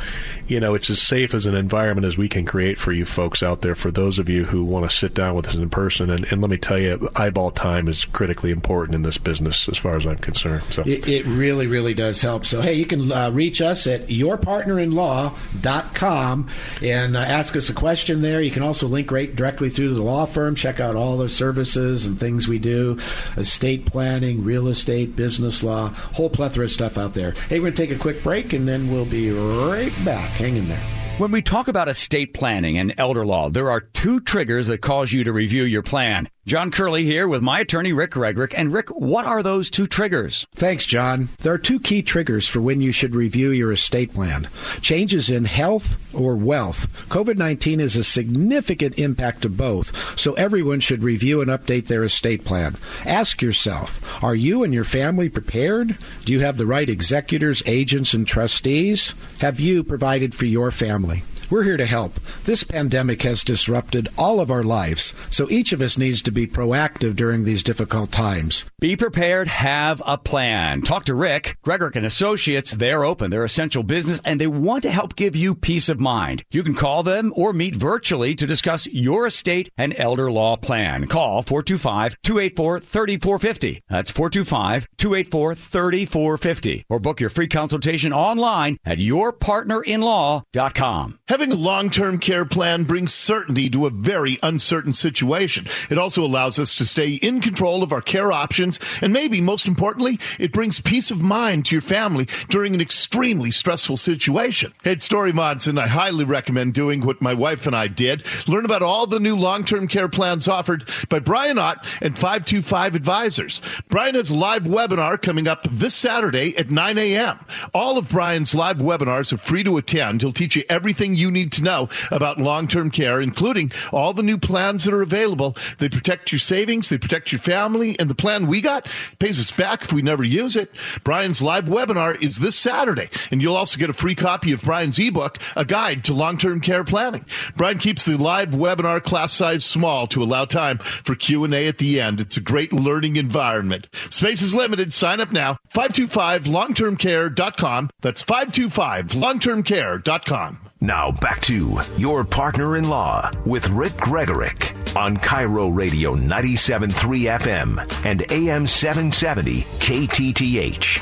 you 0.48 0.60
know, 0.60 0.74
it's 0.74 0.90
as 0.90 1.02
safe 1.02 1.34
as 1.34 1.46
an 1.46 1.56
environment 1.56 2.06
as 2.06 2.18
we 2.18 2.28
can 2.28 2.46
create 2.46 2.78
for 2.78 2.92
you 2.92 3.06
folks 3.06 3.42
out 3.42 3.53
out 3.54 3.62
there 3.62 3.76
for 3.76 3.92
those 3.92 4.18
of 4.18 4.30
you 4.30 4.46
who 4.46 4.66
want 4.66 4.90
to 4.90 4.96
sit 4.96 5.14
down 5.14 5.36
with 5.36 5.48
us 5.48 5.54
in 5.54 5.70
person. 5.70 6.10
And, 6.10 6.26
and 6.32 6.42
let 6.42 6.50
me 6.50 6.58
tell 6.58 6.80
you, 6.80 7.08
eyeball 7.16 7.52
time 7.52 7.88
is 7.88 8.06
critically 8.06 8.50
important 8.50 8.96
in 8.96 9.04
this 9.04 9.20
business, 9.20 9.70
as 9.70 9.78
far 9.78 9.96
as 9.96 10.08
I'm 10.08 10.18
concerned. 10.18 10.64
So 10.72 10.82
it, 10.86 11.08
it 11.08 11.28
really, 11.28 11.68
really 11.68 11.94
does 11.94 12.20
help. 12.22 12.46
So 12.46 12.62
hey, 12.62 12.74
you 12.74 12.88
can 12.88 13.12
uh, 13.12 13.30
reach 13.30 13.62
us 13.62 13.86
at 13.86 14.08
yourpartnerinlaw.com 14.08 16.50
and 16.82 17.16
uh, 17.16 17.20
ask 17.20 17.56
us 17.56 17.70
a 17.70 17.74
question 17.74 18.24
there. 18.24 18.42
You 18.42 18.50
can 18.50 18.64
also 18.64 18.88
link 18.88 19.12
right 19.12 19.36
directly 19.36 19.70
through 19.70 19.90
to 19.90 19.96
the 19.96 20.02
law 20.02 20.26
firm. 20.26 20.56
Check 20.56 20.80
out 20.80 20.96
all 20.96 21.18
the 21.18 21.30
services 21.30 22.08
and 22.08 22.20
things 22.20 22.48
we 22.48 22.58
do: 22.58 22.98
estate 23.38 23.86
planning, 23.86 24.44
real 24.44 24.68
estate, 24.68 25.16
business 25.16 25.62
law, 25.62 25.90
whole 25.90 26.32
plethora 26.32 26.66
of 26.66 26.72
stuff 26.72 26.98
out 26.98 27.14
there. 27.14 27.34
Hey, 27.50 27.60
we're 27.60 27.66
going 27.66 27.76
to 27.76 27.88
take 27.88 27.96
a 27.96 28.00
quick 28.00 28.24
break 28.24 28.54
and 28.54 28.68
then 28.68 28.92
we'll 28.92 29.06
be 29.06 29.30
right 29.32 29.94
back. 30.04 30.32
Hang 30.32 30.58
in 30.58 30.68
there. 30.68 30.82
When 31.20 31.30
we 31.30 31.44
talk 31.44 31.68
about 31.68 31.90
estate 31.90 32.34
planning 32.34 32.80
and 32.80 32.96
elder 32.98 33.24
law, 33.24 33.43
there 33.50 33.72
are 33.72 33.82
two 33.82 34.20
triggers 34.20 34.68
that 34.68 34.82
cause 34.82 35.12
you 35.12 35.24
to 35.24 35.34
review 35.34 35.64
your 35.64 35.84
plan. 35.84 36.30
John 36.46 36.72
Curley 36.72 37.06
here 37.06 37.26
with 37.26 37.42
my 37.42 37.62
attorney, 37.62 37.94
Rick 37.94 38.12
Gregorek. 38.12 38.54
And 38.54 38.74
Rick, 38.74 38.90
what 38.90 39.24
are 39.24 39.42
those 39.42 39.70
two 39.70 39.88
triggers? 39.88 40.46
Thanks, 40.54 40.86
John. 40.86 41.30
There 41.40 41.54
are 41.54 41.58
two 41.58 41.80
key 41.80 42.02
triggers 42.02 42.50
for 42.50 42.60
when 42.60 42.82
you 42.82 42.92
should 42.92 43.16
review 43.16 43.52
your 43.52 43.72
estate 43.72 44.14
plan 44.14 44.50
changes 44.82 45.30
in 45.30 45.46
health 45.46 46.14
or 46.14 46.36
wealth. 46.36 46.88
COVID 47.08 47.38
19 47.38 47.80
is 47.80 47.96
a 47.96 48.04
significant 48.04 49.00
impact 49.00 49.44
to 49.44 49.50
both, 49.50 50.20
so 50.20 50.34
everyone 50.34 50.82
should 50.82 51.02
review 51.02 51.40
and 51.40 51.50
update 51.50 51.88
their 51.88 52.04
estate 52.04 52.44
plan. 52.44 52.76
Ask 53.06 53.42
yourself 53.42 54.22
Are 54.22 54.36
you 54.36 54.66
and 54.66 54.74
your 54.74 54.84
family 54.84 55.30
prepared? 55.30 55.96
Do 56.26 56.34
you 56.34 56.42
have 56.42 56.58
the 56.58 56.68
right 56.68 56.90
executors, 56.90 57.64
agents, 57.66 58.14
and 58.14 58.28
trustees? 58.28 59.14
Have 59.40 59.62
you 59.62 59.82
provided 59.82 60.36
for 60.36 60.46
your 60.46 60.72
family? 60.72 61.24
We're 61.54 61.64
here 61.64 61.78
to 61.78 61.86
help. 61.86 62.20
This 62.46 62.64
pandemic 62.64 63.22
has 63.22 63.44
disrupted 63.44 64.08
all 64.18 64.40
of 64.40 64.50
our 64.50 64.64
lives, 64.64 65.14
so 65.30 65.50
each 65.52 65.72
of 65.72 65.84
us 65.84 66.00
needs 66.00 66.22
to 66.24 66.32
be 66.34 66.48
proactive 66.48 67.16
during 67.16 67.44
these 67.44 67.62
difficult 67.64 68.12
times. 68.12 68.66
Be 68.80 68.96
prepared, 68.96 69.48
have 69.48 70.02
a 70.06 70.18
plan. 70.18 70.82
Talk 70.82 71.06
to 71.06 71.16
Rick, 71.16 71.58
Gregorek 71.64 71.96
and 71.96 72.06
Associates. 72.06 72.72
They're 72.72 73.06
open, 73.06 73.32
they're 73.32 73.44
essential 73.44 73.84
business, 73.84 74.22
and 74.26 74.42
they 74.42 74.48
want 74.48 74.84
to 74.84 74.92
help 74.92 75.16
give 75.16 75.36
you 75.36 75.56
peace 75.56 75.90
of 75.90 76.00
mind. 76.00 76.44
You 76.52 76.64
can 76.64 76.76
call 76.76 77.04
them 77.04 77.34
or 77.36 77.52
meet 77.54 77.76
virtually 77.76 78.36
to 78.36 78.48
discuss 78.48 78.88
your 78.88 79.28
estate 79.28 79.70
and 79.78 79.94
elder 79.98 80.32
law 80.32 80.56
plan. 80.58 81.08
Call 81.08 81.44
425-284-3450. 81.44 83.82
That's 83.88 84.12
425-284-3450. 84.12 86.84
Or 86.90 87.00
book 87.00 87.20
your 87.20 87.30
free 87.30 87.48
consultation 87.48 88.12
online 88.14 88.78
at 88.86 88.98
yourpartnerinlaw.com. 88.98 91.20
Having 91.28 91.52
a 91.52 91.56
long 91.56 91.90
term 91.90 92.20
care 92.20 92.46
plan 92.46 92.84
brings 92.84 93.14
certainty 93.14 93.70
to 93.70 93.86
a 93.86 93.92
very 93.92 94.38
uncertain 94.44 94.94
situation. 94.94 95.66
It 95.90 95.98
also 95.98 96.23
allows 96.26 96.60
us 96.60 96.76
to 96.76 96.86
stay 96.86 97.14
in 97.14 97.42
control 97.42 97.82
of 97.82 97.92
our 97.92 98.02
care 98.02 98.32
options, 98.32 98.80
and 99.02 99.12
maybe 99.12 99.42
most 99.42 99.68
importantly, 99.68 100.20
it 100.40 100.54
brings 100.54 100.80
peace 100.80 101.10
of 101.10 101.22
mind 101.22 101.66
to 101.66 101.76
your 101.76 101.82
family 101.82 102.28
during 102.50 102.76
an 102.76 102.82
extremely 102.82 103.50
stressful 103.50 103.98
situation. 103.98 104.72
Hey, 104.84 104.92
it's 104.92 105.08
Dori 105.08 105.34
Monson. 105.34 105.80
I 105.80 105.88
highly 105.88 106.26
recommend 106.26 106.76
doing 106.76 107.02
what 107.02 107.22
my 107.22 107.34
wife 107.34 107.66
and 107.66 107.76
I 107.76 107.88
did. 107.88 108.24
Learn 108.48 108.66
about 108.66 108.84
all 108.84 109.08
the 109.08 109.20
new 109.20 109.36
long 109.36 109.66
term 109.66 109.88
care 109.88 110.10
plans 110.10 110.48
offered 110.48 110.88
by 111.10 111.20
Brian 111.20 111.58
Ott 111.58 111.84
and 112.02 112.16
525 112.16 112.94
Advisors. 112.96 113.60
Brian 113.90 114.16
has 114.16 114.30
a 114.30 114.36
live 114.36 114.64
webinar 114.64 115.20
coming 115.20 115.48
up 115.48 115.66
this 115.72 115.96
Saturday 115.96 116.56
at 116.58 116.70
9 116.70 116.98
a.m. 117.00 117.40
All 117.74 117.98
of 117.98 118.10
Brian's 118.10 118.54
live 118.54 118.78
webinars 118.78 119.34
are 119.34 119.38
free 119.38 119.64
to 119.64 119.78
attend. 119.78 120.22
He'll 120.22 120.32
teach 120.32 120.56
you 120.56 120.64
everything 120.70 121.16
you 121.16 121.24
you 121.24 121.32
need 121.32 121.54
to 121.54 121.64
know 121.64 121.90
about 122.12 122.38
long-term 122.38 122.92
care, 122.92 123.22
including 123.22 123.72
all 123.92 124.14
the 124.14 124.22
new 124.22 124.38
plans 124.38 124.84
that 124.84 124.94
are 124.94 125.02
available. 125.02 125.56
They 125.80 125.88
protect 125.88 126.13
your 126.32 126.40
savings, 126.40 126.90
they 126.90 126.98
protect 126.98 127.32
your 127.32 127.40
family, 127.40 127.98
and 128.00 128.10
the 128.10 128.16
plan 128.16 128.48
we 128.48 128.62
got, 128.62 128.88
pays 129.20 129.40
us 129.40 129.52
back 129.52 129.84
if 129.84 129.94
we 129.94 130.02
never 130.02 130.24
use 130.24 130.56
it. 130.56 130.72
Brian's 131.04 131.42
live 131.42 131.66
webinar 131.66 132.22
is 132.22 132.38
this 132.38 132.56
Saturday, 132.56 133.10
and 133.32 133.42
you'll 133.42 133.56
also 133.56 133.80
get 133.80 133.90
a 133.90 133.94
free 133.94 134.16
copy 134.16 134.52
of 134.52 134.62
Brian's 134.64 135.00
ebook, 135.00 135.38
A 135.56 135.66
Guide 135.66 136.04
to 136.06 136.14
Long-Term 136.14 136.62
Care 136.62 136.84
Planning. 136.84 137.26
Brian 137.56 137.78
keeps 137.78 138.04
the 138.04 138.18
live 138.18 138.50
webinar 138.50 139.02
class 139.02 139.34
size 139.34 139.66
small 139.66 140.08
to 140.08 140.24
allow 140.24 140.46
time 140.46 140.78
for 140.78 141.16
Q&A 141.16 141.68
at 141.68 141.78
the 141.78 142.02
end. 142.02 142.20
It's 142.22 142.38
a 142.38 142.42
great 142.42 142.74
learning 142.74 143.16
environment. 143.18 143.88
Space 144.10 144.42
is 144.42 144.54
limited. 144.54 144.94
Sign 144.94 145.22
up 145.22 145.32
now. 145.32 145.58
525longtermcare.com. 145.74 147.90
That's 148.02 148.24
525longtermcare.com. 148.24 150.60
Now 150.82 151.12
back 151.12 151.40
to 151.42 151.78
your 151.98 152.24
partner 152.26 152.76
in 152.76 152.90
law 152.90 153.30
with 153.46 153.70
Rick 153.70 153.94
Gregorek 153.94 154.83
on 154.96 155.18
KIRO 155.18 155.76
Radio 155.76 156.16
97.3 156.16 157.40
FM 157.40 158.06
and 158.06 158.32
AM 158.32 158.68
770 158.68 159.62
KTTH. 159.80 160.98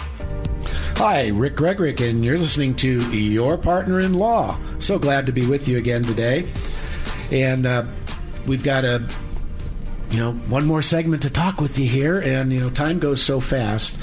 Hi, 0.98 1.28
Rick 1.28 1.56
Gregorek, 1.56 2.08
and 2.08 2.24
you're 2.24 2.38
listening 2.38 2.76
to 2.76 3.00
Your 3.18 3.58
Partner 3.58 4.00
in 4.00 4.14
Law. 4.14 4.58
So 4.80 5.00
glad 5.00 5.26
to 5.26 5.32
be 5.32 5.46
with 5.46 5.68
you 5.68 5.78
again 5.78 6.04
today. 6.04 6.52
And 7.32 7.66
uh, 7.66 7.86
we've 8.46 8.64
got 8.64 8.86
a 8.86 9.08
you 10.12 10.18
know, 10.18 10.34
one 10.34 10.66
more 10.66 10.82
segment 10.82 11.22
to 11.24 11.30
talk 11.30 11.62
with 11.62 11.80
you 11.80 11.88
here, 11.88 12.20
and 12.20 12.52
you 12.52 12.60
know, 12.60 12.70
time 12.70 13.00
goes 13.00 13.22
so 13.22 13.40
fast. 13.40 13.96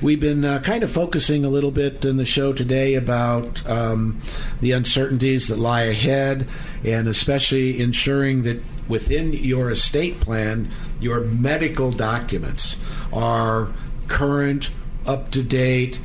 We've 0.00 0.20
been 0.20 0.44
uh, 0.44 0.60
kind 0.60 0.84
of 0.84 0.90
focusing 0.90 1.44
a 1.44 1.48
little 1.48 1.72
bit 1.72 2.04
in 2.04 2.16
the 2.16 2.24
show 2.24 2.52
today 2.52 2.94
about 2.94 3.68
um, 3.68 4.20
the 4.60 4.70
uncertainties 4.70 5.48
that 5.48 5.58
lie 5.58 5.82
ahead, 5.82 6.48
and 6.84 7.08
especially 7.08 7.80
ensuring 7.80 8.44
that 8.44 8.62
within 8.88 9.32
your 9.32 9.70
estate 9.70 10.20
plan, 10.20 10.70
your 11.00 11.20
medical 11.20 11.90
documents 11.90 12.76
are 13.12 13.68
current, 14.08 14.70
up 15.06 15.30
to 15.30 15.42
date 15.42 15.98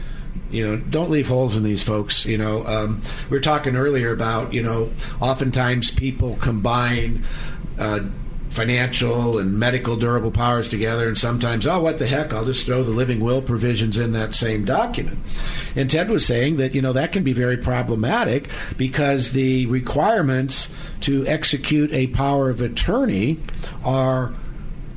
you 0.50 0.66
know 0.66 0.78
don't 0.78 1.10
leave 1.10 1.28
holes 1.28 1.56
in 1.58 1.64
these 1.64 1.84
folks 1.84 2.26
you 2.26 2.38
know. 2.38 2.66
Um, 2.66 3.02
we 3.30 3.38
were 3.38 3.42
talking 3.42 3.76
earlier 3.76 4.12
about 4.14 4.54
you 4.54 4.62
know 4.64 4.92
oftentimes 5.20 5.92
people 5.92 6.38
combine 6.38 7.26
uh, 7.80 8.02
financial 8.54 9.40
and 9.40 9.58
medical 9.58 9.96
durable 9.96 10.32
powers 10.32 10.70
together, 10.70 11.08
and 11.08 11.18
sometimes, 11.18 11.66
oh, 11.66 11.82
what 11.82 11.98
the 11.98 12.08
heck, 12.08 12.32
I'll 12.32 12.46
just 12.46 12.66
throw 12.66 12.84
the 12.84 12.92
living 12.92 13.20
will 13.20 13.42
provisions 13.42 13.98
in 13.98 14.12
that 14.14 14.36
same 14.36 14.64
document. 14.64 15.18
And 15.76 15.90
Ted 15.90 16.10
was 16.10 16.26
saying 16.26 16.58
that, 16.58 16.76
you 16.76 16.82
know, 16.82 16.94
that 16.94 17.12
can 17.12 17.24
be 17.24 17.34
very 17.34 17.58
problematic 17.58 18.48
because 18.78 19.32
the 19.32 19.66
requirements 19.66 20.70
to 21.02 21.26
execute 21.26 21.92
a 21.94 22.08
power 22.08 22.50
of 22.50 22.62
attorney 22.62 23.40
are 23.84 24.32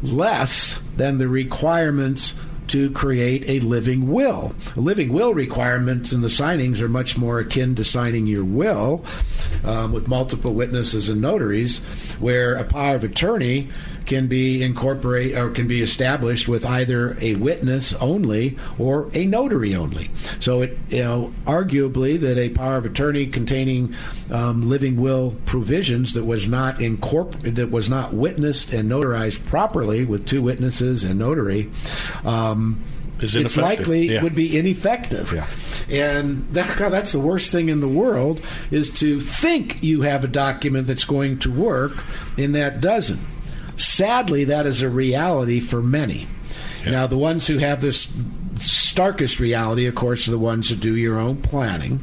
less 0.02 0.80
than 0.96 1.16
the 1.16 1.28
requirements 1.28 2.34
to 2.68 2.90
create 2.90 3.48
a 3.48 3.60
living 3.60 4.10
will. 4.10 4.54
A 4.76 4.80
living 4.80 5.12
will 5.12 5.34
requirements 5.34 6.12
and 6.12 6.22
the 6.22 6.28
signings 6.28 6.80
are 6.80 6.88
much 6.88 7.16
more 7.16 7.38
akin 7.38 7.74
to 7.76 7.84
signing 7.84 8.26
your 8.26 8.44
will 8.44 9.04
um, 9.64 9.92
with 9.92 10.08
multiple 10.08 10.54
witnesses 10.54 11.08
and 11.08 11.20
notaries, 11.20 11.78
where 12.18 12.54
a 12.54 12.64
power 12.64 12.96
of 12.96 13.04
attorney 13.04 13.68
can 14.06 14.26
be 14.26 14.62
incorporate 14.62 15.36
or 15.36 15.50
can 15.50 15.66
be 15.66 15.82
established 15.82 16.48
with 16.48 16.64
either 16.64 17.16
a 17.20 17.34
witness 17.34 17.92
only 17.94 18.56
or 18.78 19.10
a 19.14 19.26
notary 19.26 19.74
only. 19.74 20.10
So 20.40 20.62
it 20.62 20.78
you 20.88 21.02
know 21.02 21.32
arguably 21.44 22.18
that 22.20 22.38
a 22.38 22.50
power 22.50 22.76
of 22.76 22.86
attorney 22.86 23.26
containing 23.26 23.94
um, 24.30 24.68
living 24.68 25.00
will 25.00 25.34
provisions 25.44 26.14
that 26.14 26.24
was 26.24 26.48
not 26.48 26.78
incorpor- 26.78 27.54
that 27.54 27.70
was 27.70 27.88
not 27.88 28.14
witnessed 28.14 28.72
and 28.72 28.90
notarized 28.90 29.44
properly 29.46 30.04
with 30.04 30.26
two 30.26 30.42
witnesses 30.42 31.04
and 31.04 31.18
notary. 31.18 31.70
Um, 32.24 32.82
it's 33.18 33.56
likely 33.56 34.12
yeah. 34.12 34.22
would 34.22 34.34
be 34.34 34.58
ineffective. 34.58 35.32
Yeah. 35.32 35.46
And 35.88 36.46
that, 36.52 36.78
that's 36.90 37.12
the 37.12 37.20
worst 37.20 37.52
thing 37.52 37.68
in 37.68 37.80
the 37.80 37.88
world 37.88 38.40
is 38.70 38.90
to 39.00 39.20
think 39.20 39.82
you 39.82 40.02
have 40.02 40.24
a 40.24 40.28
document 40.28 40.86
that's 40.86 41.04
going 41.04 41.38
to 41.40 41.52
work 41.52 42.04
and 42.36 42.54
that 42.54 42.80
doesn't. 42.80 43.20
Sadly, 43.76 44.44
that 44.44 44.66
is 44.66 44.82
a 44.82 44.88
reality 44.88 45.60
for 45.60 45.82
many. 45.82 46.26
Yeah. 46.84 46.90
Now, 46.92 47.06
the 47.06 47.18
ones 47.18 47.46
who 47.46 47.58
have 47.58 47.80
this 47.80 48.12
starkest 48.58 49.38
reality, 49.38 49.86
of 49.86 49.94
course, 49.94 50.26
are 50.26 50.30
the 50.30 50.38
ones 50.38 50.70
that 50.70 50.80
do 50.80 50.96
your 50.96 51.18
own 51.18 51.42
planning. 51.42 52.02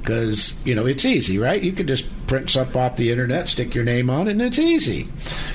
Because, 0.00 0.52
you 0.66 0.74
know, 0.74 0.84
it's 0.84 1.06
easy, 1.06 1.38
right? 1.38 1.62
You 1.62 1.72
can 1.72 1.86
just 1.86 2.04
print 2.26 2.50
stuff 2.50 2.76
off 2.76 2.96
the 2.96 3.10
internet, 3.10 3.48
stick 3.48 3.74
your 3.74 3.84
name 3.84 4.10
on 4.10 4.28
it, 4.28 4.32
and 4.32 4.42
it's 4.42 4.58
easy. 4.58 5.08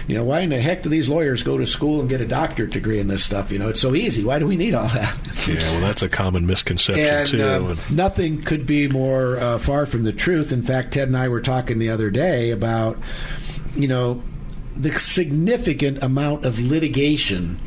You 0.07 0.15
know, 0.15 0.23
why 0.23 0.39
in 0.39 0.49
the 0.49 0.59
heck 0.59 0.81
do 0.81 0.89
these 0.89 1.07
lawyers 1.07 1.43
go 1.43 1.59
to 1.59 1.67
school 1.67 1.99
and 1.99 2.09
get 2.09 2.19
a 2.19 2.25
doctorate 2.25 2.71
degree 2.71 2.99
in 2.99 3.07
this 3.07 3.23
stuff? 3.23 3.51
You 3.51 3.59
know, 3.59 3.69
it's 3.69 3.79
so 3.79 3.93
easy. 3.93 4.23
Why 4.23 4.39
do 4.39 4.47
we 4.47 4.55
need 4.55 4.73
all 4.73 4.87
that? 4.87 5.15
Yeah, 5.47 5.57
well, 5.71 5.81
that's 5.81 6.01
a 6.01 6.09
common 6.09 6.47
misconception, 6.47 7.05
and, 7.05 7.27
too. 7.29 7.43
Uh, 7.43 7.75
nothing 7.91 8.41
could 8.41 8.65
be 8.65 8.87
more 8.87 9.37
uh, 9.37 9.59
far 9.59 9.85
from 9.85 10.01
the 10.01 10.13
truth. 10.13 10.51
In 10.51 10.63
fact, 10.63 10.93
Ted 10.93 11.09
and 11.09 11.17
I 11.17 11.27
were 11.27 11.41
talking 11.41 11.77
the 11.77 11.89
other 11.89 12.09
day 12.09 12.49
about, 12.49 12.97
you 13.75 13.87
know, 13.87 14.23
the 14.79 14.97
significant 14.97 16.01
amount 16.01 16.45
of 16.45 16.59
litigation 16.59 17.59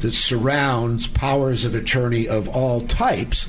that 0.00 0.14
surrounds 0.14 1.08
powers 1.08 1.64
of 1.64 1.74
attorney 1.74 2.28
of 2.28 2.48
all 2.48 2.80
types. 2.82 3.48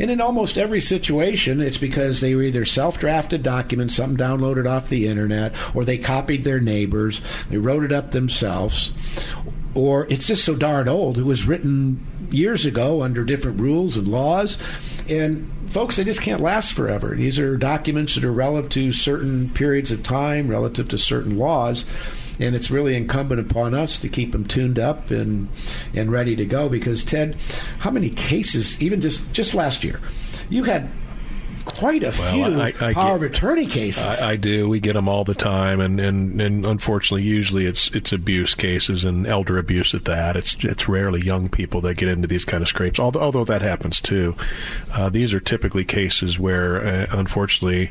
And 0.00 0.10
in 0.10 0.20
almost 0.20 0.58
every 0.58 0.80
situation, 0.80 1.60
it's 1.60 1.78
because 1.78 2.20
they 2.20 2.34
were 2.34 2.42
either 2.42 2.64
self 2.64 2.98
drafted 2.98 3.42
documents, 3.42 3.94
something 3.94 4.16
downloaded 4.16 4.68
off 4.68 4.88
the 4.88 5.06
internet, 5.06 5.54
or 5.74 5.84
they 5.84 5.98
copied 5.98 6.42
their 6.42 6.58
neighbors, 6.58 7.20
they 7.48 7.58
wrote 7.58 7.84
it 7.84 7.92
up 7.92 8.10
themselves, 8.10 8.90
or 9.74 10.10
it's 10.10 10.26
just 10.26 10.44
so 10.44 10.56
darn 10.56 10.88
old. 10.88 11.18
It 11.18 11.24
was 11.24 11.46
written 11.46 12.04
years 12.30 12.66
ago 12.66 13.02
under 13.02 13.22
different 13.22 13.60
rules 13.60 13.96
and 13.96 14.08
laws. 14.08 14.58
And 15.08 15.50
folks, 15.68 15.96
they 15.96 16.04
just 16.04 16.22
can't 16.22 16.40
last 16.40 16.72
forever. 16.72 17.14
These 17.14 17.38
are 17.38 17.56
documents 17.56 18.14
that 18.14 18.24
are 18.24 18.32
relative 18.32 18.70
to 18.70 18.92
certain 18.92 19.50
periods 19.50 19.92
of 19.92 20.02
time, 20.02 20.48
relative 20.48 20.88
to 20.88 20.98
certain 20.98 21.38
laws 21.38 21.84
and 22.38 22.54
it's 22.54 22.70
really 22.70 22.96
incumbent 22.96 23.40
upon 23.40 23.74
us 23.74 23.98
to 24.00 24.08
keep 24.08 24.32
them 24.32 24.44
tuned 24.44 24.78
up 24.78 25.10
and 25.10 25.48
and 25.94 26.10
ready 26.10 26.36
to 26.36 26.44
go. 26.44 26.68
Because 26.68 27.04
Ted, 27.04 27.36
how 27.78 27.90
many 27.90 28.10
cases, 28.10 28.80
even 28.82 29.00
just 29.00 29.32
just 29.32 29.54
last 29.54 29.84
year, 29.84 30.00
you 30.50 30.64
had 30.64 30.88
quite 31.84 32.02
a 32.02 32.18
well, 32.18 32.32
few 32.32 32.60
I, 32.60 32.68
I 32.80 32.94
power 32.94 33.18
get, 33.18 33.26
of 33.26 33.32
attorney 33.36 33.66
cases. 33.66 34.04
I, 34.04 34.30
I, 34.30 34.36
do. 34.36 34.68
We 34.68 34.80
get 34.80 34.94
them 34.94 35.06
all 35.06 35.22
the 35.22 35.34
time, 35.34 35.80
and, 35.80 36.00
and, 36.00 36.40
and 36.40 36.64
unfortunately, 36.64 37.24
usually 37.24 37.66
it's 37.66 37.90
it's 37.90 38.10
abuse 38.10 38.54
cases 38.54 39.04
and 39.04 39.26
elder 39.26 39.58
abuse 39.58 39.94
at 39.94 40.06
that. 40.06 40.34
It's 40.34 40.56
it's 40.60 40.88
rarely 40.88 41.20
young 41.20 41.50
people 41.50 41.82
that 41.82 41.96
get 41.96 42.08
into 42.08 42.26
these 42.26 42.46
kind 42.46 42.62
of 42.62 42.68
scrapes. 42.68 42.98
Although 42.98 43.20
although 43.20 43.44
that 43.44 43.60
happens 43.60 44.00
too, 44.00 44.34
uh, 44.94 45.10
these 45.10 45.34
are 45.34 45.40
typically 45.40 45.84
cases 45.84 46.38
where, 46.38 46.82
uh, 46.82 47.06
unfortunately, 47.10 47.90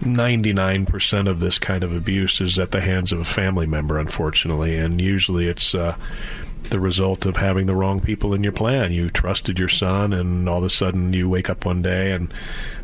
ninety 0.00 0.52
nine 0.52 0.86
percent 0.86 1.26
of 1.26 1.40
this 1.40 1.58
kind 1.58 1.82
of 1.82 1.92
abuse 1.92 2.40
is 2.40 2.56
at 2.56 2.70
the 2.70 2.80
hands 2.80 3.12
of 3.12 3.18
a 3.18 3.24
family 3.24 3.66
member. 3.66 3.98
Unfortunately, 3.98 4.76
and 4.76 5.00
usually 5.00 5.48
it's. 5.48 5.74
Uh, 5.74 5.96
the 6.64 6.80
result 6.80 7.26
of 7.26 7.36
having 7.36 7.66
the 7.66 7.74
wrong 7.74 8.00
people 8.00 8.34
in 8.34 8.42
your 8.42 8.52
plan. 8.52 8.92
You 8.92 9.10
trusted 9.10 9.58
your 9.58 9.68
son, 9.68 10.12
and 10.12 10.48
all 10.48 10.58
of 10.58 10.64
a 10.64 10.70
sudden 10.70 11.12
you 11.12 11.28
wake 11.28 11.50
up 11.50 11.64
one 11.64 11.82
day 11.82 12.12
and 12.12 12.32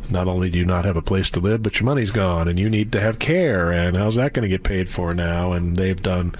not 0.09 0.27
only 0.27 0.49
do 0.49 0.59
you 0.59 0.65
not 0.65 0.85
have 0.85 0.97
a 0.97 1.01
place 1.01 1.29
to 1.31 1.39
live, 1.39 1.63
but 1.63 1.79
your 1.79 1.85
money's 1.85 2.11
gone, 2.11 2.47
and 2.47 2.59
you 2.59 2.69
need 2.69 2.91
to 2.91 3.01
have 3.01 3.19
care. 3.19 3.71
And 3.71 3.97
how's 3.97 4.15
that 4.15 4.33
going 4.33 4.43
to 4.43 4.49
get 4.49 4.63
paid 4.63 4.89
for 4.89 5.13
now? 5.13 5.53
And 5.53 5.75
they've 5.75 6.01
done 6.01 6.35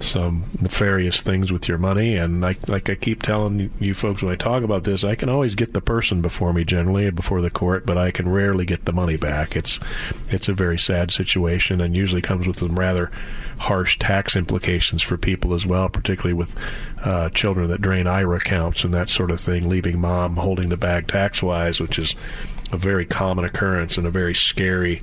some 0.00 0.44
nefarious 0.60 1.20
things 1.20 1.50
with 1.50 1.68
your 1.68 1.78
money. 1.78 2.14
And 2.14 2.40
like 2.40 2.68
like 2.68 2.88
I 2.88 2.94
keep 2.94 3.22
telling 3.22 3.70
you 3.80 3.94
folks 3.94 4.22
when 4.22 4.32
I 4.32 4.36
talk 4.36 4.62
about 4.62 4.84
this, 4.84 5.04
I 5.04 5.14
can 5.14 5.28
always 5.28 5.54
get 5.54 5.72
the 5.72 5.80
person 5.80 6.22
before 6.22 6.52
me 6.52 6.64
generally 6.64 7.10
before 7.10 7.40
the 7.40 7.50
court, 7.50 7.84
but 7.86 7.98
I 7.98 8.10
can 8.10 8.28
rarely 8.28 8.64
get 8.64 8.84
the 8.84 8.92
money 8.92 9.16
back. 9.16 9.56
It's 9.56 9.80
it's 10.30 10.48
a 10.48 10.54
very 10.54 10.78
sad 10.78 11.10
situation, 11.10 11.80
and 11.80 11.96
usually 11.96 12.22
comes 12.22 12.46
with 12.46 12.58
some 12.58 12.78
rather 12.78 13.10
harsh 13.58 13.98
tax 13.98 14.36
implications 14.36 15.02
for 15.02 15.16
people 15.16 15.54
as 15.54 15.66
well, 15.66 15.88
particularly 15.88 16.34
with 16.34 16.54
uh, 17.02 17.28
children 17.30 17.68
that 17.68 17.80
drain 17.80 18.06
IRA 18.06 18.36
accounts 18.36 18.84
and 18.84 18.94
that 18.94 19.08
sort 19.08 19.30
of 19.30 19.40
thing, 19.40 19.68
leaving 19.68 20.00
mom 20.00 20.36
holding 20.36 20.68
the 20.68 20.76
bag 20.76 21.08
tax 21.08 21.42
wise, 21.42 21.80
which 21.80 21.98
is 21.98 22.14
a 22.72 22.76
very 22.76 23.06
common 23.06 23.44
occurrence 23.44 23.96
and 23.96 24.06
a 24.06 24.10
very 24.10 24.34
scary 24.34 25.02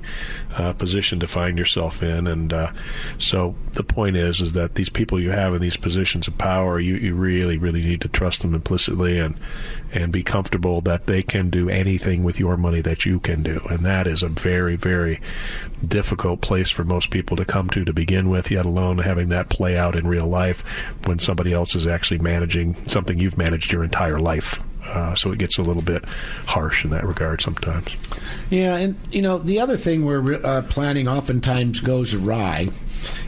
uh, 0.56 0.72
position 0.72 1.20
to 1.20 1.26
find 1.26 1.58
yourself 1.58 2.02
in. 2.02 2.26
And 2.26 2.52
uh, 2.52 2.72
so 3.18 3.54
the 3.72 3.82
point 3.82 4.16
is, 4.16 4.40
is 4.40 4.52
that 4.52 4.74
these 4.74 4.88
people 4.88 5.20
you 5.20 5.30
have 5.30 5.54
in 5.54 5.60
these 5.60 5.76
positions 5.76 6.28
of 6.28 6.38
power, 6.38 6.78
you, 6.78 6.96
you 6.96 7.14
really, 7.14 7.58
really 7.58 7.82
need 7.82 8.00
to 8.02 8.08
trust 8.08 8.42
them 8.42 8.54
implicitly 8.54 9.18
and 9.18 9.38
and 9.92 10.12
be 10.12 10.22
comfortable 10.22 10.80
that 10.80 11.06
they 11.06 11.22
can 11.22 11.48
do 11.48 11.70
anything 11.70 12.22
with 12.24 12.40
your 12.40 12.56
money 12.56 12.80
that 12.80 13.06
you 13.06 13.20
can 13.20 13.42
do. 13.42 13.64
And 13.70 13.86
that 13.86 14.06
is 14.06 14.22
a 14.22 14.28
very, 14.28 14.76
very 14.76 15.20
difficult 15.86 16.40
place 16.40 16.70
for 16.70 16.84
most 16.84 17.10
people 17.10 17.36
to 17.36 17.44
come 17.44 17.70
to 17.70 17.84
to 17.84 17.92
begin 17.92 18.28
with, 18.28 18.50
yet 18.50 18.66
alone 18.66 18.98
having 18.98 19.28
that 19.30 19.48
play 19.48 19.76
out 19.76 19.96
in 19.96 20.06
real 20.06 20.26
life 20.26 20.62
when 21.04 21.18
somebody 21.18 21.52
else 21.52 21.74
is 21.74 21.86
actually 21.86 22.18
managing 22.18 22.76
something 22.88 23.18
you've 23.18 23.38
managed 23.38 23.72
your 23.72 23.84
entire 23.84 24.18
life 24.18 24.60
Uh, 24.86 25.14
so 25.14 25.32
it 25.32 25.38
gets 25.38 25.58
a 25.58 25.62
little 25.62 25.82
bit 25.82 26.04
harsh 26.46 26.84
in 26.84 26.90
that 26.90 27.04
regard 27.04 27.40
sometimes. 27.40 27.88
Yeah, 28.50 28.76
and 28.76 28.96
you 29.10 29.22
know 29.22 29.38
the 29.38 29.60
other 29.60 29.76
thing 29.76 30.04
where 30.04 30.44
uh, 30.46 30.62
planning 30.62 31.08
oftentimes 31.08 31.80
goes 31.80 32.14
awry, 32.14 32.68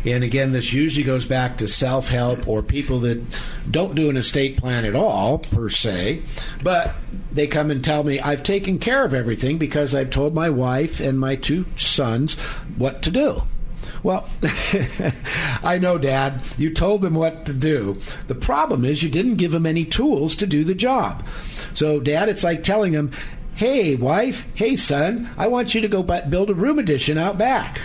and 0.05 0.25
again 0.25 0.53
this 0.53 0.73
usually 0.73 1.05
goes 1.05 1.25
back 1.25 1.59
to 1.59 1.69
self 1.69 2.09
help 2.09 2.47
or 2.49 2.63
people 2.63 3.01
that 3.01 3.23
don't 3.71 3.95
do 3.95 4.09
an 4.09 4.17
estate 4.17 4.57
plan 4.57 4.85
at 4.85 4.97
all 4.97 5.39
per 5.39 5.69
se, 5.69 6.23
but 6.63 6.95
they 7.33 7.47
come 7.47 7.71
and 7.71 7.85
tell 7.85 8.05
me 8.05 8.21
I've 8.21 8.43
taken 8.43 8.79
care 8.79 9.05
of 9.05 9.15
everything 9.15 9.59
because 9.59 9.95
I've 9.95 10.11
told 10.11 10.35
my 10.35 10.51
wife 10.51 11.01
and 11.01 11.19
my 11.19 11.37
two 11.37 11.67
sons 11.77 12.37
what 12.77 13.03
to 13.03 13.11
do. 13.11 13.43
Well, 14.09 14.27
I 15.63 15.77
know, 15.79 15.99
Dad. 15.99 16.41
You 16.57 16.73
told 16.73 17.03
them 17.03 17.13
what 17.13 17.45
to 17.45 17.53
do. 17.53 18.01
The 18.27 18.35
problem 18.35 18.83
is 18.87 19.03
you 19.03 19.11
didn't 19.11 19.35
give 19.35 19.53
them 19.53 19.67
any 19.67 19.85
tools 19.85 20.35
to 20.37 20.47
do 20.47 20.65
the 20.65 20.75
job. 20.75 21.27
So, 21.75 22.01
Dad, 22.01 22.31
it's 22.31 22.43
like 22.43 22.63
telling 22.63 22.93
them, 22.93 23.13
hey, 23.57 23.97
wife, 23.97 24.47
hey, 24.55 24.77
son, 24.77 25.29
I 25.37 25.49
want 25.49 25.75
you 25.75 25.83
to 25.83 25.89
go 25.89 26.03
build 26.03 26.49
a 26.49 26.55
room 26.55 26.79
addition 26.79 27.19
out 27.19 27.37
back. 27.37 27.83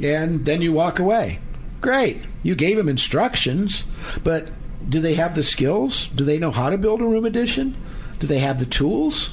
And 0.00 0.44
then 0.44 0.62
you 0.62 0.72
walk 0.72 1.00
away. 1.00 1.40
Great. 1.80 2.18
You 2.44 2.54
gave 2.54 2.76
them 2.76 2.88
instructions, 2.88 3.82
but 4.22 4.46
do 4.88 5.00
they 5.00 5.14
have 5.14 5.34
the 5.34 5.42
skills? 5.42 6.06
Do 6.06 6.24
they 6.24 6.38
know 6.38 6.52
how 6.52 6.70
to 6.70 6.78
build 6.78 7.00
a 7.00 7.04
room 7.04 7.24
addition? 7.24 7.74
Do 8.20 8.28
they 8.28 8.38
have 8.38 8.60
the 8.60 8.64
tools? 8.64 9.30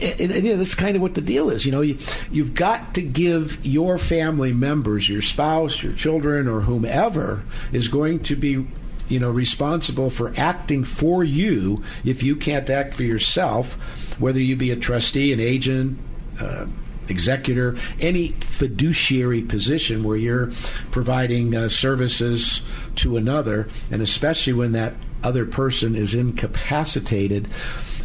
And, 0.00 0.30
and, 0.32 0.60
that's 0.60 0.74
kind 0.74 0.96
of 0.96 1.02
what 1.02 1.14
the 1.14 1.20
deal 1.20 1.50
is. 1.50 1.66
You 1.66 1.72
know, 1.72 1.80
you, 1.80 1.98
you've 2.30 2.54
got 2.54 2.94
to 2.94 3.02
give 3.02 3.64
your 3.64 3.98
family 3.98 4.52
members, 4.52 5.08
your 5.08 5.22
spouse, 5.22 5.82
your 5.82 5.92
children, 5.92 6.48
or 6.48 6.62
whomever 6.62 7.42
is 7.72 7.88
going 7.88 8.22
to 8.24 8.36
be 8.36 8.66
you 9.08 9.18
know 9.18 9.30
responsible 9.30 10.08
for 10.08 10.32
acting 10.36 10.84
for 10.84 11.24
you 11.24 11.82
if 12.04 12.22
you 12.22 12.36
can't 12.36 12.70
act 12.70 12.94
for 12.94 13.02
yourself 13.02 13.72
whether 14.20 14.40
you 14.40 14.54
be 14.54 14.70
a 14.70 14.76
trustee 14.76 15.32
an 15.32 15.40
agent 15.40 15.98
uh, 16.40 16.64
executor 17.08 17.76
any 17.98 18.28
fiduciary 18.28 19.42
position 19.42 20.04
where 20.04 20.16
you're 20.16 20.52
providing 20.92 21.56
uh, 21.56 21.68
services 21.68 22.62
to 22.94 23.16
another 23.16 23.68
and 23.90 24.00
especially 24.00 24.52
when 24.52 24.70
that 24.70 24.94
other 25.24 25.44
person 25.44 25.96
is 25.96 26.14
incapacitated 26.14 27.50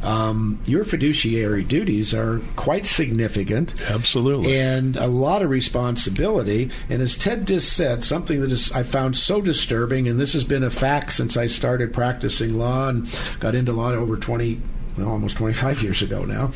um, 0.05 0.59
your 0.65 0.83
fiduciary 0.83 1.63
duties 1.63 2.13
are 2.13 2.39
quite 2.55 2.85
significant. 2.85 3.73
Absolutely. 3.89 4.57
And 4.57 4.95
a 4.97 5.07
lot 5.07 5.41
of 5.41 5.49
responsibility. 5.49 6.69
And 6.89 7.01
as 7.01 7.17
Ted 7.17 7.47
just 7.47 7.73
said, 7.73 8.03
something 8.03 8.39
that 8.41 8.51
is 8.51 8.71
I 8.71 8.83
found 8.83 9.17
so 9.17 9.41
disturbing, 9.41 10.07
and 10.07 10.19
this 10.19 10.33
has 10.33 10.43
been 10.43 10.63
a 10.63 10.69
fact 10.69 11.13
since 11.13 11.35
I 11.35 11.47
started 11.47 11.91
practicing 11.91 12.57
law 12.57 12.89
and 12.89 13.09
got 13.39 13.55
into 13.55 13.73
law 13.73 13.91
over 13.91 14.15
20, 14.15 14.61
well, 14.97 15.09
almost 15.09 15.37
25 15.37 15.81
years 15.81 16.01
ago 16.01 16.23
now, 16.23 16.51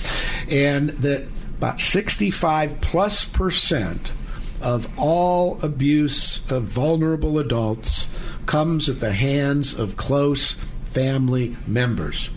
and 0.49 0.89
that 0.91 1.23
about 1.57 1.81
65 1.81 2.79
plus 2.81 3.25
percent 3.25 4.11
of 4.61 4.87
all 4.99 5.59
abuse 5.63 6.41
of 6.51 6.63
vulnerable 6.63 7.39
adults 7.39 8.07
comes 8.45 8.89
at 8.89 8.99
the 8.99 9.13
hands 9.13 9.73
of 9.73 9.97
close 9.97 10.55
family 10.91 11.55
members. 11.65 12.29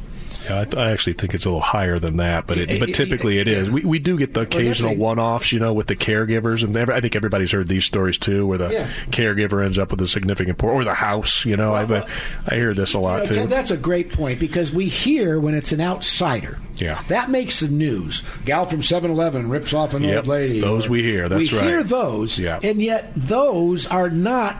Yeah, 0.44 0.60
I, 0.60 0.64
th- 0.64 0.76
I, 0.76 0.90
actually 0.90 1.14
think 1.14 1.34
it's 1.34 1.44
a 1.44 1.48
little 1.48 1.60
higher 1.60 1.98
than 1.98 2.16
that, 2.16 2.46
but 2.46 2.58
it, 2.58 2.80
but 2.80 2.94
typically 2.94 3.38
it 3.38 3.48
is. 3.48 3.70
We 3.70 3.84
we 3.84 3.98
do 3.98 4.18
get 4.18 4.34
the 4.34 4.42
occasional 4.42 4.92
well, 4.92 5.16
one-offs, 5.16 5.52
you 5.52 5.58
know, 5.58 5.72
with 5.72 5.86
the 5.86 5.96
caregivers, 5.96 6.64
and 6.64 6.76
I 6.90 7.00
think 7.00 7.16
everybody's 7.16 7.52
heard 7.52 7.68
these 7.68 7.84
stories 7.84 8.18
too, 8.18 8.46
where 8.46 8.58
the 8.58 8.70
yeah. 8.70 8.90
caregiver 9.10 9.64
ends 9.64 9.78
up 9.78 9.90
with 9.90 10.00
a 10.00 10.08
significant 10.08 10.58
por- 10.58 10.72
or 10.72 10.84
the 10.84 10.94
house. 10.94 11.44
You 11.44 11.56
know, 11.56 11.72
well, 11.72 12.06
I 12.46 12.52
I 12.52 12.56
hear 12.56 12.74
this 12.74 12.94
a 12.94 12.98
lot 12.98 13.28
you 13.28 13.36
know, 13.36 13.42
too. 13.42 13.48
That's 13.48 13.70
a 13.70 13.76
great 13.76 14.12
point 14.12 14.40
because 14.40 14.72
we 14.72 14.88
hear 14.88 15.38
when 15.38 15.54
it's 15.54 15.72
an 15.72 15.80
outsider. 15.80 16.58
Yeah, 16.76 17.00
that 17.08 17.30
makes 17.30 17.60
the 17.60 17.68
news. 17.68 18.22
Gal 18.44 18.66
from 18.66 18.80
7-Eleven 18.80 19.48
rips 19.50 19.74
off 19.74 19.94
an 19.94 20.02
yep, 20.02 20.18
old 20.18 20.26
lady. 20.26 20.60
Those 20.60 20.88
we 20.88 21.02
hear. 21.02 21.28
That's 21.28 21.52
we 21.52 21.58
right. 21.58 21.66
We 21.66 21.70
hear 21.70 21.82
those. 21.82 22.38
Yeah. 22.38 22.60
and 22.62 22.80
yet 22.80 23.12
those 23.14 23.86
are 23.86 24.10
not 24.10 24.56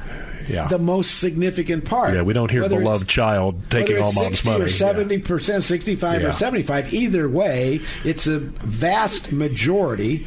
yeah. 0.49 0.68
the 0.68 0.78
most 0.78 1.18
significant 1.18 1.84
part. 1.84 2.14
Yeah, 2.14 2.22
we 2.22 2.32
don't 2.32 2.51
hear 2.51 2.68
beloved 2.68 3.09
child 3.09 3.70
taking 3.70 3.99
all 3.99 4.12
mom's 4.12 4.45
money. 4.45 4.64
Or 4.64 4.68
seventy 4.68 5.16
yeah. 5.16 5.26
percent, 5.26 5.64
sixty-five 5.64 6.22
yeah. 6.22 6.28
or 6.28 6.32
seventy-five. 6.32 6.93
Either 6.93 7.28
way, 7.28 7.80
it's 8.05 8.26
a 8.26 8.38
vast 8.38 9.32
majority 9.32 10.26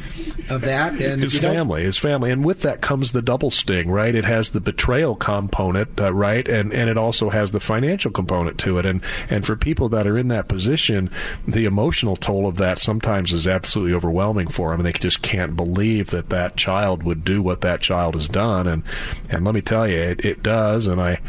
of 0.50 0.62
that. 0.62 1.00
And 1.00 1.22
his 1.22 1.38
family, 1.38 1.82
his 1.82 1.98
family, 1.98 2.30
and 2.30 2.44
with 2.44 2.62
that 2.62 2.80
comes 2.80 3.12
the 3.12 3.22
double 3.22 3.50
sting, 3.50 3.90
right? 3.90 4.14
It 4.14 4.24
has 4.24 4.50
the 4.50 4.60
betrayal 4.60 5.16
component, 5.16 6.00
uh, 6.00 6.12
right, 6.12 6.48
and 6.48 6.72
and 6.72 6.88
it 6.88 6.98
also 6.98 7.30
has 7.30 7.50
the 7.50 7.60
financial 7.60 8.10
component 8.10 8.58
to 8.58 8.78
it. 8.78 8.86
And 8.86 9.02
and 9.28 9.44
for 9.44 9.56
people 9.56 9.88
that 9.90 10.06
are 10.06 10.18
in 10.18 10.28
that 10.28 10.48
position, 10.48 11.10
the 11.46 11.64
emotional 11.64 12.16
toll 12.16 12.46
of 12.46 12.56
that 12.56 12.78
sometimes 12.78 13.32
is 13.32 13.46
absolutely 13.46 13.94
overwhelming 13.94 14.48
for 14.48 14.70
them, 14.70 14.80
and 14.80 14.86
they 14.86 14.92
just 14.92 15.22
can't 15.22 15.56
believe 15.56 16.10
that 16.10 16.30
that 16.30 16.56
child 16.56 17.02
would 17.02 17.24
do 17.24 17.42
what 17.42 17.60
that 17.62 17.80
child 17.80 18.14
has 18.14 18.28
done. 18.28 18.66
And 18.66 18.82
and 19.30 19.44
let 19.44 19.54
me 19.54 19.60
tell 19.60 19.88
you 19.88 19.96
it, 20.10 20.24
it 20.24 20.42
does, 20.42 20.86
and 20.86 21.00
I 21.00 21.20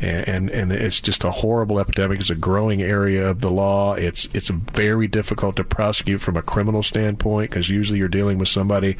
and 0.00 0.48
and 0.50 0.72
it's 0.72 1.00
just 1.00 1.24
a 1.24 1.30
horrible 1.30 1.78
epidemic. 1.78 2.20
It's 2.20 2.30
a 2.30 2.34
growing 2.34 2.82
area 2.82 3.28
of 3.28 3.40
the 3.40 3.50
law. 3.50 3.94
It's 3.94 4.26
it's 4.34 4.48
very 4.48 5.08
difficult 5.08 5.56
to 5.56 5.64
prosecute 5.64 6.20
from 6.20 6.36
a 6.36 6.42
criminal 6.42 6.82
standpoint 6.82 7.50
because 7.50 7.68
usually 7.68 7.98
you're 7.98 8.08
dealing 8.08 8.38
with 8.38 8.48
somebody 8.48 8.96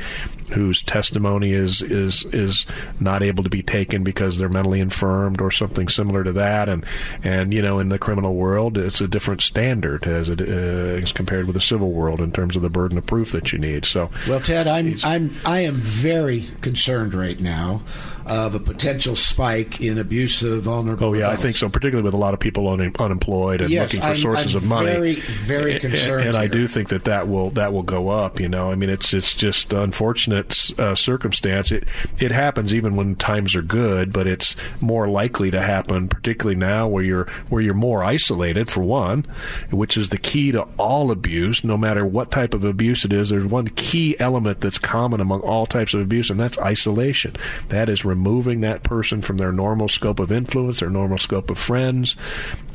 whose 0.50 0.82
testimony 0.82 1.52
is 1.52 1.82
is 1.82 2.24
is 2.26 2.66
not 2.98 3.22
able 3.22 3.44
to 3.44 3.50
be 3.50 3.62
taken 3.62 4.04
because 4.04 4.36
they're 4.36 4.48
mentally 4.48 4.80
infirmed 4.80 5.40
or 5.40 5.50
something 5.50 5.88
similar 5.88 6.24
to 6.24 6.32
that. 6.32 6.68
And 6.68 6.84
and 7.22 7.54
you 7.54 7.62
know 7.62 7.78
in 7.78 7.88
the 7.88 7.98
criminal 7.98 8.34
world, 8.34 8.76
it's 8.76 9.00
a 9.00 9.08
different 9.08 9.40
standard 9.42 10.06
as 10.06 10.28
it 10.28 10.40
uh, 10.40 11.00
as 11.00 11.12
compared 11.12 11.46
with 11.46 11.54
the 11.54 11.60
civil 11.60 11.92
world 11.92 12.20
in 12.20 12.32
terms 12.32 12.56
of 12.56 12.62
the 12.62 12.70
burden 12.70 12.98
of 12.98 13.06
proof 13.06 13.32
that 13.32 13.52
you 13.52 13.58
need. 13.58 13.84
So 13.84 14.10
well, 14.28 14.40
Ted, 14.40 14.68
I'm 14.68 14.96
I'm 15.02 15.34
I 15.44 15.60
am 15.60 15.76
very 15.76 16.48
concerned 16.60 17.14
right 17.14 17.40
now 17.40 17.82
of 18.30 18.54
a 18.54 18.60
potential 18.60 19.16
spike 19.16 19.80
in 19.80 19.98
abusive 19.98 20.62
vulnerable. 20.62 21.08
Oh 21.08 21.12
yeah, 21.14 21.26
adults. 21.26 21.40
I 21.40 21.42
think 21.42 21.56
so. 21.56 21.68
Particularly 21.68 22.04
with 22.04 22.14
a 22.14 22.18
lot 22.18 22.32
of 22.32 22.38
people 22.38 22.68
un- 22.68 22.92
unemployed 22.98 23.60
and 23.60 23.70
yes, 23.70 23.88
looking 23.88 24.00
for 24.00 24.06
I'm, 24.06 24.16
sources 24.16 24.54
I'm 24.54 24.62
of 24.62 24.68
money. 24.68 24.86
Very, 24.86 25.14
very 25.14 25.80
concerned. 25.80 26.20
And, 26.20 26.28
and 26.28 26.36
I 26.36 26.46
do 26.46 26.68
think 26.68 26.90
that 26.90 27.04
that 27.04 27.28
will 27.28 27.50
that 27.50 27.72
will 27.72 27.82
go 27.82 28.08
up. 28.08 28.38
You 28.38 28.48
know, 28.48 28.70
I 28.70 28.76
mean, 28.76 28.88
it's 28.88 29.12
it's 29.12 29.34
just 29.34 29.72
unfortunate 29.72 30.78
uh, 30.78 30.94
circumstance. 30.94 31.72
It 31.72 31.88
it 32.20 32.30
happens 32.30 32.72
even 32.72 32.94
when 32.94 33.16
times 33.16 33.56
are 33.56 33.62
good, 33.62 34.12
but 34.12 34.28
it's 34.28 34.54
more 34.80 35.08
likely 35.08 35.50
to 35.50 35.60
happen, 35.60 36.08
particularly 36.08 36.54
now 36.56 36.86
where 36.86 37.02
you're 37.02 37.26
where 37.48 37.60
you're 37.60 37.74
more 37.74 38.04
isolated 38.04 38.70
for 38.70 38.82
one, 38.82 39.26
which 39.70 39.96
is 39.96 40.10
the 40.10 40.18
key 40.18 40.52
to 40.52 40.68
all 40.76 41.10
abuse, 41.10 41.64
no 41.64 41.76
matter 41.76 42.06
what 42.06 42.30
type 42.30 42.54
of 42.54 42.64
abuse 42.64 43.04
it 43.04 43.12
is. 43.12 43.30
There's 43.30 43.44
one 43.44 43.66
key 43.66 44.14
element 44.20 44.60
that's 44.60 44.78
common 44.78 45.20
among 45.20 45.40
all 45.40 45.66
types 45.66 45.94
of 45.94 46.00
abuse, 46.00 46.30
and 46.30 46.38
that's 46.38 46.58
isolation. 46.58 47.34
That 47.70 47.88
is 47.88 48.04
removing 48.20 48.60
that 48.60 48.82
person 48.82 49.22
from 49.22 49.38
their 49.38 49.50
normal 49.50 49.88
scope 49.88 50.20
of 50.20 50.30
influence, 50.30 50.80
their 50.80 50.90
normal 50.90 51.16
scope 51.16 51.50
of 51.50 51.58
friends, 51.58 52.16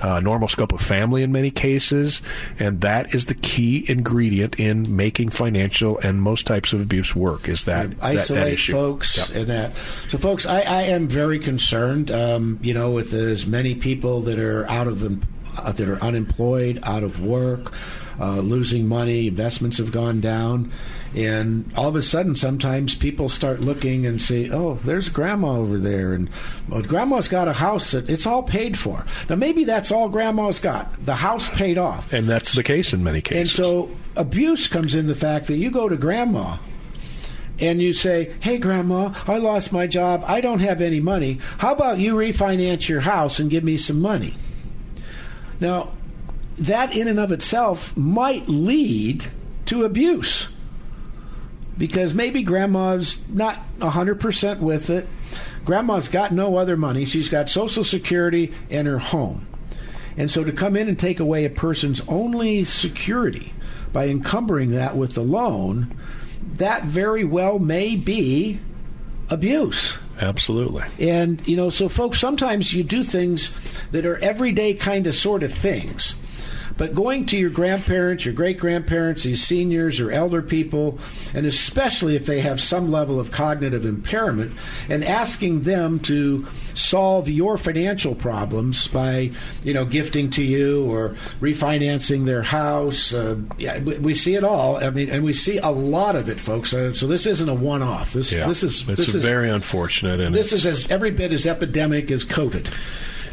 uh, 0.02 0.20
normal 0.20 0.48
scope 0.48 0.74
of 0.74 0.82
family 0.82 1.22
in 1.22 1.32
many 1.32 1.52
cases, 1.52 2.22
and 2.58 2.82
that 2.82 3.14
is 3.14 3.28
the 3.28 3.36
key 3.36 3.86
ingredient 3.88 4.60
in 4.60 4.96
making 4.96 5.30
financial 5.30 6.00
and 6.00 6.22
most 6.22 6.48
types 6.48 6.74
of 6.74 6.82
abuse 6.82 7.16
work. 7.16 7.48
Is 7.48 7.66
that 7.66 7.92
isolate 8.02 8.58
that, 8.58 8.66
that 8.66 8.72
folks 8.72 9.18
yep. 9.18 9.30
and 9.36 9.48
that? 9.48 9.72
So, 10.08 10.18
folks, 10.18 10.48
I, 10.48 10.62
I 10.62 10.82
am 10.84 11.08
very 11.08 11.40
concerned. 11.40 12.10
Um, 12.10 12.60
you 12.64 12.74
know, 12.74 12.90
with 12.92 13.14
as 13.14 13.46
many 13.46 13.76
people 13.76 14.22
that 14.22 14.40
are 14.40 14.68
out 14.68 14.88
of 14.88 15.04
uh, 15.04 15.72
that 15.72 15.88
are 15.88 16.02
unemployed, 16.04 16.80
out 16.84 17.04
of 17.04 17.24
work, 17.24 17.72
uh, 18.20 18.40
losing 18.40 18.88
money, 18.88 19.28
investments 19.28 19.78
have 19.78 19.92
gone 19.92 20.22
down. 20.22 20.72
And 21.16 21.72
all 21.78 21.88
of 21.88 21.96
a 21.96 22.02
sudden, 22.02 22.36
sometimes 22.36 22.94
people 22.94 23.30
start 23.30 23.62
looking 23.62 24.06
and 24.06 24.22
say, 24.22 24.50
"Oh, 24.50 24.80
there's 24.84 25.08
grandma 25.08 25.56
over 25.58 25.78
there," 25.78 26.14
and 26.14 26.30
well, 26.68 26.82
grandma's 26.82 27.30
got 27.30 27.48
a 27.48 27.54
house 27.54 27.92
that 27.92 28.10
it's 28.10 28.26
all 28.26 28.44
paid 28.44 28.78
for. 28.78 29.06
Now, 29.30 29.38
maybe 29.38 29.64
that's 29.64 29.94
all 29.94 30.10
grandma's 30.10 30.60
got. 30.60 31.06
The 31.06 31.16
house 31.16 31.50
paid 31.50 31.78
off, 31.78 32.12
and 32.12 32.28
that's 32.28 32.52
the 32.52 32.64
case 32.64 32.94
in 32.94 33.02
many 33.02 33.22
cases. 33.22 33.42
And 33.42 33.50
so, 33.50 33.90
abuse 34.18 34.68
comes 34.68 34.94
in 34.94 35.08
the 35.08 35.16
fact 35.16 35.48
that 35.48 35.56
you 35.56 35.72
go 35.72 35.88
to 35.88 35.96
grandma 35.96 36.58
and 37.60 37.82
you 37.82 37.94
say, 37.94 38.34
Hey, 38.42 38.58
Grandma, 38.58 39.14
I 39.28 39.38
lost 39.38 39.72
my 39.72 39.88
job. 39.88 40.24
I 40.28 40.42
don't 40.42 40.60
have 40.60 40.82
any 40.82 41.00
money. 41.00 41.40
How 41.60 41.74
about 41.74 42.00
you 42.00 42.14
refinance 42.14 42.90
your 42.90 43.02
house 43.02 43.40
and 43.40 43.50
give 43.50 43.64
me 43.64 43.78
some 43.78 44.02
money? 44.02 44.36
Now, 45.60 45.94
that 46.58 46.96
in 46.96 47.08
and 47.08 47.20
of 47.20 47.32
itself 47.32 47.96
might 47.96 48.48
lead 48.50 49.26
to 49.68 49.84
abuse 49.86 50.48
because 51.78 52.14
maybe 52.14 52.44
grandma's 52.44 53.18
not 53.28 53.60
100% 53.80 54.60
with 54.60 54.90
it. 54.90 55.08
Grandma's 55.66 56.08
got 56.08 56.32
no 56.32 56.58
other 56.58 56.78
money. 56.78 57.06
She's 57.06 57.30
got 57.30 57.50
Social 57.50 57.84
Security 57.84 58.54
and 58.70 58.88
her 58.88 59.00
home. 59.00 59.48
And 60.18 60.32
so 60.32 60.44
to 60.44 60.52
come 60.52 60.76
in 60.76 60.88
and 60.88 60.98
take 60.98 61.20
away 61.20 61.44
a 61.44 61.50
person's 61.50 62.02
only 62.08 62.64
security 62.64 63.52
by 63.92 64.08
encumbering 64.08 64.72
that 64.72 64.96
with 64.96 65.14
the 65.14 65.24
loan, 65.24 65.94
that 66.54 66.84
very 66.84 67.24
well 67.24 67.60
may 67.60 67.96
be 67.96 68.60
abuse. 69.30 69.98
Absolutely. 70.20 70.84
And, 71.00 71.46
you 71.46 71.58
know, 71.58 71.70
so 71.70 71.90
folks, 71.90 72.20
sometimes 72.20 72.74
you 72.74 72.84
do 72.84 73.04
things 73.04 73.54
that 73.92 74.06
are 74.06 74.18
everyday 74.20 74.74
kind 74.74 75.08
of 75.08 75.16
sort 75.16 75.44
of 75.44 75.54
things 75.54 76.16
but 76.78 76.94
going 76.94 77.26
to 77.28 77.38
your 77.38 77.50
grandparents, 77.50 78.26
your 78.26 78.34
great 78.34 78.60
grandparents, 78.60 79.24
these 79.24 79.44
seniors 79.44 80.00
or 80.00 80.12
elder 80.12 80.42
people, 80.42 81.00
and 81.34 81.46
especially 81.46 82.16
if 82.16 82.26
they 82.26 82.42
have 82.42 82.60
some 82.60 82.92
level 82.92 83.20
of 83.20 83.32
cognitive 83.32 83.86
impairment, 83.86 84.52
and 84.90 85.04
asking 85.04 85.64
them 85.64 86.00
to 86.00 86.46
solve 86.74 87.30
your 87.30 87.58
financial 87.58 88.14
problems 88.14 88.88
by, 88.90 89.32
you 89.64 89.74
know, 89.74 89.86
gifting 89.86 90.30
to 90.30 90.44
you 90.44 90.86
or 90.92 91.10
refinancing 91.40 92.26
their 92.26 92.44
house. 92.44 93.14
Uh, 93.14 93.38
yeah, 93.58 93.80
we, 93.80 93.98
we, 94.00 94.16
see 94.16 94.36
it 94.36 94.44
all. 94.44 94.78
I 94.78 94.90
mean, 94.90 95.10
and 95.10 95.24
we 95.24 95.34
see 95.34 95.58
a 95.58 95.70
lot 95.70 96.16
of 96.16 96.30
it, 96.30 96.40
folks. 96.40 96.74
Uh, 96.74 96.94
so 96.94 97.08
this 97.08 97.26
isn't 97.26 97.48
a 97.48 97.54
one-off. 97.54 98.14
This 98.14 98.34
yeah. 98.34 98.46
this 98.46 98.64
is 98.64 98.88
it's 98.90 99.00
this 99.00 99.16
is 99.16 99.24
very 99.24 99.50
unfortunate. 99.50 100.20
And 100.20 100.36
this 100.36 100.52
is 100.52 100.66
as 100.66 100.90
every 100.92 101.12
bit 101.12 101.32
as 101.32 101.46
epidemic 101.46 102.12
as 102.12 102.26
COVID. 102.26 102.68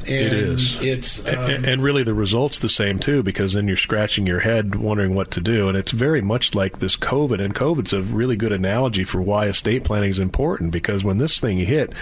And 0.03 0.11
it 0.11 0.33
is. 0.33 0.79
It's 0.81 1.27
um, 1.27 1.35
and, 1.35 1.65
and, 1.67 1.83
really 1.83 2.03
the 2.03 2.15
results 2.15 2.59
the 2.59 2.69
same 2.69 2.99
too, 2.99 3.23
because 3.23 3.55
then 3.55 3.67
you're 3.69 3.77
scratching 3.77 4.27
your 4.27 4.41
head 4.41 4.75
wondering 4.75 5.15
what 5.15 5.31
to 5.33 5.41
do, 5.41 5.69
and 5.69 5.77
it's 5.77 5.93
very 5.93 6.21
much 6.21 6.55
like 6.55 6.79
this 6.79 6.97
COVID. 6.97 7.41
And 7.41 7.55
COVID's 7.55 7.93
a 7.93 8.03
really 8.03 8.37
good 8.37 8.53
analogy 8.53 9.05
for 9.05 9.21
why 9.21 9.47
estate 9.47 9.85
planning 9.85 10.11
is 10.11 10.21
important, 10.21 10.71
because 10.71 11.05
when 11.05 11.19
this 11.19 11.39
thing 11.39 11.59
hit, 11.59 11.93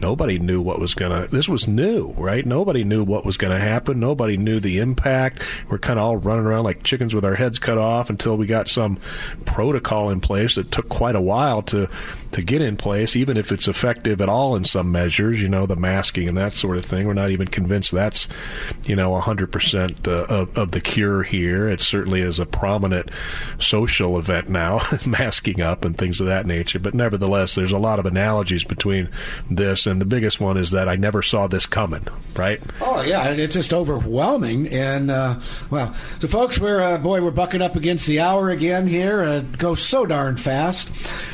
nobody 0.00 0.38
knew 0.38 0.60
what 0.60 0.78
was 0.78 0.94
gonna. 0.94 1.28
This 1.28 1.48
was 1.48 1.66
new, 1.66 2.12
right? 2.12 2.44
Nobody 2.44 2.84
knew 2.84 3.04
what 3.04 3.24
was 3.24 3.36
going 3.36 3.52
to 3.52 3.60
happen. 3.60 4.00
Nobody 4.00 4.36
knew 4.36 4.60
the 4.60 4.78
impact. 4.78 5.42
We're 5.68 5.78
kind 5.78 5.98
of 5.98 6.04
all 6.04 6.16
running 6.16 6.46
around 6.46 6.64
like 6.64 6.82
chickens 6.82 7.14
with 7.14 7.24
our 7.24 7.34
heads 7.34 7.58
cut 7.58 7.78
off 7.78 8.10
until 8.10 8.36
we 8.36 8.46
got 8.46 8.68
some 8.68 8.98
protocol 9.44 10.10
in 10.10 10.20
place 10.20 10.54
that 10.54 10.70
took 10.70 10.88
quite 10.88 11.16
a 11.16 11.20
while 11.20 11.62
to 11.62 11.88
to 12.32 12.42
get 12.42 12.60
in 12.60 12.76
place, 12.76 13.16
even 13.16 13.36
if 13.36 13.52
it's 13.52 13.68
effective 13.68 14.20
at 14.20 14.28
all 14.28 14.56
in 14.56 14.64
some 14.64 14.92
measures. 14.92 15.40
You 15.40 15.48
know, 15.48 15.66
the 15.66 15.76
masking 15.76 16.28
and 16.28 16.36
that 16.36 16.52
sort 16.52 16.76
of 16.76 16.84
thing. 16.84 17.06
We're 17.06 17.14
not 17.14 17.30
even 17.30 17.45
convinced 17.46 17.92
that's, 17.92 18.28
you 18.86 18.96
know, 18.96 19.12
100% 19.12 20.08
uh, 20.08 20.24
of, 20.24 20.56
of 20.56 20.70
the 20.72 20.80
cure 20.80 21.22
here. 21.22 21.68
It 21.68 21.80
certainly 21.80 22.20
is 22.20 22.38
a 22.38 22.46
prominent 22.46 23.10
social 23.58 24.18
event 24.18 24.48
now, 24.48 24.86
masking 25.06 25.60
up 25.60 25.84
and 25.84 25.96
things 25.96 26.20
of 26.20 26.26
that 26.26 26.46
nature. 26.46 26.78
But 26.78 26.94
nevertheless, 26.94 27.54
there's 27.54 27.72
a 27.72 27.78
lot 27.78 27.98
of 27.98 28.06
analogies 28.06 28.64
between 28.64 29.08
this, 29.50 29.86
and 29.86 30.00
the 30.00 30.06
biggest 30.06 30.40
one 30.40 30.56
is 30.56 30.70
that 30.72 30.88
I 30.88 30.96
never 30.96 31.22
saw 31.22 31.46
this 31.46 31.66
coming, 31.66 32.06
right? 32.36 32.60
Oh, 32.80 33.02
yeah. 33.02 33.30
It's 33.30 33.54
just 33.54 33.72
overwhelming. 33.72 34.68
And, 34.68 35.10
uh, 35.10 35.40
well, 35.70 35.94
so 36.18 36.28
folks, 36.28 36.58
we're, 36.58 36.80
uh, 36.80 36.98
boy, 36.98 37.22
we're 37.22 37.30
bucking 37.30 37.62
up 37.62 37.76
against 37.76 38.06
the 38.06 38.20
hour 38.20 38.50
again 38.50 38.86
here. 38.86 39.22
Uh, 39.22 39.40
goes 39.40 39.82
so 39.82 40.06
darn 40.06 40.36
fast. 40.36 40.90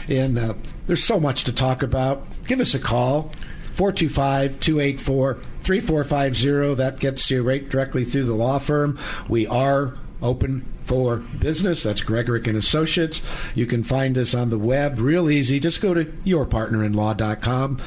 And 0.09 0.39
uh, 0.39 0.55
there's 0.87 1.05
so 1.05 1.21
much 1.21 1.45
to 1.45 1.53
talk 1.53 1.83
about. 1.83 2.27
Give 2.47 2.61
us 2.61 2.75
a 2.75 2.79
call. 2.79 3.33
425 3.75 4.61
284 4.61 5.39
3450. 5.63 6.75
That 6.75 6.99
gets 6.99 7.31
you 7.31 7.43
right 7.43 7.69
directly 7.69 8.05
through 8.05 8.25
the 8.25 8.35
law 8.35 8.59
firm. 8.59 8.99
We 9.29 9.47
are 9.47 9.95
open 10.21 10.67
for 10.85 11.17
business. 11.17 11.83
That's 11.83 12.01
Gregorek 12.01 12.47
and 12.47 12.57
Associates. 12.57 13.23
You 13.55 13.67
can 13.67 13.83
find 13.83 14.17
us 14.19 14.35
on 14.35 14.51
the 14.51 14.59
web 14.59 14.99
real 14.99 15.31
easy. 15.31 15.61
Just 15.61 15.81
go 15.81 15.95
to 15.95 16.05
yourpartnerinlaw.com. 16.05 17.81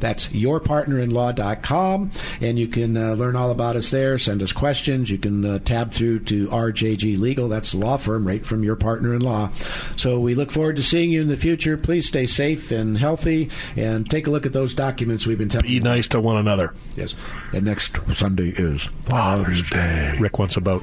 That's 0.00 0.26
yourpartnerinlaw.com, 0.28 2.10
and 2.40 2.58
you 2.58 2.68
can 2.68 2.96
uh, 2.96 3.14
learn 3.14 3.36
all 3.36 3.50
about 3.50 3.76
us 3.76 3.90
there. 3.90 4.18
Send 4.18 4.42
us 4.42 4.52
questions. 4.52 5.10
You 5.10 5.18
can 5.18 5.44
uh, 5.44 5.58
tab 5.60 5.92
through 5.92 6.20
to 6.20 6.48
RJG 6.48 7.18
Legal. 7.18 7.48
That's 7.48 7.72
the 7.72 7.78
law 7.78 7.96
firm 7.96 8.26
right 8.26 8.44
from 8.44 8.62
your 8.62 8.76
partner 8.76 9.14
in 9.14 9.20
law. 9.22 9.50
So 9.96 10.18
we 10.20 10.34
look 10.34 10.50
forward 10.50 10.76
to 10.76 10.82
seeing 10.82 11.10
you 11.10 11.20
in 11.22 11.28
the 11.28 11.36
future. 11.36 11.76
Please 11.76 12.06
stay 12.06 12.26
safe 12.26 12.70
and 12.70 12.98
healthy, 12.98 13.50
and 13.76 14.08
take 14.08 14.26
a 14.26 14.30
look 14.30 14.46
at 14.46 14.52
those 14.52 14.74
documents 14.74 15.26
we've 15.26 15.38
been 15.38 15.48
telling 15.48 15.66
Be 15.66 15.74
you. 15.74 15.80
nice 15.80 16.06
to 16.08 16.20
one 16.20 16.36
another. 16.36 16.74
Yes. 16.96 17.14
And 17.52 17.64
next 17.64 17.96
Sunday 18.14 18.50
is 18.50 18.84
Father's 19.04 19.68
Day. 19.70 20.16
Rick 20.18 20.38
wants 20.38 20.56
a 20.56 20.60
boat. 20.60 20.82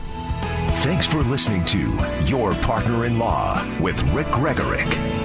Thanks 0.79 1.05
for 1.05 1.19
listening 1.23 1.63
to 1.65 1.79
Your 2.25 2.53
Partner 2.55 3.05
in 3.05 3.17
Law 3.17 3.63
with 3.79 4.01
Rick 4.13 4.27
Gregorek. 4.27 5.24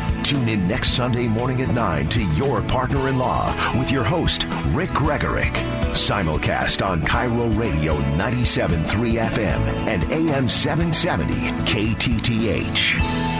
Tune 0.23 0.47
in 0.47 0.67
next 0.67 0.95
Sunday 0.95 1.27
morning 1.27 1.61
at 1.61 1.73
9 1.73 2.07
to 2.09 2.23
Your 2.33 2.61
Partner 2.61 3.09
in 3.09 3.17
Law 3.17 3.53
with 3.77 3.91
your 3.91 4.03
host, 4.03 4.45
Rick 4.67 4.91
Gregorek. 4.91 5.51
Simulcast 5.91 6.85
on 6.85 7.01
KIRO 7.01 7.57
Radio 7.57 7.95
97.3 8.17 9.19
FM 9.19 9.59
and 9.87 10.03
AM 10.11 10.47
770 10.47 11.33
KTTH. 11.65 13.31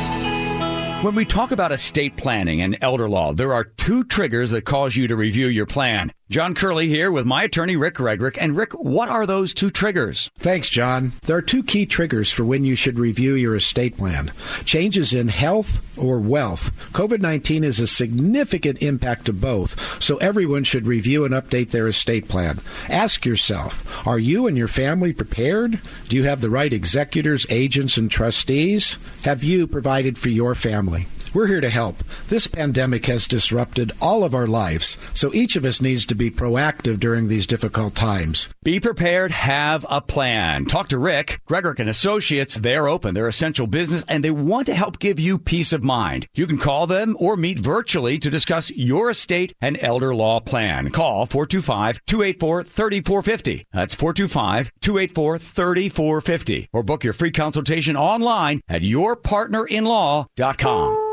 When 1.04 1.16
we 1.16 1.26
talk 1.26 1.52
about 1.52 1.72
estate 1.72 2.16
planning 2.18 2.62
and 2.62 2.78
elder 2.82 3.10
law, 3.10 3.34
there 3.34 3.54
are 3.54 3.64
two 3.64 4.04
triggers 4.04 4.52
that 4.52 4.66
cause 4.66 4.96
you 4.96 5.08
to 5.08 5.16
review 5.16 5.48
your 5.48 5.66
plan. 5.66 6.12
John 6.32 6.56
Curley 6.56 6.88
here 6.88 7.12
with 7.12 7.26
my 7.26 7.44
attorney, 7.44 7.76
Rick 7.76 7.96
Gregorek. 7.96 8.38
And 8.40 8.56
Rick, 8.56 8.72
what 8.72 9.10
are 9.10 9.26
those 9.26 9.54
two 9.54 9.70
triggers? 9.70 10.32
Thanks, 10.40 10.70
John. 10.70 11.12
There 11.24 11.36
are 11.36 11.42
two 11.42 11.62
key 11.62 11.86
triggers 11.86 12.32
for 12.32 12.46
when 12.46 12.64
you 12.64 12.78
should 12.78 12.98
review 12.98 13.34
your 13.34 13.54
estate 13.54 13.98
plan 13.98 14.32
changes 14.64 15.14
in 15.14 15.28
health 15.28 15.84
or 15.98 16.20
wealth. 16.20 16.72
COVID 16.94 17.20
19 17.20 17.66
is 17.66 17.82
a 17.82 17.86
significant 17.86 18.82
impact 18.82 19.26
to 19.26 19.34
both, 19.34 20.02
so 20.02 20.16
everyone 20.18 20.64
should 20.64 20.88
review 20.88 21.26
and 21.26 21.34
update 21.34 21.72
their 21.72 21.90
estate 21.90 22.30
plan. 22.30 22.62
Ask 22.88 23.26
yourself 23.26 24.08
Are 24.08 24.20
you 24.20 24.48
and 24.48 24.58
your 24.58 24.70
family 24.70 25.12
prepared? 25.12 25.82
Do 26.08 26.16
you 26.16 26.24
have 26.24 26.40
the 26.40 26.50
right 26.50 26.72
executors, 26.72 27.46
agents, 27.50 27.98
and 27.98 28.10
trustees? 28.10 28.96
Have 29.24 29.44
you 29.44 29.68
provided 29.68 30.18
for 30.18 30.30
your 30.30 30.56
family? 30.56 31.08
We're 31.34 31.48
here 31.48 31.62
to 31.62 31.70
help. 31.70 32.04
This 32.28 32.48
pandemic 32.48 33.06
has 33.06 33.26
disrupted 33.26 33.94
all 34.02 34.26
of 34.26 34.36
our 34.36 34.48
lives, 34.48 34.98
so 35.14 35.34
each 35.34 35.56
of 35.56 35.64
us 35.64 35.82
needs 35.82 36.06
to 36.08 36.16
be 36.16 36.30
proactive 36.30 37.00
during 37.00 37.30
these 37.30 37.48
difficult 37.48 37.96
times. 37.96 38.50
Be 38.64 38.82
prepared, 38.82 39.32
have 39.32 39.86
a 39.90 40.02
plan. 40.02 40.66
Talk 40.66 40.90
to 40.90 40.98
Rick, 40.98 41.40
Gregorek 41.48 41.80
and 41.80 41.90
Associates. 41.90 42.56
They're 42.56 42.90
open, 42.90 43.14
they're 43.14 43.30
essential 43.30 43.66
business, 43.66 44.04
and 44.10 44.26
they 44.26 44.32
want 44.32 44.66
to 44.66 44.76
help 44.76 45.00
give 45.00 45.22
you 45.22 45.38
peace 45.38 45.72
of 45.72 45.86
mind. 45.86 46.28
You 46.34 46.48
can 46.48 46.58
call 46.58 46.86
them 46.86 47.16
or 47.18 47.38
meet 47.38 47.60
virtually 47.60 48.20
to 48.20 48.30
discuss 48.30 48.70
your 48.72 49.10
estate 49.10 49.56
and 49.62 49.78
elder 49.80 50.14
law 50.14 50.42
plan. 50.42 50.90
Call 50.90 51.28
425-284-3450. 51.28 53.68
That's 53.72 53.96
425-284-3450. 53.96 56.68
Or 56.74 56.84
book 56.84 57.06
your 57.06 57.14
free 57.14 57.32
consultation 57.32 57.96
online 57.96 58.60
at 58.68 58.82
yourpartnerinlaw.com. 58.82 61.11